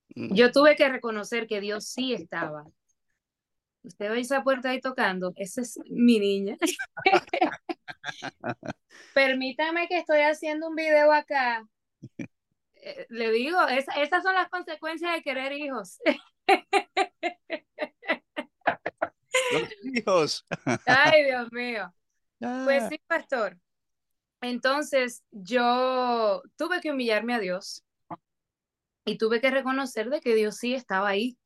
Yo 0.09 0.51
tuve 0.51 0.75
que 0.75 0.89
reconocer 0.89 1.47
que 1.47 1.61
Dios 1.61 1.85
sí 1.85 2.13
estaba. 2.13 2.65
Usted 3.87 4.11
ve 4.11 4.19
esa 4.19 4.43
puerta 4.43 4.69
ahí 4.69 4.81
tocando, 4.81 5.31
esa 5.37 5.61
es 5.61 5.79
mi 5.89 6.19
niña. 6.19 6.57
Permítame 9.13 9.87
que 9.87 9.99
estoy 9.99 10.19
haciendo 10.19 10.67
un 10.67 10.75
video 10.75 11.13
acá. 11.13 11.65
Eh, 12.75 13.05
le 13.09 13.31
digo, 13.31 13.65
esa, 13.69 13.93
esas 14.01 14.23
son 14.23 14.33
las 14.33 14.49
consecuencias 14.49 15.13
de 15.13 15.21
querer 15.21 15.53
hijos. 15.53 15.99
Los 19.53 19.69
hijos. 19.83 20.45
Ay, 20.85 21.23
Dios 21.23 21.51
mío. 21.53 21.93
Ah. 22.41 22.63
Pues 22.65 22.89
sí, 22.89 22.99
pastor. 23.07 23.57
Entonces 24.41 25.23
yo 25.31 26.43
tuve 26.57 26.81
que 26.81 26.91
humillarme 26.91 27.35
a 27.35 27.39
Dios 27.39 27.85
y 29.05 29.17
tuve 29.17 29.39
que 29.39 29.49
reconocer 29.49 30.09
de 30.09 30.19
que 30.19 30.35
Dios 30.35 30.57
sí 30.57 30.75
estaba 30.75 31.07
ahí, 31.07 31.37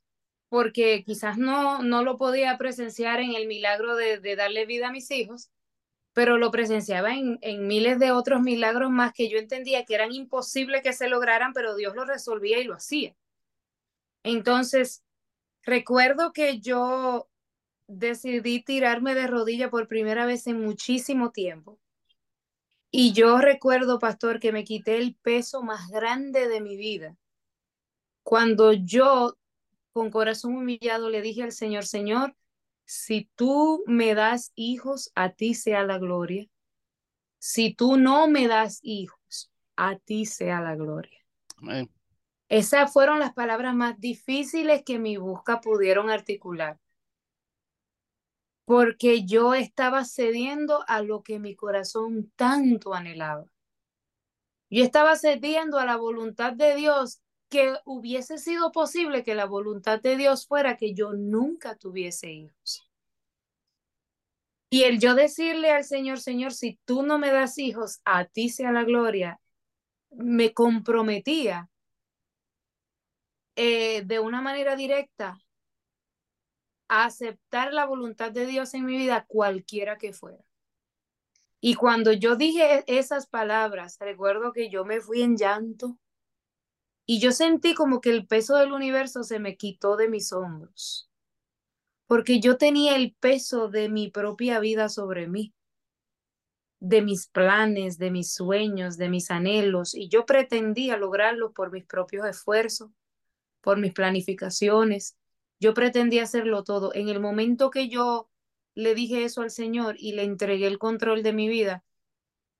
porque 0.51 1.05
quizás 1.05 1.37
no, 1.37 1.81
no 1.81 2.03
lo 2.03 2.17
podía 2.17 2.57
presenciar 2.57 3.21
en 3.21 3.35
el 3.35 3.47
milagro 3.47 3.95
de, 3.95 4.19
darle 4.35 4.65
vida 4.65 4.89
a 4.89 4.91
mis 4.91 5.09
hijos, 5.09 5.49
pero 6.11 6.37
lo 6.37 6.51
presenciaba 6.51 7.13
en, 7.15 7.39
en, 7.39 7.67
miles 7.67 7.99
de 7.99 8.11
otros 8.11 8.41
milagros 8.41 8.91
más 8.91 9.13
que 9.13 9.29
yo 9.29 9.37
entendía 9.37 9.85
que 9.85 9.95
eran 9.95 10.11
imposibles 10.11 10.83
que 10.83 10.91
se 10.91 11.07
lograran, 11.07 11.53
pero 11.53 11.73
Dios 11.77 11.95
lo 11.95 12.03
resolvía 12.03 12.59
y 12.59 12.65
lo 12.65 12.73
hacía. 12.73 13.15
Entonces, 14.23 15.05
recuerdo 15.63 16.33
que 16.33 16.59
yo 16.59 17.29
decidí 17.87 18.61
tirarme 18.61 19.15
de 19.15 19.27
rodilla 19.27 19.69
por 19.69 19.87
primera 19.87 20.25
vez 20.25 20.47
en 20.47 20.59
muchísimo 20.59 21.31
tiempo. 21.31 21.79
Y 22.91 23.13
yo 23.13 23.37
recuerdo, 23.37 23.99
pastor, 23.99 24.41
que 24.41 24.51
me 24.51 24.65
quité 24.65 24.97
el 24.97 25.15
peso 25.15 25.63
más 25.63 25.87
grande 25.87 26.49
de 26.49 26.59
mi 26.59 26.75
vida. 26.75 27.15
Cuando 28.21 28.73
yo, 28.73 29.37
con 29.93 30.11
corazón 30.11 30.55
humillado, 30.55 31.09
le 31.09 31.21
dije 31.21 31.43
al 31.43 31.51
Señor, 31.51 31.85
Señor, 31.85 32.35
si 32.85 33.29
tú 33.35 33.83
me 33.87 34.15
das 34.15 34.51
hijos, 34.55 35.11
a 35.15 35.29
ti 35.31 35.53
sea 35.53 35.83
la 35.83 35.97
gloria. 35.97 36.47
Si 37.39 37.73
tú 37.73 37.97
no 37.97 38.27
me 38.27 38.47
das 38.47 38.79
hijos, 38.83 39.51
a 39.75 39.97
ti 39.97 40.25
sea 40.25 40.61
la 40.61 40.75
gloria. 40.75 41.19
Amén. 41.57 41.89
Esas 42.49 42.91
fueron 42.91 43.19
las 43.19 43.33
palabras 43.33 43.73
más 43.75 43.97
difíciles 43.99 44.83
que 44.83 44.99
mi 44.99 45.15
busca 45.15 45.61
pudieron 45.61 46.09
articular. 46.09 46.77
Porque 48.65 49.25
yo 49.25 49.53
estaba 49.53 50.03
cediendo 50.03 50.83
a 50.87 51.01
lo 51.01 51.23
que 51.23 51.39
mi 51.39 51.55
corazón 51.55 52.31
tanto 52.35 52.93
anhelaba. 52.93 53.45
Yo 54.69 54.83
estaba 54.83 55.15
cediendo 55.15 55.79
a 55.79 55.85
la 55.85 55.95
voluntad 55.95 56.53
de 56.53 56.75
Dios 56.75 57.21
que 57.51 57.75
hubiese 57.83 58.37
sido 58.37 58.71
posible 58.71 59.25
que 59.25 59.35
la 59.35 59.45
voluntad 59.45 60.01
de 60.01 60.15
Dios 60.15 60.47
fuera 60.47 60.77
que 60.77 60.93
yo 60.93 61.11
nunca 61.11 61.75
tuviese 61.75 62.31
hijos. 62.31 62.89
Y 64.69 64.83
el 64.83 65.01
yo 65.01 65.15
decirle 65.15 65.69
al 65.69 65.83
Señor, 65.83 66.21
Señor, 66.21 66.53
si 66.53 66.79
tú 66.85 67.03
no 67.03 67.19
me 67.19 67.29
das 67.29 67.57
hijos, 67.57 67.99
a 68.05 68.23
ti 68.23 68.47
sea 68.47 68.71
la 68.71 68.85
gloria, 68.85 69.41
me 70.11 70.53
comprometía 70.53 71.69
eh, 73.57 74.03
de 74.05 74.19
una 74.19 74.41
manera 74.41 74.77
directa 74.77 75.37
a 76.87 77.03
aceptar 77.03 77.73
la 77.73 77.85
voluntad 77.85 78.31
de 78.31 78.45
Dios 78.45 78.73
en 78.75 78.85
mi 78.85 78.95
vida, 78.95 79.25
cualquiera 79.27 79.97
que 79.97 80.13
fuera. 80.13 80.45
Y 81.59 81.75
cuando 81.75 82.13
yo 82.13 82.37
dije 82.37 82.85
esas 82.87 83.27
palabras, 83.27 83.97
recuerdo 83.99 84.53
que 84.53 84.69
yo 84.69 84.85
me 84.85 85.01
fui 85.01 85.21
en 85.21 85.35
llanto 85.35 85.99
y 87.12 87.20
yo 87.20 87.34
sentí 87.34 87.74
como 87.74 87.99
que 87.99 88.09
el 88.09 88.26
peso 88.26 88.55
del 88.55 88.72
universo 88.72 89.26
se 89.26 89.38
me 89.38 89.57
quitó 89.57 89.97
de 89.97 90.07
mis 90.07 90.32
hombros, 90.32 91.09
porque 92.07 92.39
yo 92.39 92.55
tenía 92.55 92.95
el 92.95 93.14
peso 93.20 93.68
de 93.68 93.89
mi 93.89 94.09
propia 94.09 94.62
vida 94.62 94.88
sobre 94.88 95.28
mí, 95.28 95.53
de 96.80 97.01
mis 97.01 97.28
planes, 97.28 97.97
de 97.97 98.12
mis 98.12 98.34
sueños, 98.34 98.95
de 98.95 99.09
mis 99.09 99.30
anhelos, 99.30 99.93
y 99.93 100.07
yo 100.07 100.26
pretendía 100.26 100.95
lograrlo 100.95 101.51
por 101.51 101.70
mis 101.70 101.84
propios 101.86 102.26
esfuerzos, 102.26 102.91
por 103.59 103.78
mis 103.78 103.91
planificaciones. 103.91 105.18
Yo 105.59 105.74
pretendía 105.74 106.24
hacerlo 106.24 106.64
todo. 106.64 106.93
En 106.93 107.09
el 107.09 107.20
momento 107.20 107.72
que 107.72 107.89
yo 107.89 108.30
le 108.74 108.95
dije 108.95 109.26
eso 109.26 109.41
al 109.41 109.51
Señor 109.51 109.97
y 109.99 110.14
le 110.14 110.24
entregué 110.24 110.66
el 110.66 110.80
control 110.80 111.24
de 111.24 111.34
mi 111.34 111.49
vida, 111.49 111.84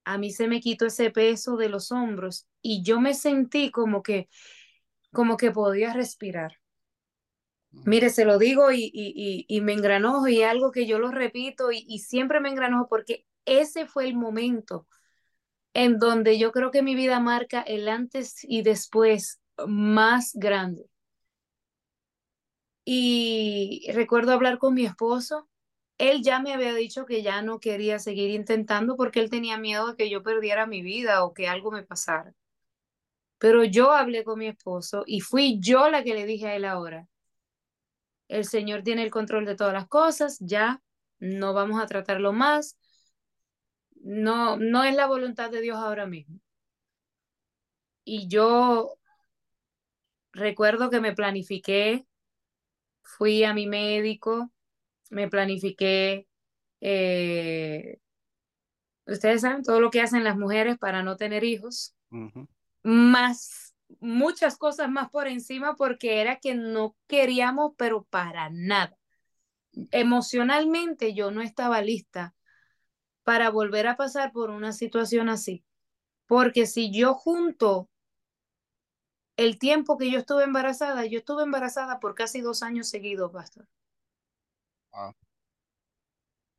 a 0.06 0.18
mí 0.18 0.32
se 0.32 0.48
me 0.48 0.60
quitó 0.62 0.86
ese 0.88 1.12
peso 1.12 1.58
de 1.58 1.70
los 1.70 1.92
hombros 1.92 2.48
y 2.62 2.84
yo 2.84 3.00
me 3.02 3.14
sentí 3.14 3.72
como 3.72 4.04
que, 4.04 4.30
como 5.12 5.38
que 5.38 5.52
podía 5.52 5.94
respirar. 5.94 6.58
Mire, 7.72 8.10
se 8.10 8.26
lo 8.26 8.38
digo 8.38 8.72
y, 8.72 8.92
y, 8.94 9.46
y, 9.48 9.62
me 9.62 9.74
engranojo 9.74 10.28
y 10.28 10.42
algo 10.44 10.72
que 10.72 10.86
yo 10.86 11.00
lo 11.00 11.10
repito 11.10 11.72
y, 11.72 11.86
y 11.88 12.00
siempre 12.00 12.42
me 12.42 12.50
engranojo 12.50 12.88
porque 12.90 13.26
ese 13.46 13.88
fue 13.88 14.06
el 14.08 14.16
momento 14.16 14.88
en 15.74 15.98
donde 16.00 16.38
yo 16.38 16.52
creo 16.52 16.72
que 16.72 16.82
mi 16.84 16.96
vida 16.96 17.20
marca 17.20 17.62
el 17.62 17.88
antes 17.90 18.44
y 18.44 18.62
después 18.64 19.42
más 19.68 20.34
grande. 20.36 20.86
Y 22.86 23.90
recuerdo 23.94 24.34
hablar 24.34 24.58
con 24.60 24.74
mi 24.74 24.86
esposo 24.86 25.48
él 26.02 26.24
ya 26.24 26.40
me 26.40 26.54
había 26.54 26.74
dicho 26.74 27.06
que 27.06 27.22
ya 27.22 27.44
no 27.44 27.60
quería 27.60 28.00
seguir 28.00 28.32
intentando 28.32 28.98
porque 28.98 29.20
él 29.20 29.30
tenía 29.30 29.58
miedo 29.60 29.88
de 29.90 29.96
que 29.96 30.10
yo 30.10 30.24
perdiera 30.24 30.66
mi 30.66 30.82
vida 30.82 31.24
o 31.24 31.34
que 31.34 31.48
algo 31.48 31.72
me 31.72 31.84
pasara. 31.84 32.34
Pero 33.38 33.64
yo 33.64 33.92
hablé 33.92 34.24
con 34.24 34.40
mi 34.40 34.48
esposo 34.48 35.04
y 35.06 35.20
fui 35.22 35.60
yo 35.60 35.90
la 35.90 36.04
que 36.04 36.16
le 36.16 36.26
dije 36.26 36.48
a 36.48 36.56
él 36.56 36.66
ahora, 36.66 37.08
el 38.30 38.46
Señor 38.46 38.82
tiene 38.82 39.04
el 39.04 39.12
control 39.12 39.46
de 39.46 39.56
todas 39.56 39.74
las 39.74 39.88
cosas, 39.88 40.38
ya 40.40 40.82
no 41.20 41.54
vamos 41.54 41.80
a 41.82 41.86
tratarlo 41.86 42.34
más, 42.34 42.78
no, 44.04 44.58
no 44.58 44.84
es 44.84 44.96
la 44.96 45.06
voluntad 45.06 45.52
de 45.52 45.62
Dios 45.62 45.78
ahora 45.78 46.08
mismo. 46.08 46.40
Y 48.04 48.28
yo 48.28 48.98
recuerdo 50.34 50.90
que 50.90 51.00
me 51.00 51.14
planifiqué, 51.14 52.06
fui 53.04 53.44
a 53.44 53.54
mi 53.54 53.68
médico, 53.68 54.52
me 55.12 55.30
planifiqué, 55.30 56.28
eh, 56.82 58.00
ustedes 59.06 59.42
saben 59.42 59.64
todo 59.64 59.80
lo 59.80 59.92
que 59.92 60.02
hacen 60.02 60.24
las 60.24 60.38
mujeres 60.38 60.78
para 60.80 61.04
no 61.04 61.18
tener 61.18 61.44
hijos, 61.44 61.96
uh 62.10 62.30
-huh. 62.30 62.48
más 62.84 63.72
muchas 64.00 64.58
cosas 64.58 64.90
más 64.90 65.10
por 65.10 65.28
encima 65.28 65.76
porque 65.76 66.22
era 66.22 66.38
que 66.38 66.56
no 66.56 66.96
queríamos, 67.08 67.74
pero 67.78 68.04
para 68.04 68.50
nada. 68.50 68.98
Emocionalmente 69.92 71.14
yo 71.14 71.32
no 71.32 71.42
estaba 71.42 71.82
lista 71.82 72.36
para 73.24 73.50
volver 73.50 73.88
a 73.88 73.98
pasar 73.98 74.32
por 74.32 74.50
una 74.50 74.74
situación 74.74 75.30
así. 75.30 75.64
Porque 76.26 76.66
si 76.66 76.92
yo 76.92 77.14
junto 77.14 77.90
el 79.38 79.60
tiempo 79.60 79.98
que 79.98 80.12
yo 80.12 80.20
estuve 80.20 80.44
embarazada, 80.44 81.06
yo 81.06 81.20
estuve 81.20 81.44
embarazada 81.44 82.00
por 82.00 82.16
casi 82.16 82.42
dos 82.42 82.64
años 82.64 82.90
seguidos, 82.90 83.32
pastor. 83.32 83.68
Ah. 84.94 85.14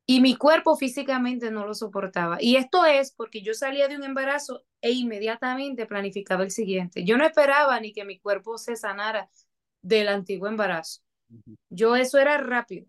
Y 0.05 0.19
mi 0.21 0.35
cuerpo 0.35 0.75
físicamente 0.75 1.49
no 1.49 1.65
lo 1.65 1.73
soportaba. 1.73 2.37
Y 2.41 2.57
esto 2.57 2.85
es 2.85 3.11
porque 3.13 3.41
yo 3.41 3.53
salía 3.53 3.87
de 3.87 3.95
un 3.95 4.03
embarazo 4.03 4.63
e 4.81 4.91
inmediatamente 4.91 5.85
planificaba 5.85 6.43
el 6.43 6.51
siguiente. 6.51 7.05
Yo 7.05 7.17
no 7.17 7.25
esperaba 7.25 7.79
ni 7.79 7.93
que 7.93 8.03
mi 8.03 8.19
cuerpo 8.19 8.57
se 8.57 8.75
sanara 8.75 9.29
del 9.81 10.09
antiguo 10.09 10.47
embarazo. 10.47 11.01
Yo 11.69 11.95
eso 11.95 12.19
era 12.19 12.37
rápido. 12.37 12.87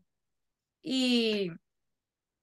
Y, 0.82 1.52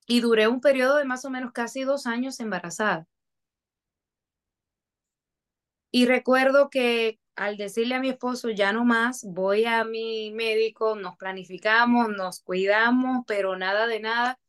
y 0.08 0.22
duré 0.22 0.48
un 0.48 0.62
periodo 0.62 0.98
de 0.98 1.06
más 1.06 1.26
o 1.26 1.32
menos 1.32 1.54
casi 1.54 1.84
dos 1.84 2.08
años 2.08 2.40
embarazada. 2.40 3.08
Y 5.92 6.06
recuerdo 6.06 6.70
que 6.70 7.20
al 7.36 7.58
decirle 7.58 7.96
a 7.96 8.00
mi 8.00 8.10
esposo, 8.10 8.50
ya 8.50 8.74
no 8.74 8.86
más, 8.86 9.24
voy 9.24 9.66
a 9.66 9.84
mi 9.84 10.32
médico, 10.32 10.96
nos 10.96 11.18
planificamos, 11.18 12.10
nos 12.10 12.42
cuidamos, 12.42 13.24
pero 13.28 13.58
nada 13.58 13.88
de 13.88 14.00
nada. 14.00 14.40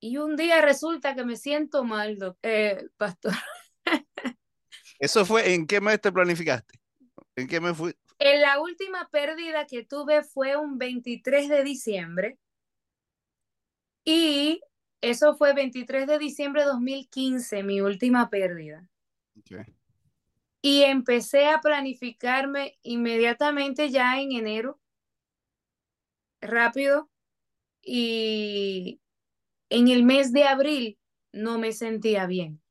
Y 0.00 0.16
un 0.16 0.36
día 0.36 0.60
resulta 0.60 1.14
que 1.14 1.24
me 1.24 1.36
siento 1.36 1.84
mal, 1.84 2.18
eh, 2.42 2.86
pastor. 2.96 3.32
¿Eso 4.98 5.24
fue 5.24 5.54
en 5.54 5.66
qué 5.66 5.80
mes 5.80 6.00
te 6.00 6.12
planificaste? 6.12 6.80
¿En 7.36 7.46
qué 7.46 7.60
me 7.60 7.74
fui? 7.74 7.94
En 8.18 8.40
la 8.40 8.60
última 8.60 9.08
pérdida 9.10 9.66
que 9.66 9.84
tuve 9.84 10.22
fue 10.22 10.56
un 10.56 10.78
23 10.78 11.48
de 11.48 11.64
diciembre. 11.64 12.38
Y 14.04 14.60
eso 15.00 15.36
fue 15.36 15.54
23 15.54 16.06
de 16.06 16.18
diciembre 16.18 16.62
de 16.62 16.68
2015, 16.68 17.62
mi 17.62 17.80
última 17.80 18.30
pérdida. 18.30 18.88
Y 20.62 20.82
empecé 20.84 21.48
a 21.48 21.60
planificarme 21.60 22.78
inmediatamente 22.82 23.90
ya 23.90 24.20
en 24.20 24.32
enero, 24.32 24.80
rápido. 26.40 27.10
Y 27.82 29.00
en 29.70 29.88
el 29.88 30.04
mes 30.04 30.32
de 30.32 30.44
abril 30.44 30.98
no 31.32 31.58
me 31.58 31.72
sentía 31.72 32.26
bien. 32.26 32.62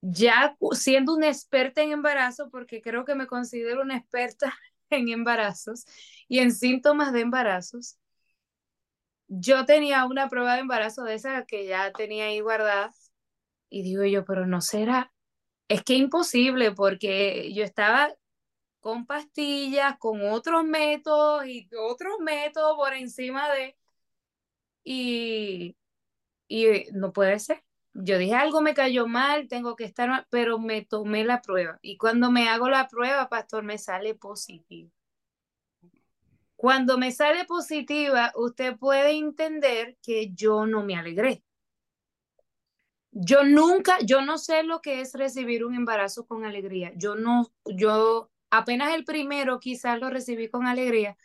Ya 0.00 0.56
siendo 0.72 1.14
una 1.14 1.28
experta 1.28 1.82
en 1.82 1.92
embarazo, 1.92 2.48
porque 2.50 2.80
creo 2.80 3.04
que 3.04 3.14
me 3.14 3.26
considero 3.26 3.82
una 3.82 3.96
experta 3.96 4.54
en 4.90 5.08
embarazos 5.08 5.84
y 6.28 6.38
en 6.38 6.52
síntomas 6.52 7.12
de 7.12 7.20
embarazos, 7.20 7.98
yo 9.28 9.64
tenía 9.66 10.04
una 10.04 10.28
prueba 10.28 10.54
de 10.54 10.60
embarazo 10.60 11.02
de 11.04 11.14
esa 11.14 11.44
que 11.44 11.66
ya 11.66 11.92
tenía 11.92 12.26
ahí 12.26 12.40
guardada 12.40 12.92
y 13.70 13.82
digo 13.82 14.04
yo, 14.04 14.24
pero 14.24 14.46
no 14.46 14.60
será, 14.60 15.12
es 15.68 15.82
que 15.82 15.94
imposible 15.94 16.72
porque 16.72 17.52
yo 17.54 17.64
estaba 17.64 18.14
con 18.80 19.06
pastillas, 19.06 19.98
con 19.98 20.22
otros 20.30 20.64
métodos 20.64 21.46
y 21.46 21.68
otros 21.78 22.18
métodos 22.20 22.76
por 22.76 22.94
encima 22.94 23.50
de, 23.52 23.76
y, 24.84 25.76
y 26.48 26.86
no 26.92 27.12
puede 27.12 27.38
ser. 27.40 27.64
Yo 27.94 28.18
dije, 28.18 28.34
algo 28.34 28.60
me 28.60 28.74
cayó 28.74 29.06
mal, 29.06 29.48
tengo 29.48 29.76
que 29.76 29.84
estar 29.84 30.08
mal, 30.08 30.26
pero 30.30 30.58
me 30.58 30.84
tomé 30.84 31.24
la 31.24 31.42
prueba. 31.42 31.78
Y 31.82 31.96
cuando 31.98 32.30
me 32.30 32.48
hago 32.48 32.68
la 32.68 32.88
prueba, 32.88 33.28
pastor, 33.28 33.64
me 33.64 33.78
sale 33.78 34.14
positivo. 34.14 34.90
Cuando 36.56 36.98
me 36.98 37.12
sale 37.12 37.44
positiva, 37.46 38.32
usted 38.36 38.76
puede 38.78 39.12
entender 39.12 39.96
que 40.02 40.32
yo 40.34 40.66
no 40.66 40.84
me 40.84 40.96
alegré. 40.96 41.42
Yo 43.18 43.44
nunca, 43.44 43.96
yo 44.04 44.20
no 44.20 44.36
sé 44.36 44.62
lo 44.62 44.82
que 44.82 45.00
es 45.00 45.14
recibir 45.14 45.64
un 45.64 45.74
embarazo 45.74 46.26
con 46.26 46.44
alegría. 46.44 46.92
Yo 46.96 47.14
no, 47.14 47.50
yo 47.64 48.30
apenas 48.50 48.94
el 48.94 49.04
primero 49.04 49.58
quizás 49.58 49.98
lo 49.98 50.10
recibí 50.10 50.50
con 50.50 50.66
alegría, 50.66 51.16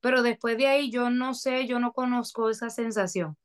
pero 0.00 0.22
después 0.22 0.58
de 0.58 0.66
ahí 0.66 0.90
yo 0.90 1.08
no 1.10 1.32
sé, 1.34 1.66
yo 1.66 1.80
no 1.80 1.92
conozco 1.92 2.50
esa 2.50 2.68
sensación. 2.70 3.38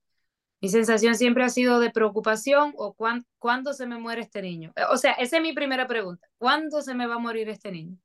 Mi 0.61 0.69
sensación 0.69 1.15
siempre 1.15 1.45
ha 1.45 1.49
sido 1.49 1.79
de 1.79 1.91
preocupación 1.91 2.73
o 2.77 2.95
cuándo 3.39 3.73
se 3.73 3.87
me 3.87 3.97
muere 3.97 4.21
este 4.23 4.41
niño. 4.41 4.73
O 4.91 4.97
sea, 4.97 5.13
esa 5.13 5.37
es 5.37 5.43
mi 5.43 5.53
primera 5.53 5.87
pregunta. 5.87 6.27
¿Cuándo 6.37 6.81
se 6.81 6.95
me 6.95 7.07
va 7.07 7.15
a 7.15 7.19
morir 7.19 7.49
este 7.49 7.71
niño? 7.71 7.97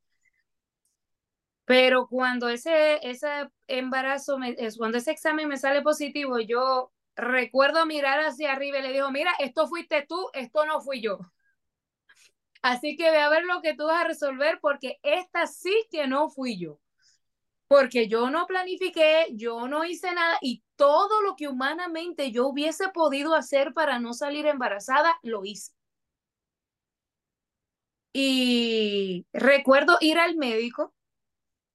Pero 1.64 2.06
cuando 2.08 2.48
ese, 2.48 2.98
ese 3.08 3.28
embarazo, 3.68 4.38
me, 4.38 4.56
cuando 4.76 4.98
ese 4.98 5.12
examen 5.12 5.48
me 5.48 5.56
sale 5.56 5.82
positivo, 5.82 6.38
yo 6.40 6.92
recuerdo 7.20 7.86
mirar 7.86 8.20
hacia 8.20 8.52
arriba 8.52 8.78
y 8.78 8.82
le 8.82 8.92
digo, 8.92 9.10
mira, 9.10 9.32
esto 9.38 9.68
fuiste 9.68 10.06
tú, 10.08 10.28
esto 10.34 10.66
no 10.66 10.80
fui 10.80 11.00
yo. 11.02 11.18
Así 12.62 12.96
que 12.96 13.10
ve 13.10 13.18
a 13.18 13.28
ver 13.28 13.44
lo 13.44 13.60
que 13.62 13.74
tú 13.74 13.86
vas 13.86 14.04
a 14.04 14.08
resolver 14.08 14.58
porque 14.60 14.98
esta 15.02 15.46
sí 15.46 15.74
que 15.90 16.06
no 16.06 16.30
fui 16.30 16.58
yo 16.58 16.78
porque 17.68 18.08
yo 18.08 18.30
no 18.30 18.46
planifiqué, 18.48 19.28
yo 19.32 19.68
no 19.68 19.84
hice 19.84 20.12
nada 20.12 20.38
y 20.42 20.64
todo 20.76 21.22
lo 21.22 21.36
que 21.36 21.48
humanamente 21.48 22.32
yo 22.32 22.48
hubiese 22.48 22.88
podido 22.88 23.34
hacer 23.34 23.74
para 23.74 24.00
no 24.00 24.12
salir 24.12 24.46
embarazada, 24.46 25.14
lo 25.22 25.44
hice. 25.44 25.72
Y 28.12 29.26
recuerdo 29.32 29.96
ir 30.00 30.18
al 30.18 30.36
médico 30.36 30.94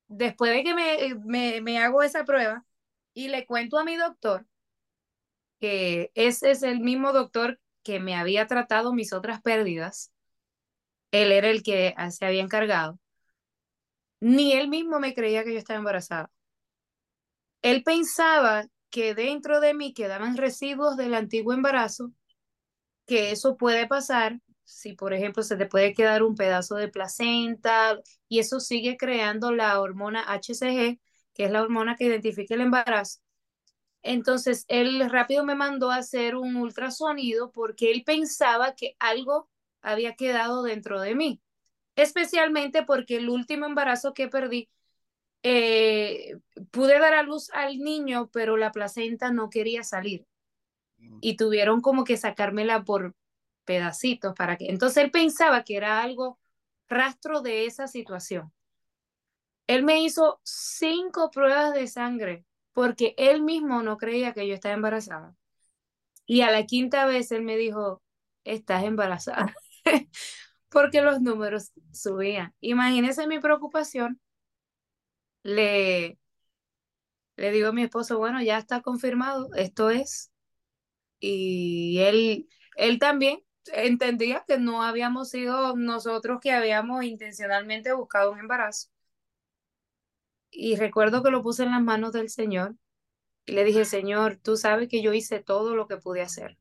después 0.08 0.52
de 0.54 0.64
que 0.64 0.76
me, 0.76 1.16
me, 1.26 1.62
me 1.62 1.80
hago 1.80 2.04
esa 2.04 2.26
prueba 2.26 2.66
y 3.14 3.30
le 3.30 3.46
cuento 3.48 3.80
a 3.80 3.86
mi 3.86 3.98
doctor 3.98 4.48
que 5.60 6.12
ese 6.16 6.51
es 6.51 6.64
el 6.64 6.80
mismo 6.80 7.14
doctor 7.14 7.60
que 7.84 7.99
me 7.99 8.16
había 8.16 8.47
tratado 8.47 8.93
mis 8.93 9.14
otras 9.14 9.41
pérdidas. 9.41 10.12
Él 11.12 11.32
era 11.32 11.49
el 11.49 11.64
que 11.64 11.95
se 12.12 12.26
había 12.26 12.43
encargado 12.43 12.99
ni 14.20 14.51
él 14.53 14.68
mismo 14.68 14.99
me 14.99 15.14
creía 15.14 15.43
que 15.43 15.53
yo 15.53 15.60
estaba 15.60 15.80
embarazada. 15.80 16.30
Él 17.62 17.84
pensaba 17.84 18.66
que 18.89 19.14
dentro 19.16 19.60
de 19.60 19.74
mí 19.74 19.93
quedaban 19.93 20.38
residuos 20.38 20.95
del 20.97 21.14
antiguo 21.14 21.53
embarazo, 21.53 22.12
que 23.08 23.32
eso 23.32 23.58
puede 23.58 23.88
pasar 23.88 24.41
si, 24.66 24.93
por 24.93 25.14
ejemplo, 25.14 25.43
se 25.43 25.58
te 25.58 25.68
puede 25.68 25.93
quedar 25.93 26.24
un 26.24 26.36
pedazo 26.36 26.76
de 26.76 26.89
placenta 26.89 27.99
y 28.30 28.39
eso 28.39 28.60
sigue 28.60 28.97
creando 28.97 29.51
la 29.53 29.80
hormona 29.82 30.24
HCG, 30.28 30.99
que 31.34 31.45
es 31.45 31.51
la 31.51 31.62
hormona 31.64 31.95
que 31.95 32.06
identifica 32.06 32.56
el 32.56 32.62
embarazo. 32.62 33.20
Entonces, 34.06 34.66
él 34.68 35.10
rápido 35.10 35.43
me 35.43 35.56
mandó 35.56 35.91
a 35.91 35.97
hacer 35.97 36.36
un 36.36 36.56
ultrasonido 36.56 37.51
porque 37.51 37.91
él 37.91 38.03
pensaba 38.06 38.76
que 38.76 38.95
algo 38.99 39.49
había 39.82 40.16
quedado 40.16 40.64
dentro 40.64 41.01
de 41.01 41.16
mí 41.16 41.41
especialmente 41.95 42.84
porque 42.84 43.18
el 43.18 43.30
último 43.30 43.66
embarazo 43.66 44.14
que 44.14 44.28
perdí, 44.28 44.70
eh, 45.43 46.38
pude 46.72 46.99
dar 46.99 47.14
a 47.14 47.24
luz 47.24 47.49
al 47.53 47.78
niño, 47.80 48.30
pero 48.32 48.58
la 48.58 48.72
placenta 48.72 49.32
no 49.32 49.49
quería 49.49 49.84
salir. 49.84 50.26
Mm. 50.97 51.20
Y 51.22 51.38
tuvieron 51.38 51.82
como 51.82 52.03
que 52.03 52.18
sacármela 52.18 52.84
por 52.84 53.16
pedacitos 53.64 54.34
para 54.36 54.58
que... 54.58 54.70
Entonces 54.70 55.03
él 55.03 55.12
pensaba 55.12 55.64
que 55.64 55.78
era 55.78 56.01
algo 56.01 56.39
rastro 56.88 57.41
de 57.41 57.66
esa 57.66 57.88
situación. 57.88 58.51
Él 59.68 59.84
me 59.84 60.01
hizo 60.03 60.39
cinco 60.43 61.32
pruebas 61.32 61.74
de 61.74 61.88
sangre 61.88 62.45
porque 62.76 63.15
él 63.17 63.43
mismo 63.43 63.84
no 63.84 63.97
creía 63.97 64.34
que 64.36 64.47
yo 64.47 64.55
estaba 64.55 64.76
embarazada. 64.76 65.36
Y 66.26 66.41
a 66.41 66.51
la 66.51 66.65
quinta 66.65 67.05
vez 67.07 67.32
él 67.32 67.43
me 67.43 67.57
dijo, 67.57 68.01
estás 68.43 68.84
embarazada. 68.86 69.55
porque 70.69 71.01
los 71.01 71.21
números 71.21 71.71
subían. 71.93 72.53
Imagínese 72.61 73.28
mi 73.28 73.39
preocupación. 73.39 74.21
Le, 75.43 76.17
le 77.38 77.51
digo 77.51 77.69
a 77.69 77.71
mi 77.73 77.84
esposo, 77.84 78.17
bueno, 78.17 78.41
ya 78.41 78.57
está 78.57 78.82
confirmado, 78.82 79.49
esto 79.55 79.89
es. 79.89 80.32
Y 81.19 81.99
él, 82.01 82.49
él 82.78 82.99
también 82.99 83.41
entendía 83.73 84.45
que 84.47 84.59
no 84.59 84.84
habíamos 84.84 85.30
sido 85.32 85.76
nosotros 85.78 86.39
que 86.41 86.51
habíamos 86.53 87.03
intencionalmente 87.05 87.93
buscado 87.93 88.32
un 88.34 88.39
embarazo. 88.39 88.89
Y 90.56 90.76
recuerdo 90.78 91.22
que 91.24 91.32
lo 91.32 91.43
puse 91.43 91.64
en 91.64 91.72
las 91.72 91.82
manos 91.82 92.14
del 92.14 92.30
Señor 92.30 92.76
y 93.45 93.51
le 93.53 93.64
dije, 93.64 93.86
Señor, 93.86 94.38
tú 94.38 94.58
sabes 94.58 94.88
que 94.89 95.01
yo 95.01 95.14
hice 95.14 95.41
todo 95.41 95.76
lo 95.76 95.88
que 95.88 95.97
pude 95.97 96.22
hacer 96.22 96.58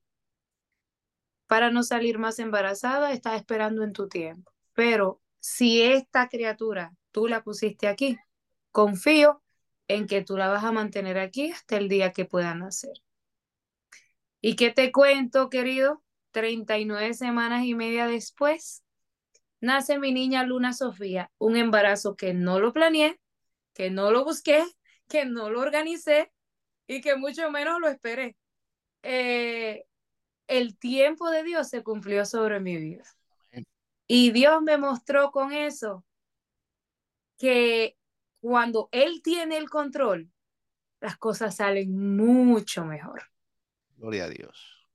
para 1.47 1.71
no 1.71 1.83
salir 1.83 2.19
más 2.19 2.39
embarazada, 2.39 3.13
estás 3.13 3.37
esperando 3.37 3.83
en 3.85 3.93
tu 3.93 4.09
tiempo. 4.09 4.53
Pero 4.73 5.21
si 5.41 5.83
esta 5.83 6.29
criatura 6.29 6.93
tú 7.13 7.29
la 7.29 7.43
pusiste 7.43 7.87
aquí, 7.87 8.19
confío 8.73 9.43
en 9.87 10.07
que 10.07 10.23
tú 10.23 10.37
la 10.37 10.49
vas 10.49 10.65
a 10.65 10.73
mantener 10.73 11.19
aquí 11.19 11.53
hasta 11.53 11.77
el 11.77 11.89
día 11.89 12.13
que 12.13 12.25
pueda 12.25 12.55
nacer. 12.55 13.03
¿Y 14.41 14.57
qué 14.57 14.71
te 14.71 14.91
cuento, 14.93 15.49
querido? 15.49 16.03
39 16.33 17.15
semanas 17.15 17.65
y 17.65 17.75
media 17.75 18.09
después, 18.09 18.83
nace 19.61 20.01
mi 20.01 20.13
niña 20.13 20.43
Luna 20.43 20.73
Sofía, 20.73 21.31
un 21.39 21.57
embarazo 21.57 22.17
que 22.17 22.35
no 22.35 22.59
lo 22.59 22.73
planeé, 22.73 23.21
que 23.75 23.91
no 23.91 24.11
lo 24.11 24.25
busqué, 24.25 24.65
que 25.09 25.27
no 25.27 25.51
lo 25.51 25.61
organicé 25.61 26.33
y 26.87 27.01
que 27.01 27.17
mucho 27.17 27.51
menos 27.51 27.81
lo 27.81 27.89
esperé. 27.89 28.37
Eh, 29.03 29.85
el 30.47 30.79
tiempo 30.79 31.31
de 31.31 31.43
Dios 31.43 31.69
se 31.69 31.83
cumplió 31.83 32.25
sobre 32.25 32.61
mi 32.61 32.77
vida. 32.77 33.05
Y 34.07 34.33
Dios 34.33 34.63
me 34.63 34.77
mostró 34.77 35.31
con 35.31 35.53
eso 35.53 36.05
que 37.39 37.97
cuando 38.41 38.89
Él 38.93 39.23
tiene 39.23 39.57
el 39.57 39.71
control, 39.71 40.31
las 41.01 41.17
cosas 41.17 41.57
salen 41.57 42.17
mucho 42.17 42.85
mejor. 42.85 43.23
Gloria 43.97 44.25
a 44.25 44.29
Dios. 44.29 44.87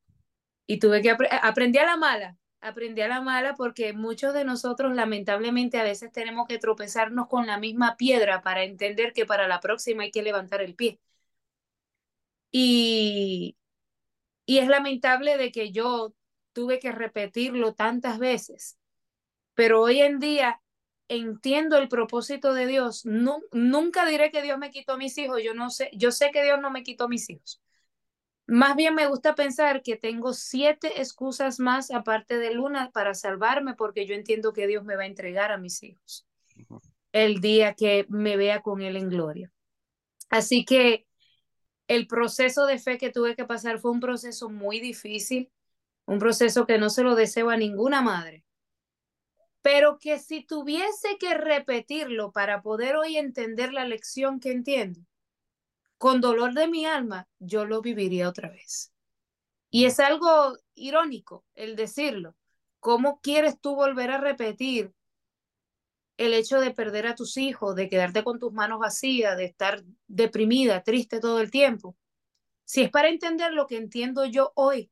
Y 0.67 0.77
tuve 0.77 1.01
que 1.01 1.09
aprender, 1.09 1.39
aprendí 1.41 1.79
a 1.79 1.85
la 1.85 1.97
mala, 1.97 2.37
aprendí 2.61 3.01
a 3.01 3.07
la 3.07 3.21
mala 3.21 3.55
porque 3.55 3.93
muchos 3.93 4.33
de 4.33 4.43
nosotros 4.45 4.93
lamentablemente 4.95 5.79
a 5.79 5.83
veces 5.83 6.11
tenemos 6.11 6.47
que 6.47 6.57
tropezarnos 6.59 7.27
con 7.27 7.47
la 7.47 7.57
misma 7.59 7.97
piedra 7.97 8.41
para 8.41 8.63
entender 8.63 9.13
que 9.13 9.25
para 9.25 9.47
la 9.47 9.59
próxima 9.61 10.03
hay 10.03 10.11
que 10.11 10.23
levantar 10.23 10.61
el 10.61 10.75
pie. 10.75 10.99
Y, 12.51 13.57
y 14.45 14.59
es 14.59 14.67
lamentable 14.67 15.37
de 15.37 15.51
que 15.51 15.71
yo 15.71 16.13
tuve 16.53 16.79
que 16.79 16.91
repetirlo 16.91 17.73
tantas 17.75 18.19
veces, 18.19 18.77
pero 19.55 19.81
hoy 19.81 20.01
en 20.01 20.19
día 20.19 20.61
entiendo 21.09 21.77
el 21.77 21.89
propósito 21.89 22.53
de 22.53 22.67
Dios. 22.67 23.05
Nunca 23.05 24.05
diré 24.07 24.31
que 24.31 24.41
Dios 24.43 24.57
me 24.59 24.71
quitó 24.71 24.97
mis 24.97 25.17
hijos, 25.17 25.41
yo 25.43 25.53
no 25.55 25.69
sé, 25.71 25.91
yo 25.93 26.11
sé 26.11 26.31
que 26.31 26.43
Dios 26.43 26.59
no 26.61 26.71
me 26.71 26.83
quitó 26.83 27.09
mis 27.09 27.29
hijos. 27.29 27.61
Más 28.49 28.75
bien 28.75 28.95
me 28.95 29.05
gusta 29.05 29.35
pensar 29.35 29.83
que 29.83 29.95
tengo 29.95 30.33
siete 30.33 30.99
excusas 30.99 31.59
más 31.59 31.91
aparte 31.91 32.39
de 32.39 32.51
Luna 32.51 32.89
para 32.91 33.13
salvarme 33.13 33.75
porque 33.75 34.07
yo 34.07 34.15
entiendo 34.15 34.53
que 34.53 34.65
Dios 34.65 34.83
me 34.83 34.95
va 34.95 35.03
a 35.03 35.05
entregar 35.07 35.51
a 35.51 35.59
mis 35.59 35.83
hijos 35.83 36.25
el 37.11 37.41
día 37.41 37.75
que 37.75 38.07
me 38.09 38.37
vea 38.37 38.61
con 38.61 38.81
Él 38.81 38.95
en 38.95 39.09
gloria. 39.09 39.51
Así 40.31 40.65
que 40.65 41.05
el 41.87 42.07
proceso 42.07 42.65
de 42.65 42.79
fe 42.79 42.97
que 42.97 43.11
tuve 43.11 43.35
que 43.35 43.45
pasar 43.45 43.77
fue 43.77 43.91
un 43.91 43.99
proceso 43.99 44.49
muy 44.49 44.79
difícil, 44.79 45.51
un 46.07 46.17
proceso 46.17 46.65
que 46.65 46.79
no 46.79 46.89
se 46.89 47.03
lo 47.03 47.13
deseo 47.13 47.51
a 47.51 47.57
ninguna 47.57 48.01
madre, 48.01 48.43
pero 49.61 49.99
que 49.99 50.17
si 50.17 50.43
tuviese 50.43 51.19
que 51.19 51.35
repetirlo 51.35 52.31
para 52.31 52.63
poder 52.63 52.95
hoy 52.95 53.17
entender 53.17 53.73
la 53.73 53.85
lección 53.85 54.39
que 54.39 54.51
entiendo, 54.51 55.01
con 55.99 56.21
dolor 56.21 56.53
de 56.53 56.67
mi 56.67 56.85
alma, 56.85 57.27
yo 57.37 57.65
lo 57.65 57.81
viviría 57.81 58.29
otra 58.29 58.49
vez. 58.49 58.91
Y 59.69 59.85
es 59.85 59.99
algo 59.99 60.57
irónico 60.73 61.45
el 61.53 61.75
decirlo. 61.75 62.35
¿Cómo 62.79 63.19
quieres 63.21 63.59
tú 63.59 63.75
volver 63.75 64.09
a 64.09 64.17
repetir 64.17 64.93
el 66.15 66.33
hecho 66.33 66.61
de 66.61 66.71
perder 66.71 67.05
a 67.05 67.15
tus 67.15 67.35
hijos, 67.37 67.75
de 67.75 67.89
quedarte 67.89 68.23
con 68.23 68.39
tus 68.39 68.53
manos 68.53 68.79
vacías, 68.79 69.37
de 69.37 69.45
estar 69.45 69.83
deprimida, 70.07 70.83
triste 70.83 71.19
todo 71.19 71.41
el 71.41 71.51
tiempo. 71.51 71.97
Si 72.63 72.81
es 72.81 72.89
para 72.89 73.09
entender 73.09 73.53
lo 73.53 73.67
que 73.67 73.77
entiendo 73.77 74.25
yo 74.25 74.53
hoy 74.55 74.89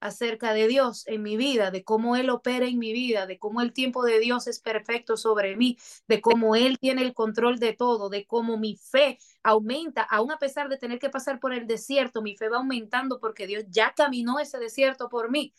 acerca 0.00 0.52
de 0.52 0.68
Dios 0.68 1.06
en 1.06 1.22
mi 1.22 1.36
vida, 1.36 1.70
de 1.70 1.84
cómo 1.84 2.16
Él 2.16 2.30
opera 2.30 2.66
en 2.66 2.78
mi 2.78 2.92
vida, 2.92 3.26
de 3.26 3.38
cómo 3.38 3.60
el 3.60 3.72
tiempo 3.72 4.04
de 4.04 4.20
Dios 4.20 4.46
es 4.46 4.60
perfecto 4.60 5.16
sobre 5.16 5.56
mí, 5.56 5.78
de 6.06 6.20
cómo 6.20 6.56
Él 6.56 6.78
tiene 6.78 7.02
el 7.02 7.14
control 7.14 7.58
de 7.58 7.72
todo, 7.72 8.08
de 8.08 8.26
cómo 8.26 8.58
mi 8.58 8.76
fe 8.76 9.18
aumenta, 9.42 10.02
aún 10.02 10.30
a 10.30 10.38
pesar 10.38 10.68
de 10.68 10.78
tener 10.78 10.98
que 10.98 11.10
pasar 11.10 11.40
por 11.40 11.52
el 11.52 11.66
desierto, 11.66 12.22
mi 12.22 12.36
fe 12.36 12.48
va 12.48 12.58
aumentando 12.58 13.20
porque 13.20 13.46
Dios 13.46 13.64
ya 13.68 13.94
caminó 13.94 14.38
ese 14.38 14.58
desierto 14.58 15.08
por 15.08 15.30
mí. 15.30 15.54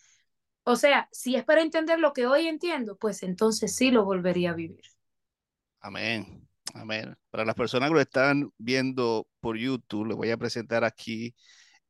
O 0.64 0.76
sea, 0.76 1.10
si 1.12 1.36
es 1.36 1.44
para 1.44 1.62
entender 1.62 2.00
lo 2.00 2.14
que 2.14 2.28
hoy 2.28 2.48
entiendo, 2.48 2.98
pues 2.98 3.24
entonces 3.24 3.76
sí 3.76 3.92
lo 3.92 4.06
volvería 4.06 4.52
a 4.52 4.54
vivir. 4.54 4.84
Amén. 5.80 6.48
Amén. 6.74 7.18
Para 7.32 7.46
las 7.46 7.56
personas 7.56 7.90
que 7.90 7.96
lo 7.96 8.02
están 8.02 8.52
viendo 8.58 9.28
por 9.40 9.58
YouTube, 9.58 10.08
les 10.08 10.18
voy 10.18 10.30
a 10.30 10.38
presentar 10.38 10.84
aquí 10.84 11.34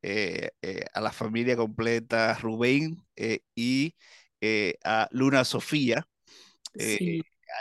eh, 0.02 0.52
eh, 0.62 0.86
a 0.94 1.02
la 1.02 1.12
familia 1.12 1.58
completa, 1.58 2.34
Rubén 2.36 2.98
eh, 3.18 3.42
y 3.54 3.96
a 4.84 5.10
Luna 5.12 5.44
Sofía. 5.44 6.08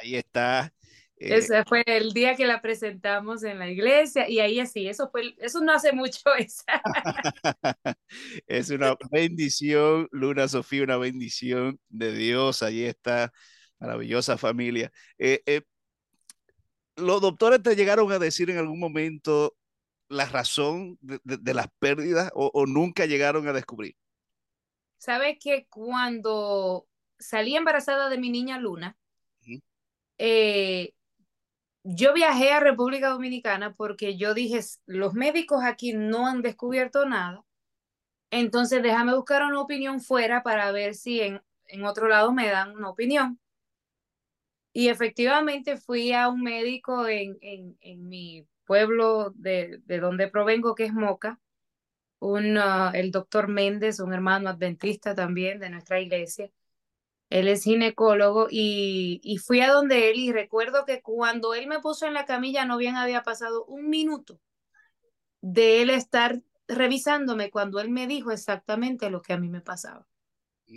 Ahí 0.00 0.14
está 0.14 0.72
Ese 1.16 1.64
fue 1.64 1.82
el 1.86 2.12
día 2.12 2.36
que 2.36 2.46
la 2.46 2.62
presentamos 2.62 3.42
en 3.42 3.58
la 3.58 3.68
iglesia 3.68 4.28
y 4.28 4.38
ahí 4.38 4.60
así, 4.60 4.86
eso 4.86 5.10
fue, 5.10 5.34
eso 5.38 5.60
no 5.60 5.72
hace 5.72 5.92
mucho. 5.92 6.20
Esa. 6.38 6.80
es 8.46 8.70
una 8.70 8.96
bendición, 9.10 10.06
Luna 10.12 10.46
Sofía, 10.46 10.84
una 10.84 10.96
bendición 10.96 11.80
de 11.88 12.12
Dios. 12.12 12.62
Allí 12.62 12.84
está 12.84 13.32
maravillosa 13.80 14.38
familia. 14.38 14.92
Los 16.94 17.20
doctores 17.20 17.62
te 17.62 17.74
llegaron 17.74 18.10
a 18.12 18.18
decir 18.20 18.50
en 18.50 18.58
algún 18.58 18.78
momento 18.78 19.57
la 20.08 20.26
razón 20.26 20.98
de, 21.00 21.54
las 21.54 21.68
pérdidas 21.78 22.30
o, 22.34 22.66
nunca 22.66 23.06
llegaron 23.06 23.46
a 23.48 23.52
descubrir. 23.52 23.96
Sabes 24.96 25.38
que 25.40 25.66
cuando 25.68 26.86
salí 27.18 27.56
embarazada 27.56 28.08
de 28.08 28.18
mi 28.18 28.30
niña 28.30 28.58
Luna, 28.58 28.96
eh, 30.18 30.94
yo 31.84 32.12
viajé 32.12 32.52
a 32.52 32.60
República 32.60 33.10
Dominicana 33.10 33.74
porque 33.74 34.16
yo 34.16 34.34
dije, 34.34 34.60
los 34.86 35.14
médicos 35.14 35.62
aquí 35.62 35.92
no 35.92 36.26
han 36.26 36.42
descubierto 36.42 37.06
nada, 37.06 37.44
entonces 38.30 38.82
déjame 38.82 39.14
buscar 39.14 39.42
una 39.42 39.60
opinión 39.60 40.00
fuera 40.00 40.42
para 40.42 40.70
ver 40.72 40.94
si 40.94 41.20
en, 41.20 41.40
en 41.66 41.84
otro 41.84 42.08
lado 42.08 42.32
me 42.32 42.48
dan 42.48 42.74
una 42.76 42.90
opinión. 42.90 43.40
Y 44.72 44.88
efectivamente 44.88 45.76
fui 45.76 46.12
a 46.12 46.28
un 46.28 46.42
médico 46.42 47.08
en, 47.08 47.38
en, 47.40 47.78
en 47.80 48.08
mi 48.08 48.46
pueblo 48.68 49.32
de, 49.34 49.80
de, 49.86 49.98
donde 49.98 50.28
provengo, 50.28 50.74
que 50.74 50.84
es 50.84 50.92
Moca, 50.92 51.40
un, 52.20 52.58
uh, 52.58 52.90
el 52.92 53.10
doctor 53.10 53.48
Méndez, 53.48 53.98
un 53.98 54.12
hermano 54.12 54.50
adventista 54.50 55.14
también 55.14 55.58
de 55.58 55.70
nuestra 55.70 56.00
iglesia. 56.00 56.50
Él 57.30 57.48
es 57.48 57.64
ginecólogo 57.64 58.48
y, 58.50 59.20
y, 59.24 59.38
fui 59.38 59.60
a 59.60 59.72
donde 59.72 60.10
él 60.10 60.18
y 60.18 60.32
recuerdo 60.32 60.84
que 60.84 61.02
cuando 61.02 61.54
él 61.54 61.66
me 61.66 61.80
puso 61.80 62.06
en 62.06 62.14
la 62.14 62.26
camilla 62.26 62.64
no 62.64 62.76
bien 62.76 62.96
había 62.96 63.22
pasado 63.22 63.64
un 63.64 63.88
minuto 63.88 64.38
de 65.40 65.82
él 65.82 65.90
estar 65.90 66.42
revisándome 66.66 67.50
cuando 67.50 67.80
él 67.80 67.90
me 67.90 68.06
dijo 68.06 68.32
exactamente 68.32 69.10
lo 69.10 69.22
que 69.22 69.32
a 69.32 69.38
mí 69.38 69.48
me 69.48 69.60
pasaba. 69.60 70.06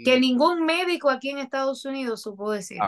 Que 0.06 0.22
ningún 0.22 0.66
médico 0.66 1.10
aquí 1.10 1.30
en 1.30 1.39
Estados 1.39 1.84
Unidos 1.84 2.22
supo 2.22 2.52
decir. 2.52 2.80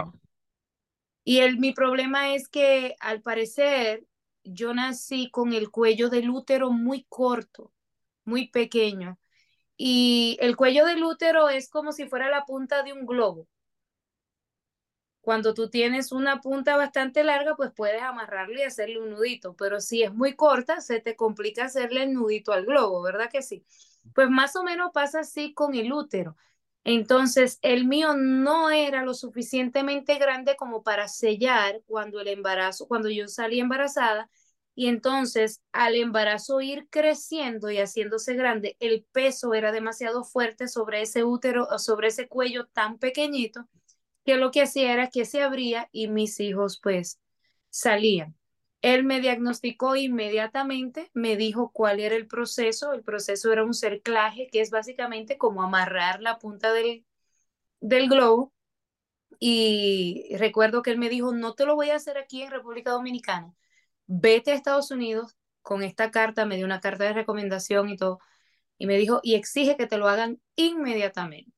Y 1.25 1.39
el, 1.39 1.57
mi 1.57 1.73
problema 1.73 2.33
es 2.33 2.47
que 2.47 2.95
al 3.01 3.21
parecer 3.21 4.05
yo 4.43 4.73
nací 4.73 5.29
con 5.31 5.53
el 5.53 5.69
cuello 5.71 6.09
del 6.09 6.29
útero 6.29 6.71
muy 6.71 7.05
corto, 7.09 7.71
muy 8.25 8.49
pequeño. 8.49 9.19
Y 9.77 10.37
el 10.41 10.55
cuello 10.57 10.85
del 10.85 11.03
útero 11.03 11.49
es 11.49 11.69
como 11.69 11.91
si 11.93 12.07
fuera 12.07 12.29
la 12.29 12.45
punta 12.45 12.83
de 12.83 12.93
un 12.93 13.05
globo 13.05 13.47
cuando 15.21 15.53
tú 15.53 15.69
tienes 15.69 16.11
una 16.11 16.41
punta 16.41 16.75
bastante 16.75 17.23
larga, 17.23 17.55
pues 17.55 17.71
puedes 17.73 18.01
amarrarle 18.01 18.59
y 18.61 18.63
hacerle 18.63 18.99
un 18.99 19.11
nudito, 19.11 19.55
pero 19.55 19.79
si 19.79 20.03
es 20.03 20.13
muy 20.13 20.35
corta, 20.35 20.81
se 20.81 20.99
te 20.99 21.15
complica 21.15 21.65
hacerle 21.65 22.03
el 22.03 22.13
nudito 22.13 22.51
al 22.51 22.65
globo, 22.65 23.01
¿verdad 23.01 23.29
que 23.31 23.41
sí? 23.41 23.65
Pues 24.13 24.29
más 24.29 24.55
o 24.57 24.63
menos 24.63 24.91
pasa 24.93 25.21
así 25.21 25.53
con 25.53 25.75
el 25.75 25.93
útero. 25.93 26.35
Entonces, 26.85 27.59
el 27.61 27.85
mío 27.87 28.13
no 28.15 28.69
era 28.69 29.03
lo 29.03 29.13
suficientemente 29.13 30.17
grande 30.17 30.55
como 30.57 30.83
para 30.83 31.07
sellar 31.07 31.81
cuando 31.87 32.19
el 32.19 32.27
embarazo, 32.27 32.87
cuando 32.87 33.09
yo 33.09 33.27
salí 33.27 33.59
embarazada, 33.59 34.29
y 34.75 34.87
entonces 34.87 35.61
al 35.71 35.95
embarazo 35.95 36.59
ir 36.61 36.87
creciendo 36.89 37.69
y 37.69 37.77
haciéndose 37.77 38.33
grande, 38.35 38.75
el 38.79 39.05
peso 39.11 39.53
era 39.53 39.71
demasiado 39.71 40.23
fuerte 40.23 40.67
sobre 40.67 41.01
ese 41.03 41.23
útero 41.23 41.67
sobre 41.79 42.07
ese 42.09 42.27
cuello 42.27 42.65
tan 42.67 42.97
pequeñito 42.97 43.67
que 44.25 44.37
lo 44.37 44.51
que 44.51 44.63
hacía 44.63 44.93
era 44.93 45.09
que 45.09 45.25
se 45.25 45.41
abría 45.43 45.89
y 45.91 46.07
mis 46.07 46.39
hijos 46.39 46.79
pues 46.81 47.19
salían. 47.69 48.35
Él 48.83 49.05
me 49.05 49.21
diagnosticó 49.21 49.97
inmediatamente, 49.97 51.11
me 51.15 51.37
dijo 51.37 51.71
cuál 51.73 52.01
era 52.01 52.15
el 52.17 52.27
proceso. 52.27 52.93
El 52.93 53.03
proceso 53.03 53.53
era 53.53 53.65
un 53.65 53.73
cerclaje, 53.75 54.49
que 54.51 54.61
es 54.61 54.71
básicamente 54.71 55.39
como 55.39 55.63
amarrar 55.63 56.21
la 56.21 56.39
punta 56.39 56.73
del, 56.73 57.05
del 57.81 58.09
globo. 58.09 58.53
Y 59.39 60.35
recuerdo 60.37 60.81
que 60.83 60.91
él 60.91 60.97
me 60.99 61.09
dijo, 61.09 61.33
no 61.33 61.53
te 61.55 61.65
lo 61.65 61.75
voy 61.75 61.89
a 61.91 61.95
hacer 61.97 62.17
aquí 62.17 62.43
en 62.43 62.51
República 62.51 62.91
Dominicana. 62.91 63.53
Vete 64.07 64.51
a 64.51 64.55
Estados 64.55 64.91
Unidos 64.91 65.37
con 65.61 65.83
esta 65.83 66.11
carta, 66.11 66.45
me 66.45 66.57
dio 66.57 66.65
una 66.65 66.81
carta 66.81 67.05
de 67.05 67.13
recomendación 67.13 67.89
y 67.89 67.97
todo. 67.97 68.19
Y 68.77 68.87
me 68.87 68.97
dijo, 68.97 69.21
y 69.23 69.35
exige 69.35 69.77
que 69.77 69.87
te 69.87 69.97
lo 69.97 70.07
hagan 70.09 70.41
inmediatamente. 70.55 71.53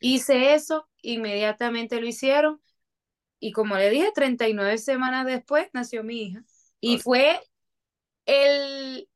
Hice 0.00 0.54
eso, 0.54 0.88
inmediatamente 1.02 2.00
lo 2.00 2.06
hicieron 2.08 2.60
y 3.40 3.52
como 3.52 3.76
le 3.76 3.90
dije, 3.90 4.12
39 4.14 4.78
semanas 4.78 5.26
después 5.26 5.68
nació 5.72 6.04
mi 6.04 6.22
hija. 6.22 6.44
Y 6.80 6.98
fue 6.98 7.40
el, 8.26 9.08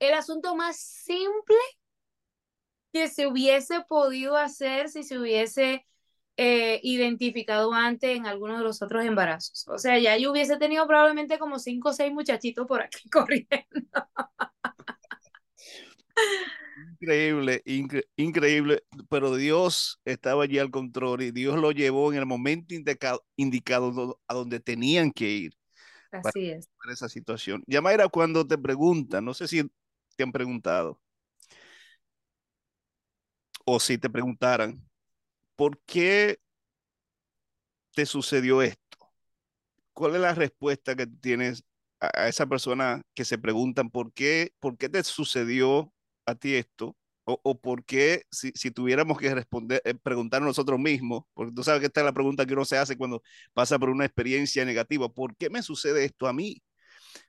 el 0.00 0.14
asunto 0.14 0.54
más 0.56 0.76
simple 0.78 1.56
que 2.92 3.08
se 3.08 3.26
hubiese 3.26 3.80
podido 3.88 4.36
hacer 4.36 4.88
si 4.88 5.02
se 5.02 5.18
hubiese 5.18 5.86
eh, 6.36 6.80
identificado 6.82 7.72
antes 7.72 8.16
en 8.16 8.26
algunos 8.26 8.58
de 8.58 8.64
los 8.64 8.82
otros 8.82 9.04
embarazos. 9.04 9.66
O 9.68 9.78
sea, 9.78 9.98
ya 9.98 10.16
yo 10.18 10.30
hubiese 10.32 10.56
tenido 10.58 10.86
probablemente 10.86 11.38
como 11.38 11.58
cinco 11.58 11.90
o 11.90 11.92
seis 11.92 12.12
muchachitos 12.12 12.66
por 12.66 12.82
aquí 12.82 13.08
corriendo. 13.10 13.56
Increíble, 17.00 17.62
incre 17.66 18.04
increíble, 18.16 18.82
pero 19.10 19.34
Dios 19.36 20.00
estaba 20.04 20.44
allí 20.44 20.58
al 20.58 20.70
control 20.70 21.22
y 21.22 21.30
Dios 21.32 21.58
lo 21.58 21.72
llevó 21.72 22.12
en 22.12 22.18
el 22.18 22.26
momento 22.26 22.74
indicado, 22.74 23.24
indicado 23.36 24.20
a 24.26 24.34
donde 24.34 24.60
tenían 24.60 25.10
que 25.12 25.28
ir. 25.30 25.54
Así 26.12 26.50
es. 26.50 26.68
Esa 26.90 27.08
situación. 27.08 27.62
Yamaira, 27.66 28.08
cuando 28.08 28.46
te 28.46 28.58
preguntan, 28.58 29.24
no 29.24 29.34
sé 29.34 29.46
si 29.46 29.70
te 30.16 30.22
han 30.24 30.32
preguntado, 30.32 31.00
o 33.64 33.80
si 33.80 33.98
te 33.98 34.10
preguntaran, 34.10 34.82
¿por 35.56 35.78
qué 35.86 36.38
te 37.94 38.06
sucedió 38.06 38.62
esto? 38.62 38.98
¿Cuál 39.92 40.14
es 40.16 40.20
la 40.22 40.34
respuesta 40.34 40.96
que 40.96 41.06
tienes 41.06 41.64
a, 42.00 42.22
a 42.22 42.28
esa 42.28 42.46
persona 42.46 43.02
que 43.14 43.24
se 43.24 43.38
preguntan 43.38 43.90
por 43.90 44.12
qué, 44.12 44.54
por 44.60 44.76
qué 44.78 44.88
te 44.88 45.02
sucedió 45.04 45.92
a 46.26 46.34
ti 46.34 46.54
esto? 46.54 46.96
O, 47.32 47.40
o 47.42 47.60
por 47.60 47.84
qué, 47.84 48.24
si, 48.30 48.52
si, 48.54 48.70
tuviéramos 48.70 49.18
que 49.18 49.34
responder, 49.34 49.80
eh, 49.84 49.94
preguntar 49.94 50.42
nosotros 50.42 50.78
mismos, 50.78 51.24
porque 51.34 51.52
tú 51.52 51.62
sabes 51.62 51.80
que 51.80 51.86
esta 51.86 52.00
es 52.00 52.06
la 52.06 52.12
pregunta 52.12 52.46
que 52.46 52.52
uno 52.54 52.64
se 52.64 52.76
hace 52.78 52.96
cuando 52.96 53.22
pasa 53.54 53.78
por 53.78 53.90
una 53.90 54.04
experiencia 54.04 54.64
negativa, 54.64 55.08
¿por 55.08 55.36
qué 55.36 55.50
me 55.50 55.62
sucede 55.62 56.04
esto 56.04 56.26
a 56.26 56.32
mí? 56.32 56.62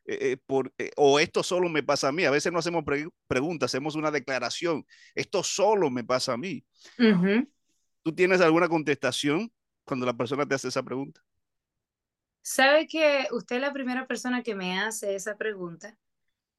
Eh, 0.06 0.32
eh, 0.32 0.38
por, 0.46 0.74
eh, 0.78 0.92
o 0.98 1.20
esto 1.20 1.44
solo 1.44 1.70
me 1.70 1.84
pasa 1.84 2.10
a 2.10 2.12
mí. 2.12 2.26
A 2.26 2.32
veces 2.32 2.52
no 2.52 2.60
hacemos 2.60 2.84
pre 2.84 3.08
preguntas, 3.28 3.72
hacemos 3.72 3.96
una 3.96 4.12
declaración. 4.12 4.86
Esto 5.16 5.44
solo 5.44 5.90
me 5.90 6.04
pasa 6.04 6.34
a 6.34 6.38
mí. 6.38 6.64
Uh 7.00 7.04
-huh. 7.04 7.50
¿Tú 8.02 8.14
tienes 8.14 8.42
alguna 8.42 8.68
contestación 8.68 9.52
cuando 9.86 10.06
la 10.06 10.14
persona 10.14 10.46
te 10.46 10.56
hace 10.56 10.68
esa 10.68 10.84
pregunta? 10.84 11.22
Sabe 12.42 12.88
que 12.88 13.28
usted 13.32 13.58
es 13.58 13.62
la 13.62 13.72
primera 13.72 14.06
persona 14.06 14.44
que 14.44 14.56
me 14.56 14.78
hace 14.80 15.16
esa 15.16 15.38
pregunta. 15.38 15.98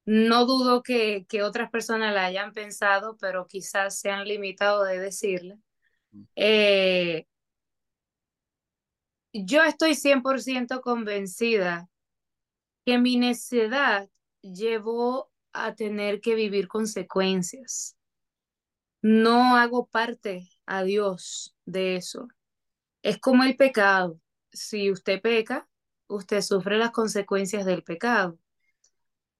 No 0.05 0.45
dudo 0.45 0.83
que, 0.83 1.25
que 1.27 1.41
otras 1.43 1.69
personas 1.71 2.13
la 2.13 2.25
hayan 2.25 2.53
pensado, 2.53 3.17
pero 3.19 3.47
quizás 3.47 3.99
se 3.99 4.09
han 4.11 4.27
limitado 4.27 4.83
de 4.83 4.99
decirla. 4.99 5.57
Eh, 6.35 7.25
yo 9.33 9.63
estoy 9.63 9.95
100% 9.95 10.81
convencida 10.81 11.89
que 12.85 12.97
mi 12.99 13.17
necedad 13.17 14.09
llevó 14.41 15.31
a 15.53 15.75
tener 15.75 16.21
que 16.21 16.35
vivir 16.35 16.67
consecuencias. 16.67 17.97
No 19.01 19.55
hago 19.55 19.87
parte 19.87 20.49
a 20.65 20.83
Dios 20.83 21.55
de 21.65 21.95
eso. 21.95 22.27
Es 23.03 23.19
como 23.19 23.43
el 23.43 23.55
pecado. 23.57 24.19
Si 24.51 24.91
usted 24.91 25.21
peca, 25.21 25.67
usted 26.07 26.41
sufre 26.41 26.77
las 26.77 26.91
consecuencias 26.91 27.65
del 27.65 27.83
pecado. 27.83 28.39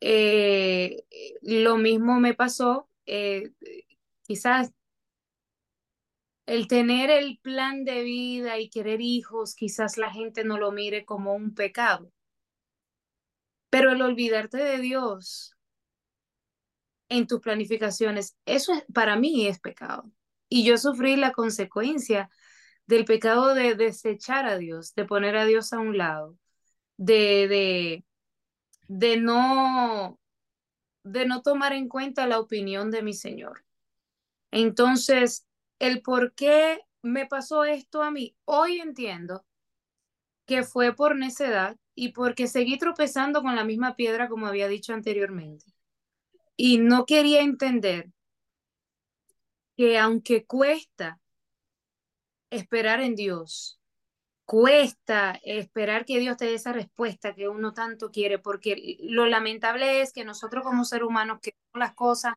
Eh, 0.07 1.03
lo 1.41 1.77
mismo 1.77 2.19
me 2.19 2.35
pasó, 2.35 2.87
eh, 3.07 3.53
quizás 4.21 4.71
el 6.45 6.67
tener 6.67 7.09
el 7.09 7.39
plan 7.39 7.85
de 7.85 8.03
vida 8.03 8.59
y 8.59 8.69
querer 8.69 9.01
hijos, 9.01 9.55
quizás 9.55 9.97
la 9.97 10.11
gente 10.11 10.43
no 10.43 10.59
lo 10.59 10.71
mire 10.71 11.05
como 11.05 11.33
un 11.33 11.55
pecado. 11.55 12.11
Pero 13.71 13.91
el 13.93 14.01
olvidarte 14.03 14.57
de 14.57 14.77
Dios 14.77 15.55
en 17.09 17.25
tus 17.25 17.41
planificaciones, 17.41 18.37
eso 18.45 18.73
es, 18.73 18.85
para 18.93 19.15
mí 19.15 19.47
es 19.47 19.59
pecado. 19.59 20.11
Y 20.49 20.65
yo 20.65 20.77
sufrí 20.77 21.15
la 21.15 21.31
consecuencia 21.31 22.29
del 22.85 23.05
pecado 23.05 23.55
de 23.55 23.73
desechar 23.73 24.45
a 24.45 24.57
Dios, 24.59 24.93
de 24.93 25.05
poner 25.05 25.35
a 25.35 25.45
Dios 25.45 25.73
a 25.73 25.79
un 25.79 25.97
lado, 25.97 26.37
de, 26.97 27.47
de, 27.47 28.04
de, 28.87 29.17
no, 29.17 30.19
de 31.03 31.25
no 31.25 31.41
tomar 31.41 31.73
en 31.73 31.87
cuenta 31.87 32.27
la 32.27 32.39
opinión 32.39 32.91
de 32.91 33.03
mi 33.03 33.13
Señor. 33.13 33.65
Entonces, 34.51 35.47
el 35.79 36.01
por 36.01 36.33
qué 36.33 36.81
me 37.01 37.25
pasó 37.25 37.65
esto 37.65 38.01
a 38.01 38.11
mí, 38.11 38.35
hoy 38.45 38.79
entiendo 38.79 39.45
que 40.45 40.63
fue 40.63 40.95
por 40.95 41.15
necedad 41.15 41.77
y 41.95 42.09
porque 42.13 42.47
seguí 42.47 42.77
tropezando 42.77 43.41
con 43.41 43.55
la 43.55 43.63
misma 43.63 43.95
piedra 43.95 44.27
como 44.27 44.47
había 44.47 44.67
dicho 44.67 44.93
anteriormente. 44.93 45.65
Y 46.55 46.77
no 46.77 47.05
quería 47.05 47.41
entender 47.41 48.11
que 49.77 49.97
aunque 49.97 50.45
cuesta 50.45 51.19
esperar 52.49 53.01
en 53.01 53.15
Dios, 53.15 53.79
cuesta 54.45 55.39
esperar 55.43 56.05
que 56.05 56.19
Dios 56.19 56.37
te 56.37 56.45
dé 56.45 56.53
esa 56.53 56.71
respuesta 56.71 57.33
que 57.33 57.49
uno 57.49 57.73
tanto 57.73 58.11
quiere, 58.11 58.39
porque 58.39 58.97
lo 59.01 59.25
lamentable 59.25 60.01
es 60.01 60.13
que 60.13 60.23
nosotros 60.23 60.63
como 60.63 60.85
seres 60.85 61.07
humanos 61.07 61.39
queremos 61.41 61.73
las 61.73 61.93
cosas 61.95 62.33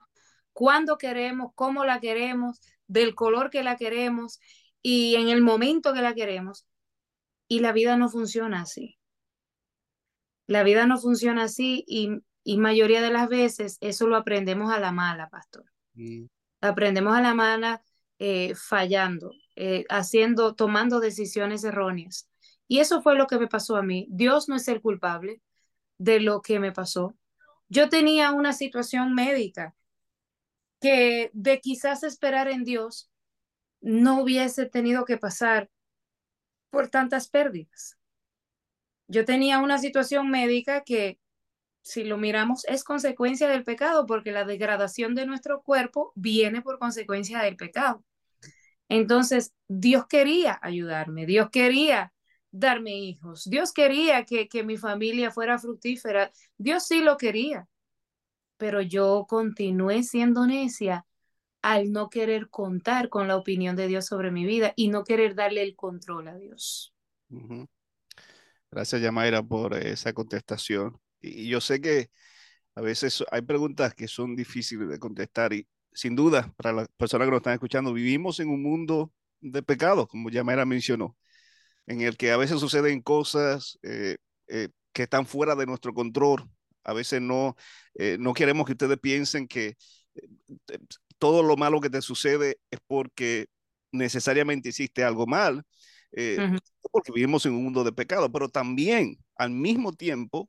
cuando 0.52 0.98
queremos, 0.98 1.52
cómo 1.54 1.84
la 1.84 2.00
queremos, 2.00 2.61
del 2.86 3.14
color 3.14 3.50
que 3.50 3.62
la 3.62 3.76
queremos 3.76 4.40
y 4.82 5.16
en 5.16 5.28
el 5.28 5.42
momento 5.42 5.92
que 5.94 6.02
la 6.02 6.14
queremos. 6.14 6.66
Y 7.46 7.61
la 7.61 7.72
vida 7.72 7.96
no 7.96 8.09
funciona 8.09 8.62
así. 8.62 8.98
La 10.46 10.62
vida 10.62 10.86
no 10.86 10.98
funciona 10.98 11.44
así 11.44 11.84
y, 11.86 12.11
y 12.42 12.59
mayoría 12.59 13.02
de 13.02 13.11
las 13.11 13.28
veces 13.28 13.78
eso 13.80 14.06
lo 14.06 14.16
aprendemos 14.16 14.72
a 14.72 14.80
la 14.80 14.92
mala, 14.92 15.28
pastor. 15.28 15.64
Mm. 15.94 16.24
Aprendemos 16.61 17.14
a 17.14 17.20
la 17.20 17.34
mala 17.34 17.82
eh, 18.18 18.54
fallando, 18.54 19.30
eh, 19.61 19.84
haciendo, 19.88 20.54
tomando 20.54 21.00
decisiones 21.00 21.64
erróneas. 21.64 22.28
Y 22.68 22.78
eso 22.78 23.02
fue 23.02 23.16
lo 23.16 23.26
que 23.26 23.40
me 23.40 23.48
pasó 23.48 23.74
a 23.74 23.82
mí. 23.82 24.06
Dios 24.09 24.48
no 24.48 24.54
es 24.54 24.68
el 24.68 24.80
culpable 24.80 25.42
de 25.98 26.20
lo 26.20 26.42
que 26.42 26.61
me 26.61 26.70
pasó. 26.70 27.16
Yo 27.68 27.88
tenía 27.88 28.30
una 28.30 28.52
situación 28.52 29.14
médica 29.14 29.74
que 30.80 31.32
de 31.32 31.61
quizás 31.61 32.04
esperar 32.04 32.46
en 32.46 32.62
Dios 32.62 33.11
no 33.80 34.22
hubiese 34.22 34.66
tenido 34.66 35.04
que 35.04 35.18
pasar 35.18 35.68
por 36.70 36.88
tantas 36.88 37.28
pérdidas. 37.28 37.98
Yo 39.09 39.24
tenía 39.24 39.59
una 39.59 39.78
situación 39.78 40.30
médica 40.30 40.84
que, 40.84 41.18
si 41.82 42.04
lo 42.04 42.16
miramos, 42.16 42.64
es 42.66 42.84
consecuencia 42.84 43.48
del 43.48 43.64
pecado, 43.64 44.06
porque 44.06 44.30
la 44.30 44.44
degradación 44.44 45.16
de 45.16 45.26
nuestro 45.26 45.62
cuerpo 45.62 46.12
viene 46.14 46.62
por 46.62 46.78
consecuencia 46.78 47.40
del 47.40 47.56
pecado. 47.56 48.04
Entonces, 48.89 49.53
Dios 49.68 50.07
quería 50.07 50.59
ayudarme, 50.62 51.26
Dios 51.26 51.51
quería 51.51 52.12
darme 52.51 52.97
hijos, 52.97 53.45
Dios 53.45 53.72
quería 53.72 54.24
que, 54.24 54.49
que 54.49 54.64
mi 54.64 54.76
familia 54.76 55.30
fuera 55.30 55.59
fructífera, 55.59 56.32
Dios 56.57 56.86
sí 56.86 57.01
lo 57.01 57.16
quería, 57.16 57.68
pero 58.57 58.80
yo 58.80 59.26
continué 59.28 60.03
siendo 60.03 60.47
necia 60.47 61.05
al 61.62 61.93
no 61.93 62.09
querer 62.09 62.49
contar 62.49 63.09
con 63.09 63.28
la 63.28 63.36
opinión 63.36 63.76
de 63.76 63.89
Dios 63.89 64.07
sobre 64.07 64.30
mi 64.30 64.45
vida 64.47 64.72
y 64.76 64.89
no 64.89 65.05
querer 65.05 65.34
darle 65.34 65.62
el 65.62 65.76
control 65.76 66.28
a 66.28 66.36
Dios. 66.36 66.95
Uh 67.30 67.41
-huh. 67.41 67.68
Gracias, 68.70 69.01
Yamaira, 69.01 69.43
por 69.43 69.74
esa 69.74 70.12
contestación. 70.12 71.01
Y 71.20 71.49
yo 71.49 71.61
sé 71.61 71.80
que 71.80 72.11
a 72.74 72.80
veces 72.80 73.24
hay 73.30 73.43
preguntas 73.43 73.95
que 73.95 74.09
son 74.09 74.36
difíciles 74.36 74.89
de 74.89 74.99
contestar 74.99 75.53
y 75.53 75.66
sin 75.99 76.14
duda, 76.14 76.55
para 76.57 76.72
las 76.72 76.88
personas 76.96 77.26
que 77.26 77.32
nos 77.32 77.38
están 77.38 77.55
escuchando, 77.55 77.92
vivimos 77.92 78.38
en 78.38 78.51
un 78.51 78.62
mundo 78.62 79.12
de 79.40 79.64
pecado, 79.64 80.07
como 80.07 80.30
Yamaira 80.30 80.64
mencionó, 80.64 81.16
en 81.88 82.03
el 82.03 82.16
que 82.16 82.30
a 82.30 82.36
veces 82.36 82.61
suceden 82.61 83.03
cosas 83.03 83.80
eh, 83.82 84.16
eh, 84.46 84.68
que 84.92 85.03
están 85.03 85.26
fuera 85.26 85.57
de 85.57 85.66
nuestro 85.66 85.92
control. 85.92 86.49
A 86.84 86.92
veces 86.92 87.20
no, 87.20 87.57
eh, 87.94 88.16
no 88.20 88.32
queremos 88.32 88.64
que 88.64 88.74
ustedes 88.74 88.96
piensen 89.01 89.49
que 89.49 89.76
todo 91.18 91.42
lo 91.42 91.57
malo 91.57 91.80
que 91.80 91.90
te 91.90 92.01
sucede 92.01 92.61
es 92.70 92.78
porque 92.86 93.49
necesariamente 93.90 94.68
hiciste 94.68 95.03
algo 95.03 95.26
mal, 95.26 95.57
uh 95.57 96.16
-huh. 96.16 96.61
porque 96.92 97.11
vivimos 97.11 97.44
en 97.44 97.55
un 97.55 97.64
mundo 97.64 97.82
de 97.82 97.90
pecado, 97.90 98.30
pero 98.30 98.49
también 98.49 99.18
al 99.34 99.51
mismo 99.51 99.92
tiempo 99.92 100.49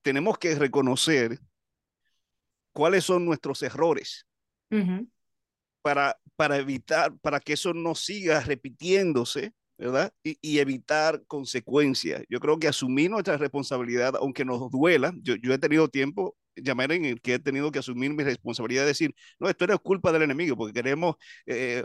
tenemos 0.00 0.38
que 0.38 0.54
reconocer 0.54 1.38
cuáles 2.72 3.04
son 3.04 3.26
nuestros 3.26 3.62
errores 3.62 4.26
para, 5.82 6.18
para 6.36 6.56
evitar, 6.58 7.16
para 7.18 7.40
que 7.40 7.52
eso 7.54 7.74
no 7.74 7.94
siga 7.94 8.40
repitiéndose, 8.40 9.52
¿verdad? 9.78 10.12
Y, 10.22 10.58
evitar 10.58 11.22
consecuencias. 11.26 12.22
Yo 12.28 12.40
creo 12.40 12.58
que 12.58 12.68
asumir 12.68 13.10
nuestra 13.10 13.36
responsabilidad, 13.36 14.14
aunque 14.16 14.44
nos 14.44 14.70
duela, 14.70 15.12
yo, 15.22 15.34
yo 15.36 15.52
he 15.52 15.58
tenido 15.58 15.88
tiempo 15.88 16.36
llamar 16.56 16.92
en 16.92 17.04
el 17.04 17.20
que 17.20 17.34
he 17.34 17.38
tenido 17.38 17.70
que 17.70 17.80
asumir 17.80 18.12
mi 18.14 18.22
responsabilidad 18.24 18.82
de 18.82 18.88
decir, 18.88 19.14
no, 19.38 19.48
esto 19.48 19.64
era 19.64 19.76
culpa 19.78 20.12
del 20.12 20.22
enemigo, 20.22 20.56
porque 20.56 20.72
queremos, 20.72 21.16
eh, 21.46 21.84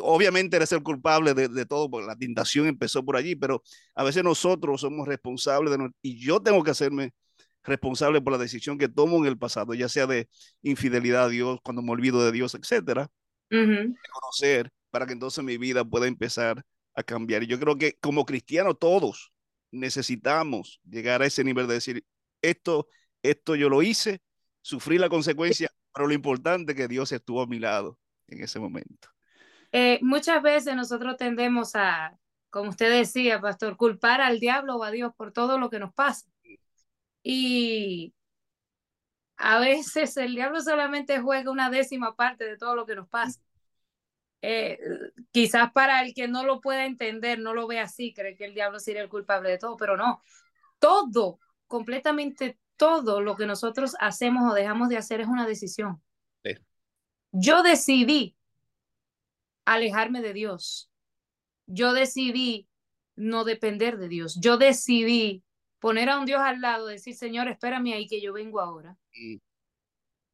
obviamente 0.00 0.56
eres 0.56 0.72
el 0.72 0.82
culpable 0.82 1.34
de, 1.34 1.48
de, 1.48 1.66
todo, 1.66 1.90
porque 1.90 2.06
la 2.06 2.16
tentación 2.16 2.66
empezó 2.66 3.04
por 3.04 3.16
allí, 3.16 3.36
pero 3.36 3.62
a 3.94 4.04
veces 4.04 4.24
nosotros 4.24 4.80
somos 4.80 5.06
responsables 5.06 5.76
de, 5.76 5.90
y 6.02 6.18
yo 6.18 6.40
tengo 6.40 6.62
que 6.64 6.70
hacerme 6.70 7.12
responsable 7.66 8.20
por 8.20 8.32
la 8.32 8.38
decisión 8.38 8.78
que 8.78 8.88
tomo 8.88 9.18
en 9.18 9.26
el 9.26 9.38
pasado, 9.38 9.74
ya 9.74 9.88
sea 9.88 10.06
de 10.06 10.28
infidelidad 10.62 11.24
a 11.24 11.28
Dios, 11.28 11.58
cuando 11.62 11.82
me 11.82 11.92
olvido 11.92 12.24
de 12.24 12.32
Dios, 12.32 12.54
etcétera, 12.54 13.10
uh 13.50 13.54
-huh. 13.54 13.96
conocer 14.12 14.70
para 14.90 15.06
que 15.06 15.12
entonces 15.12 15.44
mi 15.44 15.58
vida 15.58 15.84
pueda 15.84 16.06
empezar 16.06 16.64
a 16.94 17.02
cambiar. 17.02 17.42
Y 17.42 17.46
yo 17.46 17.60
creo 17.60 17.76
que 17.76 17.98
como 18.00 18.24
cristianos 18.24 18.78
todos 18.78 19.32
necesitamos 19.70 20.80
llegar 20.88 21.22
a 21.22 21.26
ese 21.26 21.44
nivel 21.44 21.66
de 21.66 21.74
decir, 21.74 22.04
esto, 22.40 22.88
esto 23.22 23.56
yo 23.56 23.68
lo 23.68 23.82
hice, 23.82 24.22
sufrí 24.62 24.98
la 24.98 25.08
consecuencia, 25.08 25.70
pero 25.92 26.08
lo 26.08 26.14
importante 26.14 26.72
es 26.72 26.76
que 26.76 26.88
Dios 26.88 27.12
estuvo 27.12 27.42
a 27.42 27.46
mi 27.46 27.58
lado 27.58 27.98
en 28.28 28.42
ese 28.42 28.58
momento. 28.58 29.08
Eh, 29.72 29.98
muchas 30.02 30.42
veces 30.42 30.74
nosotros 30.74 31.16
tendemos 31.16 31.74
a, 31.74 32.16
como 32.50 32.70
usted 32.70 32.90
decía, 32.90 33.40
pastor, 33.40 33.76
culpar 33.76 34.20
al 34.20 34.40
diablo 34.40 34.76
o 34.76 34.84
a 34.84 34.90
Dios 34.90 35.12
por 35.16 35.32
todo 35.32 35.58
lo 35.58 35.68
que 35.68 35.78
nos 35.78 35.92
pasa. 35.92 36.26
Y 37.28 38.14
a 39.36 39.58
veces 39.58 40.16
el 40.16 40.36
diablo 40.36 40.60
solamente 40.60 41.18
juega 41.18 41.50
una 41.50 41.70
décima 41.70 42.14
parte 42.14 42.44
de 42.44 42.56
todo 42.56 42.76
lo 42.76 42.86
que 42.86 42.94
nos 42.94 43.08
pasa. 43.08 43.40
Eh, 44.42 44.78
quizás 45.32 45.72
para 45.72 46.02
el 46.02 46.14
que 46.14 46.28
no 46.28 46.44
lo 46.44 46.60
pueda 46.60 46.86
entender, 46.86 47.40
no 47.40 47.52
lo 47.52 47.66
ve 47.66 47.80
así, 47.80 48.14
cree 48.14 48.36
que 48.36 48.44
el 48.44 48.54
diablo 48.54 48.78
sería 48.78 49.02
el 49.02 49.08
culpable 49.08 49.50
de 49.50 49.58
todo, 49.58 49.76
pero 49.76 49.96
no. 49.96 50.22
Todo, 50.78 51.40
completamente 51.66 52.60
todo 52.76 53.20
lo 53.20 53.34
que 53.34 53.46
nosotros 53.46 53.96
hacemos 53.98 54.48
o 54.48 54.54
dejamos 54.54 54.88
de 54.88 54.98
hacer 54.98 55.20
es 55.20 55.26
una 55.26 55.48
decisión. 55.48 56.00
Sí. 56.44 56.52
Yo 57.32 57.64
decidí 57.64 58.36
alejarme 59.64 60.22
de 60.22 60.32
Dios. 60.32 60.92
Yo 61.66 61.92
decidí 61.92 62.68
no 63.16 63.42
depender 63.42 63.98
de 63.98 64.06
Dios. 64.06 64.38
Yo 64.40 64.58
decidí 64.58 65.42
poner 65.86 66.10
a 66.10 66.18
un 66.18 66.26
Dios 66.26 66.40
al 66.42 66.60
lado, 66.60 66.88
decir, 66.88 67.14
Señor, 67.14 67.46
espérame 67.46 67.94
ahí 67.94 68.08
que 68.08 68.20
yo 68.20 68.32
vengo 68.32 68.60
ahora. 68.60 68.98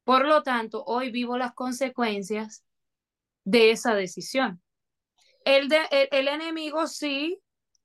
Por 0.03 0.25
lo 0.25 0.41
tanto, 0.41 0.83
hoy 0.83 1.11
vivo 1.11 1.37
las 1.37 1.53
consecuencias 1.53 2.65
de 3.43 3.69
esa 3.69 3.93
decisión. 3.93 4.63
El, 5.45 5.69
de, 5.69 5.77
el, 6.09 6.27
enemigo 6.27 6.87
sí, 6.87 7.39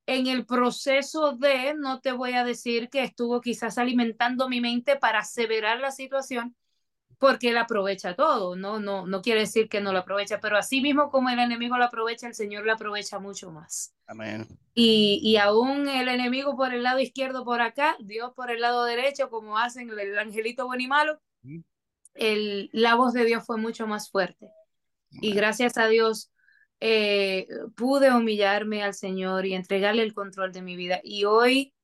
en 0.07 0.29
el 0.29 0.47
proceso 0.47 1.33
de, 1.33 1.75
no 1.75 2.01
te 2.01 2.13
voy 2.13 2.33
a 2.33 2.43
decir 2.43 2.89
que 2.89 3.03
estuvo 3.03 3.43
quizás 3.43 3.77
alimentando 3.77 4.49
mi 4.49 4.63
mente 4.63 4.97
para 4.97 5.19
aseverar 5.19 5.79
la 5.79 5.91
situación, 5.91 6.57
porque 7.19 7.51
él 7.51 7.59
aprovecha 7.59 8.15
todo, 8.15 8.57
no, 8.57 8.79
no, 8.79 9.07
no 9.07 9.23
quiere 9.23 9.41
decir 9.41 9.69
que 9.69 9.81
no 9.81 9.93
lo 9.93 10.01
aprovecha, 10.01 10.41
pero 10.41 10.57
así 10.57 10.81
mismo 10.81 11.11
como 11.11 11.29
el 11.31 11.39
enemigo 11.39 11.77
lo 11.77 11.85
aprovecha, 11.85 12.29
el 12.29 12.35
Señor 12.35 12.65
lo 12.65 12.73
aprovecha 12.73 13.19
mucho 13.19 13.51
más. 13.51 13.93
Amén. 14.07 14.47
Y, 14.75 15.21
y 15.23 15.37
aún 15.37 15.89
el 15.89 16.09
enemigo 16.09 16.57
por 16.57 16.73
el 16.73 16.85
lado 16.85 17.01
izquierdo 17.01 17.45
por 17.45 17.61
acá, 17.61 17.97
Dios 18.01 18.33
por 18.35 18.51
el 18.51 18.61
lado 18.61 18.85
derecho, 18.85 19.31
como 19.31 19.59
hacen 19.59 19.91
el 19.91 20.19
angelito 20.19 20.67
bueno 20.67 20.83
y 20.83 20.87
malo, 20.87 21.21
el, 22.15 22.71
la 22.73 22.95
voz 22.95 23.13
de 23.13 23.25
Dios 23.25 23.45
fue 23.45 23.59
mucho 23.59 23.87
más 23.87 24.11
fuerte. 24.11 24.51
Y 25.11 25.33
gracias 25.33 25.77
a 25.79 25.89
Dios 25.89 26.31
eh, 26.81 27.49
pude 27.77 28.13
humillarme 28.13 28.83
al 28.83 28.95
Señor 28.95 29.47
y 29.47 29.55
entregarle 29.55 30.03
el 30.03 30.15
control 30.15 30.53
de 30.53 30.63
mi 30.63 30.77
vida. 30.77 31.01
Y 31.03 31.25
hoy 31.25 31.75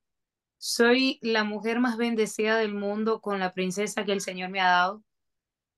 soy 0.57 1.19
la 1.21 1.43
mujer 1.43 1.79
más 1.79 1.97
bendecida 1.97 2.57
del 2.57 2.73
mundo 2.73 3.21
con 3.21 3.39
la 3.39 3.53
princesa 3.53 4.05
que 4.05 4.13
el 4.13 4.21
Señor 4.21 4.49
me 4.49 4.61
ha 4.61 4.69
dado. 4.69 5.03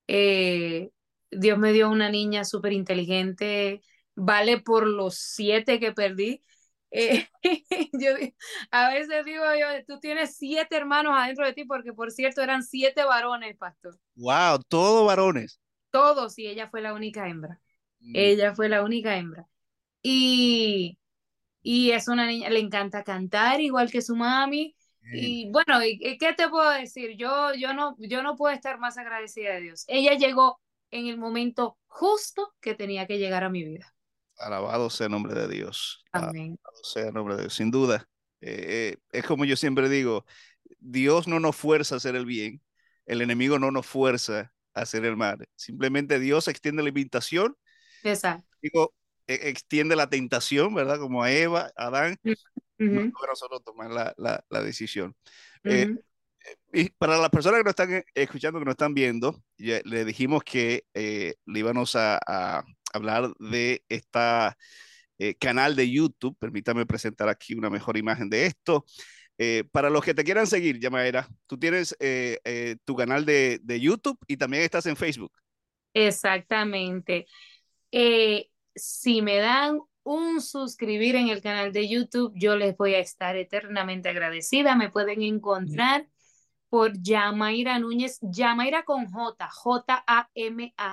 Eh, 0.08 0.90
Dios 1.30 1.58
me 1.58 1.72
dio 1.72 1.90
una 1.90 2.10
niña 2.10 2.44
súper 2.44 2.72
inteligente, 2.72 3.82
vale 4.16 4.60
por 4.60 4.86
los 4.86 5.16
siete 5.16 5.78
que 5.78 5.92
perdí. 5.92 6.42
Eh, 6.90 7.28
yo 7.92 8.10
a 8.70 8.90
veces 8.90 9.24
digo 9.24 9.44
yo, 9.58 9.66
tú 9.86 10.00
tienes 10.00 10.36
siete 10.36 10.76
hermanos 10.76 11.12
adentro 11.14 11.46
de 11.46 11.52
ti, 11.52 11.64
porque 11.64 11.92
por 11.92 12.10
cierto 12.10 12.42
eran 12.42 12.62
siete 12.62 13.04
varones, 13.04 13.56
pastor. 13.56 13.98
Wow, 14.16 14.60
todos 14.66 15.06
varones. 15.06 15.60
Todos, 15.90 16.38
y 16.38 16.46
ella 16.46 16.68
fue 16.68 16.80
la 16.80 16.94
única 16.94 17.28
hembra. 17.28 17.60
Mm. 18.00 18.12
Ella 18.16 18.54
fue 18.54 18.68
la 18.68 18.82
única 18.82 19.16
hembra. 19.16 19.46
Y, 20.02 20.98
y 21.62 21.90
es 21.90 22.08
una 22.08 22.26
niña, 22.26 22.50
le 22.50 22.60
encanta 22.60 23.04
cantar 23.04 23.60
igual 23.60 23.90
que 23.90 24.02
su 24.02 24.16
mami. 24.16 24.74
Y 25.12 25.50
bueno, 25.50 25.80
¿qué 25.80 26.34
te 26.36 26.48
puedo 26.48 26.70
decir? 26.70 27.16
Yo, 27.16 27.54
yo, 27.54 27.72
no, 27.72 27.96
yo 27.98 28.22
no 28.22 28.36
puedo 28.36 28.54
estar 28.54 28.78
más 28.78 28.98
agradecida 28.98 29.54
de 29.54 29.60
Dios. 29.60 29.84
Ella 29.86 30.14
llegó 30.14 30.60
en 30.90 31.06
el 31.06 31.18
momento 31.18 31.78
justo 31.86 32.54
que 32.60 32.74
tenía 32.74 33.06
que 33.06 33.18
llegar 33.18 33.44
a 33.44 33.48
mi 33.48 33.64
vida. 33.64 33.94
Alabado 34.36 34.90
sea 34.90 35.06
el 35.06 35.12
nombre 35.12 35.34
de 35.34 35.48
Dios. 35.48 36.04
Amén. 36.12 36.58
Alabado 36.62 36.84
sea 36.84 37.08
el 37.08 37.14
nombre 37.14 37.36
de 37.36 37.42
Dios. 37.42 37.54
Sin 37.54 37.70
duda. 37.70 38.08
Eh, 38.40 38.94
eh, 38.94 38.96
es 39.12 39.24
como 39.24 39.44
yo 39.44 39.56
siempre 39.56 39.88
digo, 39.88 40.24
Dios 40.78 41.26
no 41.26 41.40
nos 41.40 41.56
fuerza 41.56 41.96
a 41.96 41.98
hacer 41.98 42.14
el 42.14 42.24
bien, 42.24 42.62
el 43.06 43.20
enemigo 43.20 43.58
no 43.58 43.70
nos 43.70 43.86
fuerza 43.86 44.52
a 44.74 44.82
hacer 44.82 45.04
el 45.04 45.16
mal. 45.16 45.48
Simplemente 45.56 46.20
Dios 46.20 46.46
extiende 46.46 46.82
la 46.82 46.90
invitación. 46.90 47.56
Exacto. 48.04 48.46
Digo, 48.62 48.94
e, 49.26 49.48
extiende 49.48 49.96
la 49.96 50.08
tentación, 50.08 50.74
¿verdad? 50.74 50.98
Como 50.98 51.22
a 51.22 51.32
Eva, 51.32 51.72
a 51.76 51.86
Adán. 51.86 52.16
Uh 52.78 53.12
nosotros 53.28 53.62
tomar 53.64 53.90
la, 53.90 54.14
la, 54.16 54.44
la 54.48 54.62
decisión. 54.62 55.14
Eh, 55.64 55.94
y 56.72 56.90
para 56.90 57.18
las 57.18 57.30
personas 57.30 57.58
que 57.58 57.64
nos 57.64 57.70
están 57.72 58.04
escuchando, 58.14 58.58
que 58.58 58.64
nos 58.64 58.72
están 58.72 58.94
viendo, 58.94 59.42
le 59.56 60.04
dijimos 60.04 60.42
que 60.44 60.84
le 60.94 61.58
íbamos 61.58 61.96
a, 61.96 62.18
a 62.26 62.64
hablar 62.92 63.32
de 63.38 63.84
esta 63.88 64.56
eh, 65.18 65.34
canal 65.34 65.74
de 65.74 65.90
YouTube. 65.90 66.36
Permítame 66.38 66.86
presentar 66.86 67.28
aquí 67.28 67.54
una 67.54 67.70
mejor 67.70 67.96
imagen 67.96 68.30
de 68.30 68.46
esto. 68.46 68.84
Eh, 69.36 69.64
para 69.70 69.90
los 69.90 70.04
que 70.04 70.14
te 70.14 70.24
quieran 70.24 70.46
seguir, 70.46 70.78
Yamaera, 70.80 71.28
tú 71.46 71.58
tienes 71.58 71.96
eh, 72.00 72.76
tu 72.84 72.96
canal 72.96 73.24
de, 73.24 73.60
de, 73.62 73.80
YouTube 73.80 74.18
y 74.26 74.36
también 74.36 74.62
estás 74.62 74.86
en 74.86 74.96
Facebook. 74.96 75.32
Exactamente. 75.94 77.26
si 78.74 79.22
me 79.22 79.36
dan 79.36 79.80
un 80.08 80.40
suscribir 80.40 81.16
en 81.16 81.28
el 81.28 81.42
canal 81.42 81.70
de 81.72 81.86
YouTube, 81.86 82.32
yo 82.34 82.56
les 82.56 82.74
voy 82.76 82.94
a 82.94 82.98
estar 82.98 83.36
eternamente 83.36 84.08
agradecida. 84.08 84.74
Me 84.74 84.90
pueden 84.90 85.22
encontrar 85.22 86.08
por 86.70 86.92
Yamaira 87.02 87.78
Núñez, 87.78 88.18
Yamaira 88.22 88.84
con 88.84 89.06
J, 89.10 89.48
J-A-M-A-Y-R-A. 89.50 90.88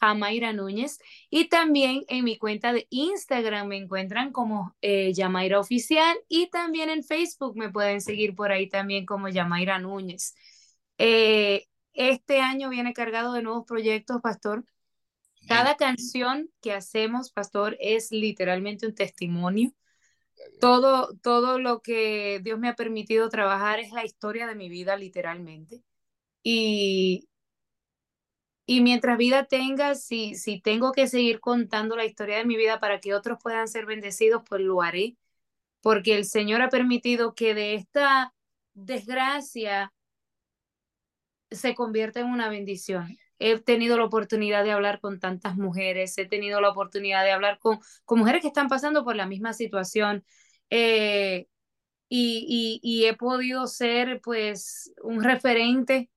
Jamaira 0.00 0.52
Núñez. 0.52 0.98
Y 1.28 1.48
también 1.48 2.04
en 2.08 2.24
mi 2.24 2.38
cuenta 2.38 2.72
de 2.72 2.86
Instagram 2.88 3.66
me 3.68 3.76
encuentran 3.76 4.32
como 4.32 4.76
eh, 4.80 5.12
Yamaira 5.12 5.58
Oficial 5.58 6.16
y 6.28 6.48
también 6.50 6.88
en 6.88 7.02
Facebook 7.02 7.56
me 7.56 7.70
pueden 7.70 8.00
seguir 8.00 8.34
por 8.34 8.52
ahí 8.52 8.68
también 8.68 9.04
como 9.06 9.28
Yamaira 9.28 9.78
Núñez. 9.78 10.34
Eh, 10.98 11.66
este 11.94 12.40
año 12.40 12.68
viene 12.70 12.92
cargado 12.94 13.32
de 13.34 13.42
nuevos 13.42 13.64
proyectos, 13.66 14.20
Pastor. 14.22 14.64
Cada 15.46 15.76
canción 15.76 16.50
que 16.60 16.72
hacemos, 16.72 17.30
Pastor, 17.32 17.76
es 17.80 18.10
literalmente 18.10 18.86
un 18.86 18.94
testimonio. 18.94 19.72
Todo, 20.60 21.16
todo 21.22 21.58
lo 21.58 21.82
que 21.82 22.40
Dios 22.42 22.58
me 22.58 22.68
ha 22.68 22.76
permitido 22.76 23.28
trabajar 23.28 23.80
es 23.80 23.92
la 23.92 24.04
historia 24.04 24.46
de 24.46 24.54
mi 24.54 24.68
vida, 24.68 24.96
literalmente. 24.96 25.82
Y, 26.42 27.28
y 28.66 28.80
mientras 28.80 29.18
vida 29.18 29.44
tenga, 29.46 29.94
si, 29.94 30.34
si 30.36 30.60
tengo 30.60 30.92
que 30.92 31.08
seguir 31.08 31.40
contando 31.40 31.96
la 31.96 32.04
historia 32.04 32.38
de 32.38 32.44
mi 32.44 32.56
vida 32.56 32.80
para 32.80 33.00
que 33.00 33.14
otros 33.14 33.38
puedan 33.42 33.68
ser 33.68 33.86
bendecidos, 33.86 34.42
pues 34.48 34.60
lo 34.62 34.82
haré, 34.82 35.16
porque 35.82 36.16
el 36.16 36.24
Señor 36.26 36.62
ha 36.62 36.70
permitido 36.70 37.34
que 37.34 37.54
de 37.54 37.74
esta 37.76 38.34
desgracia 38.74 39.92
se 41.52 41.74
convierta 41.76 42.20
en 42.20 42.26
una 42.26 42.48
bendición. 42.48 43.16
He 43.42 43.58
tenido 43.60 43.96
la 43.96 44.04
oportunidad 44.04 44.64
de 44.64 44.72
hablar 44.72 45.00
con 45.00 45.18
tantas 45.20 45.56
mujeres, 45.56 46.16
he 46.18 46.26
tenido 46.26 46.60
la 46.60 46.70
oportunidad 46.70 47.24
de 47.24 47.32
hablar 47.32 47.58
con, 47.58 47.80
con 48.04 48.18
mujeres 48.20 48.42
que 48.42 48.48
están 48.48 48.68
pasando 48.68 49.04
por 49.04 49.16
la 49.16 49.26
misma 49.26 49.52
situación. 49.52 50.24
Eh, 50.70 51.46
y, 52.08 52.80
y, 52.82 53.04
y 53.04 53.06
he 53.06 53.16
podido 53.16 53.66
ser 53.66 54.20
pues 54.22 54.92
un 55.02 55.22
referente 55.24 56.10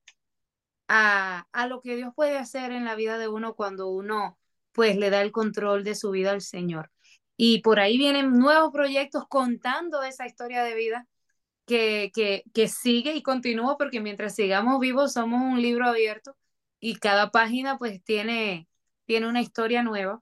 a, 0.88 1.48
a 1.52 1.68
lo 1.68 1.82
que 1.82 1.96
Dios 1.96 2.14
puede 2.16 2.38
hacer 2.38 2.72
en 2.72 2.86
la 2.86 2.96
vida 2.96 3.18
de 3.18 3.28
uno 3.28 3.56
cuando 3.56 3.90
uno 3.90 4.38
pues 4.72 4.98
le 4.98 5.10
da 5.10 5.22
el 5.22 5.32
control 5.32 5.84
de 5.84 5.96
su 5.96 6.12
vida 6.12 6.32
al 6.32 6.42
Señor. 6.42 6.92
Y 7.38 7.62
por 7.62 7.80
ahí 7.80 7.98
vienen 7.98 8.38
nuevos 8.40 8.72
proyectos 8.72 9.26
contando 9.30 10.04
esa 10.04 10.26
historia 10.26 10.64
de 10.64 10.76
vida 10.76 11.08
que, 11.66 12.12
que, 12.14 12.44
que 12.54 12.68
sigue 12.68 13.16
y 13.16 13.24
continúa 13.24 13.78
porque 13.78 14.02
mientras 14.02 14.36
sigamos 14.36 14.80
vivos 14.80 15.14
somos 15.14 15.42
un 15.42 15.62
libro 15.62 15.88
abierto 15.88 16.36
y 16.80 16.96
cada 16.96 17.32
página 17.32 17.78
pues 17.78 18.04
tiene, 18.04 18.68
tiene 19.06 19.28
una 19.28 19.42
historia 19.42 19.84
nueva. 19.84 20.22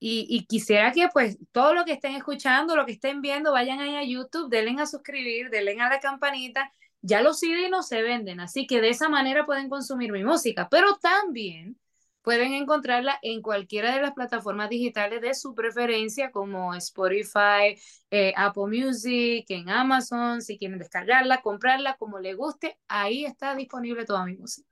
Y, 0.00 0.26
y, 0.30 0.46
quisiera 0.46 0.92
que 0.92 1.08
pues 1.12 1.38
todo 1.50 1.74
lo 1.74 1.84
que 1.84 1.92
estén 1.92 2.14
escuchando, 2.14 2.76
lo 2.76 2.86
que 2.86 2.92
estén 2.92 3.20
viendo, 3.20 3.50
vayan 3.50 3.80
ahí 3.80 3.96
a 3.96 4.04
YouTube, 4.04 4.48
denle 4.48 4.80
a 4.80 4.86
suscribir, 4.86 5.50
denle 5.50 5.80
a 5.80 5.88
la 5.88 5.98
campanita 5.98 6.72
ya 7.02 7.22
los 7.22 7.38
CD 7.40 7.68
no 7.70 7.82
se 7.82 8.02
venden, 8.02 8.40
así 8.40 8.66
que 8.66 8.80
de 8.80 8.90
esa 8.90 9.08
manera 9.08 9.46
pueden 9.46 9.68
consumir 9.68 10.12
mi 10.12 10.24
música, 10.24 10.68
pero 10.70 10.96
también 10.96 11.78
pueden 12.22 12.52
encontrarla 12.52 13.18
en 13.22 13.40
cualquiera 13.40 13.94
de 13.94 14.02
las 14.02 14.12
plataformas 14.12 14.68
digitales 14.68 15.20
de 15.22 15.34
su 15.34 15.54
preferencia, 15.54 16.30
como 16.30 16.74
Spotify, 16.74 17.78
eh, 18.10 18.34
Apple 18.36 18.66
Music, 18.66 19.46
en 19.48 19.70
Amazon, 19.70 20.42
si 20.42 20.58
quieren 20.58 20.78
descargarla, 20.78 21.40
comprarla, 21.40 21.96
como 21.96 22.18
le 22.18 22.34
guste, 22.34 22.78
ahí 22.88 23.24
está 23.24 23.54
disponible 23.54 24.04
toda 24.04 24.26
mi 24.26 24.36
música. 24.36 24.68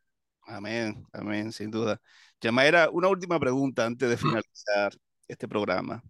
Amén, 0.47 1.05
amén, 1.12 1.53
sin 1.53 1.70
duda. 1.70 2.01
Yamaira, 2.40 2.88
una 2.90 3.09
última 3.09 3.38
pregunta 3.40 3.84
antes 3.84 4.09
de 4.09 4.16
finalizar. 4.16 4.92
este 5.28 5.49
programa. 5.49 6.03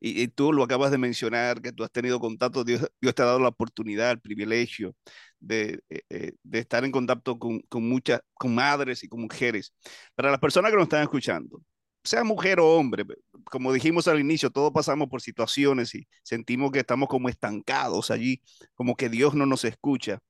Y, 0.00 0.28
tú 0.28 0.52
lo 0.52 0.62
acabas 0.64 0.90
de 0.90 0.98
mencionar, 0.98 1.60
que 1.60 1.72
tú 1.72 1.84
has 1.84 1.90
tenido 1.90 2.20
contacto, 2.20 2.64
Dios, 2.64 2.86
Dios 3.00 3.14
te 3.14 3.22
ha 3.22 3.26
dado 3.26 3.40
la 3.40 3.48
oportunidad, 3.48 4.12
el 4.12 4.20
privilegio 4.20 4.94
de, 5.40 5.80
eh, 5.90 6.02
eh, 6.10 6.32
estar 6.52 6.84
en 6.84 6.92
contacto 6.92 7.38
con, 7.38 7.60
con, 7.62 7.88
muchas, 7.88 8.20
con 8.34 8.54
madres 8.54 9.02
y 9.04 9.08
con 9.08 9.22
mujeres. 9.22 9.74
Para 10.14 10.30
las 10.30 10.40
personas 10.40 10.70
que 10.70 10.76
nos 10.76 10.84
están 10.84 11.02
escuchando, 11.02 11.62
sea 12.04 12.24
mujer 12.24 12.60
o 12.60 12.68
hombre, 12.76 13.04
como 13.44 13.72
dijimos 13.72 14.08
al 14.08 14.20
inicio, 14.20 14.50
todos 14.50 14.72
pasamos 14.72 15.08
por 15.08 15.20
situaciones 15.20 15.94
y 15.94 16.06
sentimos 16.22 16.70
que 16.72 16.80
estamos 16.80 17.08
como 17.08 17.28
estancados 17.28 18.10
allí, 18.10 18.42
como 18.74 18.96
que 18.96 19.08
Dios 19.08 19.34
no 19.34 19.46
nos 19.46 19.64
escucha. 19.64 20.20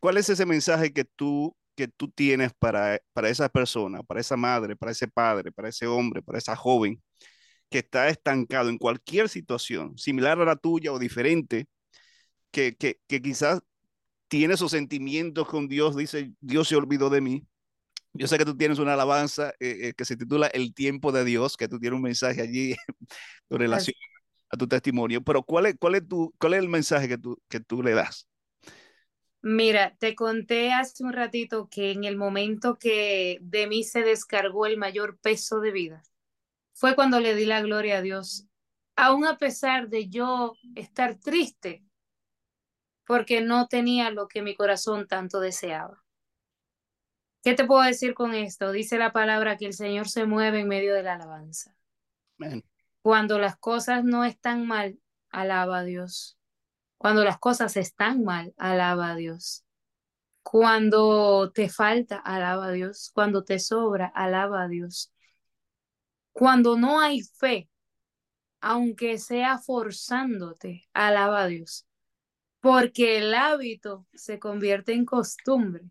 ¿Cuál 0.00 0.16
es 0.16 0.28
ese 0.30 0.46
mensaje 0.46 0.92
que 0.92 1.04
tú 1.04 1.54
que 1.80 1.88
tú 1.88 2.10
tienes 2.10 2.52
para, 2.58 3.00
para 3.14 3.30
esa 3.30 3.48
persona, 3.48 4.02
para 4.02 4.20
esa 4.20 4.36
madre, 4.36 4.76
para 4.76 4.92
ese 4.92 5.08
padre, 5.08 5.50
para 5.50 5.70
ese 5.70 5.86
hombre, 5.86 6.22
para 6.22 6.38
esa 6.38 6.54
joven 6.54 7.02
que 7.70 7.78
está 7.78 8.08
estancado 8.08 8.68
en 8.68 8.78
cualquier 8.78 9.28
situación, 9.30 9.96
similar 9.96 10.40
a 10.40 10.44
la 10.44 10.56
tuya 10.56 10.92
o 10.92 10.98
diferente, 10.98 11.68
que, 12.50 12.76
que, 12.76 13.00
que 13.08 13.22
quizás 13.22 13.60
tiene 14.28 14.54
esos 14.54 14.72
sentimientos 14.72 15.48
con 15.48 15.68
Dios, 15.68 15.96
dice, 15.96 16.32
Dios 16.40 16.68
se 16.68 16.76
olvidó 16.76 17.10
de 17.10 17.22
mí. 17.22 17.46
Yo 18.12 18.26
sé 18.26 18.38
que 18.38 18.44
tú 18.44 18.56
tienes 18.56 18.78
una 18.78 18.94
alabanza 18.94 19.50
eh, 19.60 19.88
eh, 19.88 19.94
que 19.96 20.04
se 20.04 20.16
titula 20.16 20.48
El 20.48 20.74
tiempo 20.74 21.12
de 21.12 21.24
Dios, 21.24 21.56
que 21.56 21.68
tú 21.68 21.78
tienes 21.80 21.96
un 21.96 22.02
mensaje 22.02 22.42
allí 22.42 22.76
con 23.48 23.60
relación 23.60 23.96
a 24.50 24.56
tu 24.58 24.68
testimonio, 24.68 25.22
pero 25.22 25.42
¿cuál 25.44 25.66
es, 25.66 25.76
cuál 25.78 25.94
es, 25.96 26.08
tu, 26.08 26.34
cuál 26.38 26.54
es 26.54 26.60
el 26.60 26.68
mensaje 26.68 27.08
que 27.08 27.18
tú, 27.18 27.40
que 27.48 27.60
tú 27.60 27.82
le 27.82 27.92
das? 27.94 28.28
Mira, 29.42 29.96
te 29.98 30.14
conté 30.14 30.72
hace 30.72 31.02
un 31.02 31.12
ratito 31.12 31.68
que 31.70 31.92
en 31.92 32.04
el 32.04 32.16
momento 32.16 32.78
que 32.78 33.38
de 33.40 33.66
mí 33.66 33.84
se 33.84 34.02
descargó 34.02 34.66
el 34.66 34.76
mayor 34.76 35.18
peso 35.18 35.60
de 35.60 35.72
vida, 35.72 36.02
fue 36.74 36.94
cuando 36.94 37.20
le 37.20 37.34
di 37.34 37.46
la 37.46 37.62
gloria 37.62 37.98
a 37.98 38.02
Dios, 38.02 38.46
aún 38.96 39.26
a 39.26 39.38
pesar 39.38 39.88
de 39.88 40.08
yo 40.08 40.54
estar 40.74 41.18
triste, 41.18 41.84
porque 43.06 43.40
no 43.40 43.66
tenía 43.66 44.10
lo 44.10 44.28
que 44.28 44.42
mi 44.42 44.54
corazón 44.54 45.06
tanto 45.06 45.40
deseaba. 45.40 46.04
¿Qué 47.42 47.54
te 47.54 47.64
puedo 47.64 47.82
decir 47.82 48.14
con 48.14 48.34
esto? 48.34 48.72
Dice 48.72 48.98
la 48.98 49.12
palabra 49.12 49.56
que 49.56 49.66
el 49.66 49.72
Señor 49.72 50.08
se 50.08 50.26
mueve 50.26 50.60
en 50.60 50.68
medio 50.68 50.94
de 50.94 51.02
la 51.02 51.14
alabanza. 51.14 51.74
Cuando 53.02 53.38
las 53.38 53.56
cosas 53.56 54.04
no 54.04 54.24
están 54.24 54.66
mal, 54.66 54.98
alaba 55.30 55.78
a 55.78 55.84
Dios. 55.84 56.39
Cuando 57.00 57.24
las 57.24 57.38
cosas 57.38 57.78
están 57.78 58.24
mal, 58.24 58.52
alaba 58.58 59.12
a 59.12 59.14
Dios. 59.14 59.64
Cuando 60.42 61.50
te 61.50 61.70
falta, 61.70 62.18
alaba 62.18 62.66
a 62.66 62.72
Dios. 62.72 63.10
Cuando 63.14 63.42
te 63.42 63.58
sobra, 63.58 64.06
alaba 64.14 64.64
a 64.64 64.68
Dios. 64.68 65.10
Cuando 66.32 66.76
no 66.76 67.00
hay 67.00 67.22
fe, 67.22 67.70
aunque 68.60 69.16
sea 69.18 69.56
forzándote, 69.56 70.82
alaba 70.92 71.44
a 71.44 71.46
Dios. 71.46 71.86
Porque 72.60 73.16
el 73.16 73.32
hábito 73.32 74.06
se 74.12 74.38
convierte 74.38 74.92
en 74.92 75.06
costumbre. 75.06 75.84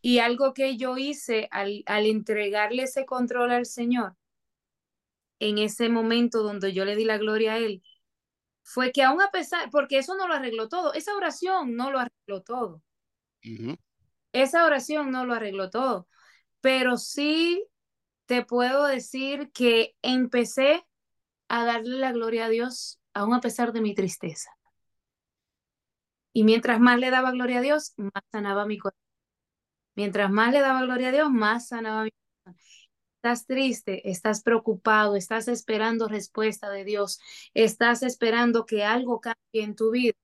Y 0.00 0.20
algo 0.20 0.54
que 0.54 0.76
yo 0.76 0.96
hice 0.96 1.48
al, 1.50 1.82
al 1.86 2.06
entregarle 2.06 2.84
ese 2.84 3.04
control 3.04 3.50
al 3.50 3.66
Señor, 3.66 4.14
en 5.40 5.58
ese 5.58 5.88
momento 5.88 6.44
donde 6.44 6.72
yo 6.72 6.84
le 6.84 6.94
di 6.94 7.04
la 7.04 7.18
gloria 7.18 7.54
a 7.54 7.58
Él, 7.58 7.82
fue 8.72 8.92
que 8.92 9.02
aún 9.02 9.20
a 9.20 9.30
pesar, 9.32 9.68
porque 9.70 9.98
eso 9.98 10.14
no 10.14 10.28
lo 10.28 10.34
arregló 10.34 10.68
todo, 10.68 10.94
esa 10.94 11.16
oración 11.16 11.74
no 11.74 11.90
lo 11.90 11.98
arregló 11.98 12.42
todo. 12.42 12.82
Esa 14.32 14.64
oración 14.64 15.10
no 15.10 15.26
lo 15.26 15.34
arregló 15.34 15.70
todo, 15.70 16.06
pero 16.60 16.96
sí 16.96 17.66
te 18.26 18.44
puedo 18.44 18.86
decir 18.86 19.50
que 19.52 19.96
empecé 20.02 20.86
a 21.48 21.64
darle 21.64 21.98
la 21.98 22.12
gloria 22.12 22.46
a 22.46 22.48
Dios 22.48 23.00
aún 23.12 23.34
a 23.34 23.40
pesar 23.40 23.72
de 23.72 23.80
mi 23.80 23.92
tristeza. 23.92 24.50
Y 26.32 26.44
mientras 26.44 26.78
más 26.78 27.00
le 27.00 27.10
daba 27.10 27.32
gloria 27.32 27.58
a 27.58 27.62
Dios, 27.62 27.94
más 27.96 28.22
sanaba 28.30 28.66
mi 28.66 28.78
corazón. 28.78 29.00
Mientras 29.96 30.30
más 30.30 30.52
le 30.52 30.60
daba 30.60 30.82
gloria 30.82 31.08
a 31.08 31.12
Dios, 31.12 31.30
más 31.30 31.66
sanaba 31.68 32.04
mi 32.04 32.10
corazón 32.12 32.60
estás 33.20 33.44
triste, 33.44 34.08
estás 34.10 34.42
preocupado, 34.42 35.14
estás 35.14 35.46
esperando 35.46 36.08
respuesta 36.08 36.70
de 36.70 36.84
Dios, 36.84 37.20
estás 37.52 38.02
esperando 38.02 38.64
que 38.64 38.82
algo 38.82 39.20
cambie 39.20 39.36
en 39.52 39.76
tu 39.76 39.90
vida. 39.90 40.14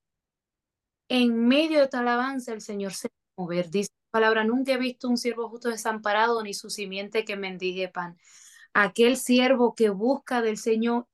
En 1.09 1.47
medio 1.47 1.81
de 1.81 1.89
tu 1.89 1.99
alabanza, 1.99 2.55
el 2.55 2.63
Señor 2.63 2.95
se 2.95 3.09
va 3.09 3.15
a 3.37 3.43
mover. 3.43 3.69
Dice 3.69 3.91
la 4.07 4.21
palabra, 4.21 4.45
nunca 4.45 4.73
he 4.73 4.79
visto 4.79 5.11
un 5.11 5.19
siervo 5.19 5.51
justo 5.51 5.69
desamparado 5.69 6.43
ni 6.43 6.55
su 6.55 6.71
simiente 6.71 7.27
que 7.27 7.37
mendigue 7.37 7.89
pan. 7.89 8.17
Aquel 8.73 9.19
siervo 9.19 9.75
que 9.75 9.91
busca 9.91 10.41
del 10.41 10.57
Señor 10.57 11.07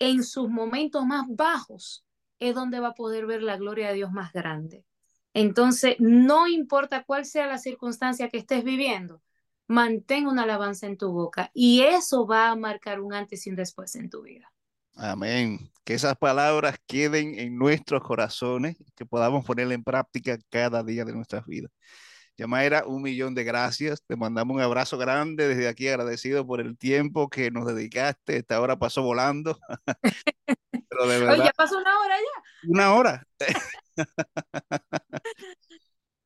en 0.00 0.24
sus 0.24 0.48
momentos 0.48 1.06
más 1.06 1.24
bajos 1.28 2.04
es 2.40 2.52
donde 2.52 2.80
va 2.80 2.88
a 2.88 2.94
poder 2.94 3.26
ver 3.26 3.42
la 3.42 3.56
gloria 3.56 3.88
de 3.88 3.94
Dios 3.94 4.10
más 4.10 4.32
grande. 4.32 4.84
Entonces, 5.34 5.94
no 6.00 6.48
importa 6.48 7.04
cuál 7.04 7.24
sea 7.24 7.46
la 7.46 7.58
circunstancia 7.58 8.28
que 8.28 8.38
estés 8.38 8.64
viviendo, 8.64 9.22
mantén 9.68 10.26
una 10.26 10.42
alabanza 10.42 10.86
en 10.86 10.96
tu 10.96 11.12
boca 11.12 11.50
y 11.54 11.82
eso 11.82 12.26
va 12.26 12.50
a 12.50 12.56
marcar 12.56 13.00
un 13.00 13.14
antes 13.14 13.46
y 13.46 13.50
un 13.50 13.56
después 13.56 13.94
en 13.94 14.10
tu 14.10 14.22
vida. 14.22 14.50
Amén. 14.94 15.70
Que 15.84 15.94
esas 15.94 16.16
palabras 16.16 16.76
queden 16.86 17.38
en 17.38 17.56
nuestros 17.56 18.02
corazones, 18.02 18.76
que 18.96 19.06
podamos 19.06 19.44
ponerla 19.44 19.74
en 19.74 19.84
práctica 19.84 20.36
cada 20.50 20.82
día 20.82 21.04
de 21.04 21.12
nuestras 21.12 21.46
vidas. 21.46 21.70
Yamaira, 22.36 22.84
un 22.86 23.02
millón 23.02 23.34
de 23.34 23.44
gracias. 23.44 24.02
Te 24.06 24.16
mandamos 24.16 24.56
un 24.56 24.62
abrazo 24.62 24.96
grande 24.96 25.48
desde 25.48 25.68
aquí, 25.68 25.88
agradecido 25.88 26.46
por 26.46 26.60
el 26.60 26.78
tiempo 26.78 27.28
que 27.28 27.50
nos 27.50 27.66
dedicaste. 27.66 28.38
Esta 28.38 28.60
hora 28.60 28.78
pasó 28.78 29.02
volando. 29.02 29.58
Pero 30.88 31.06
de 31.06 31.18
verdad. 31.18 31.44
ya 31.44 31.52
pasó 31.56 31.78
una 31.78 32.00
hora 32.00 32.16
ya. 32.16 32.70
Una 32.70 32.94
hora. 32.94 33.26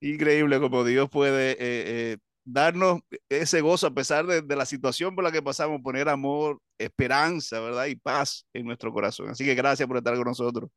Increíble 0.01 0.61
como 0.61 0.85
Dios 0.85 1.09
puede 1.09 1.53
eh, 1.53 1.57
eh, 1.61 2.19
darnos 2.45 3.01
ese 3.29 3.61
gozo 3.61 3.87
a 3.87 3.95
pesar 3.95 4.27
de, 4.27 4.57
la 4.57 4.67
situación 4.67 5.15
por 5.15 5.25
la 5.25 5.33
que 5.33 5.43
pasamos, 5.43 5.81
poner 5.83 6.09
amor, 6.09 6.61
esperanza, 6.79 7.61
¿verdad? 7.61 7.87
Y 7.87 7.97
paz 7.97 8.47
en 8.53 8.67
nuestro 8.67 8.93
corazón. 8.93 9.31
Así 9.31 9.45
que 9.45 9.55
gracias 9.55 9.87
por 9.87 9.97
estar 9.97 10.15
con 10.15 10.25
nosotros. 10.25 10.71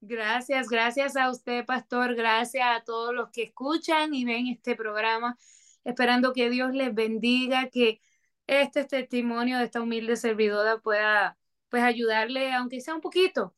Gracias, 0.00 0.68
gracias 0.68 1.16
a 1.16 1.30
usted, 1.30 1.64
pastor. 1.66 2.14
Gracias 2.14 2.64
a 2.66 2.82
todos 2.84 3.14
los 3.14 3.30
que 3.30 3.42
escuchan 3.42 4.14
y 4.14 4.24
ven 4.24 4.46
este 4.46 4.76
programa. 4.76 5.36
Esperando 5.84 6.32
que 6.32 6.48
Dios 6.48 6.74
les 6.74 6.94
bendiga, 6.94 7.68
que 7.68 8.00
este 8.46 8.84
testimonio 8.84 9.58
de 9.58 9.64
esta 9.64 9.80
humilde 9.80 10.16
servidora 10.16 10.78
pueda 10.78 11.38
pues 11.68 11.82
ayudarle, 11.82 12.52
aunque 12.52 12.80
sea 12.80 12.94
un 12.94 13.00
poquito, 13.00 13.54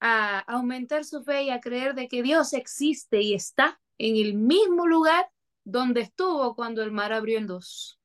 a 0.00 0.40
aumentar 0.40 1.04
su 1.04 1.22
fe 1.24 1.44
y 1.44 1.50
a 1.50 1.60
creer 1.60 1.94
de 1.94 2.08
que 2.08 2.22
Dios 2.22 2.52
existe 2.52 3.22
y 3.22 3.34
está 3.34 3.80
en 3.98 4.16
el 4.16 4.34
mismo 4.34 4.86
lugar 4.86 5.26
donde 5.66 6.00
estuvo 6.00 6.54
cuando 6.54 6.82
el 6.82 6.92
mar 6.92 7.12
abrió 7.12 7.38
en 7.38 7.48
dos. 7.48 7.98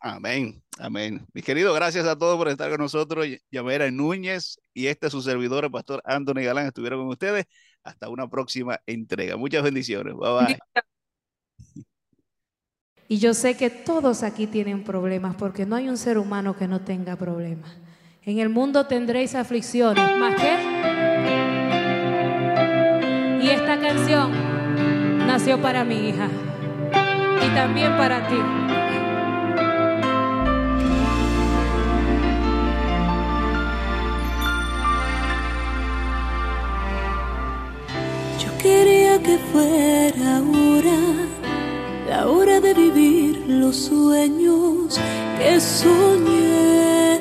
Amén, 0.00 0.60
amén. 0.78 1.24
Mi 1.32 1.42
querido, 1.42 1.72
gracias 1.74 2.06
a 2.06 2.18
todos 2.18 2.36
por 2.36 2.48
estar 2.48 2.70
con 2.70 2.80
nosotros. 2.80 3.26
Llamera 3.50 3.88
Núñez 3.90 4.58
y 4.74 4.86
este 4.86 5.10
su 5.10 5.20
servidor, 5.22 5.64
el 5.64 5.70
pastor 5.70 6.02
Anthony 6.04 6.42
Galán, 6.42 6.66
estuvieron 6.66 7.00
con 7.00 7.08
ustedes. 7.08 7.44
Hasta 7.84 8.08
una 8.08 8.28
próxima 8.28 8.80
entrega. 8.86 9.36
Muchas 9.36 9.62
bendiciones. 9.62 10.14
Bye 10.14 10.32
bye. 10.32 10.58
Y 13.08 13.18
yo 13.18 13.34
sé 13.34 13.56
que 13.56 13.68
todos 13.68 14.22
aquí 14.22 14.46
tienen 14.46 14.82
problemas 14.82 15.36
porque 15.36 15.66
no 15.66 15.76
hay 15.76 15.88
un 15.88 15.98
ser 15.98 16.16
humano 16.16 16.56
que 16.56 16.66
no 16.66 16.80
tenga 16.80 17.16
problemas. 17.16 17.76
En 18.22 18.38
el 18.38 18.48
mundo 18.48 18.86
tendréis 18.86 19.34
aflicciones, 19.34 20.18
¿más 20.18 20.40
qué? 20.40 20.54
Y 23.44 23.50
esta 23.50 23.78
canción 23.78 24.30
nació 25.26 25.60
para 25.60 25.84
mi 25.84 26.08
hija 26.08 26.30
y 27.44 27.48
también 27.54 27.96
para 27.96 28.26
ti. 28.28 28.36
Yo 38.42 38.58
quería 38.58 39.22
que 39.22 39.38
fuera 39.52 40.36
ahora 40.38 40.98
la 42.08 42.28
hora 42.28 42.60
de 42.60 42.74
vivir 42.74 43.44
los 43.48 43.76
sueños 43.76 45.00
que 45.38 45.60
soñé. 45.60 47.20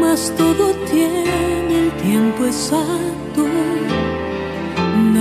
Mas 0.00 0.32
todo 0.36 0.72
tiene 0.90 1.86
el 1.86 1.92
tiempo 2.02 2.44
exacto 2.44 3.44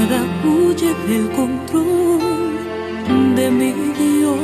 nada 0.04 0.22
huye 0.44 0.94
del 1.08 1.30
control 1.32 2.20
de 3.36 3.52
mi 3.52 3.72
Dios. 3.72 4.38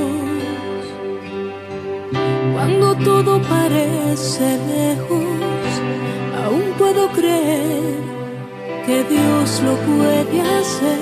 Cuando 2.53 2.95
todo 2.95 3.41
parece 3.41 4.57
lejos, 4.75 5.69
aún 6.43 6.65
puedo 6.77 7.09
creer 7.09 7.97
que 8.85 9.03
Dios 9.03 9.61
lo 9.65 9.75
puede 9.89 10.41
hacer. 10.57 10.99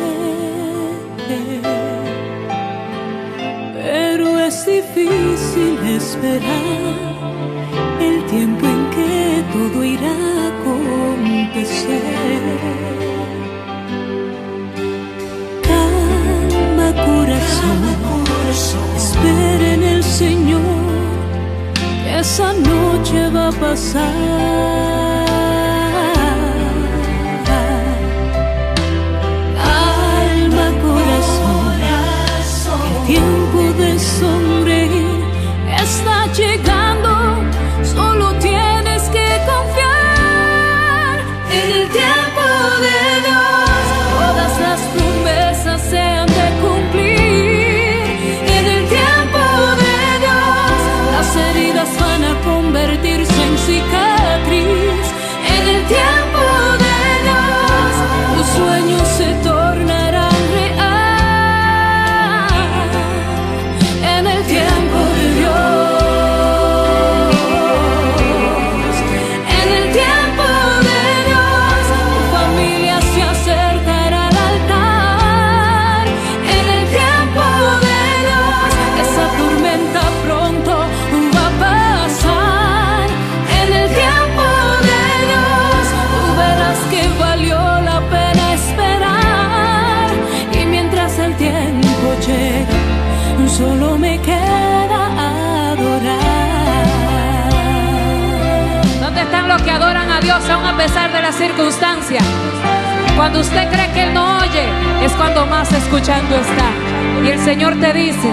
Pero 3.74 4.40
es 4.40 4.66
difícil 4.66 5.78
esperar 6.00 7.18
el 8.00 8.26
tiempo 8.26 8.66
en 8.66 8.82
que 8.96 9.44
todo 9.54 9.84
irá 9.84 10.12
a 10.12 10.48
acontecer. 10.54 11.98
Espera 18.96 19.74
en 19.74 19.84
el 19.84 20.04
Señor, 20.04 20.62
que 22.04 22.20
esa 22.20 22.54
noche 22.54 23.30
va 23.30 23.50
a 23.50 23.52
pasar. 23.52 25.17
circunstancia. 101.32 102.20
Cuando 103.16 103.40
usted 103.40 103.70
cree 103.72 103.92
que 103.94 104.04
Él 104.04 104.14
no 104.14 104.38
oye, 104.40 104.66
es 105.04 105.12
cuando 105.14 105.46
más 105.46 105.72
escuchando 105.72 106.36
está. 106.36 106.70
Y 107.24 107.30
el 107.30 107.40
Señor 107.40 107.80
te 107.80 107.94
dice, 107.94 108.30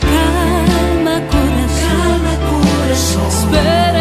calma 0.00 1.20
corazón, 1.30 2.22
calma 2.22 2.34
corazón. 2.50 3.28
espera. 3.28 3.95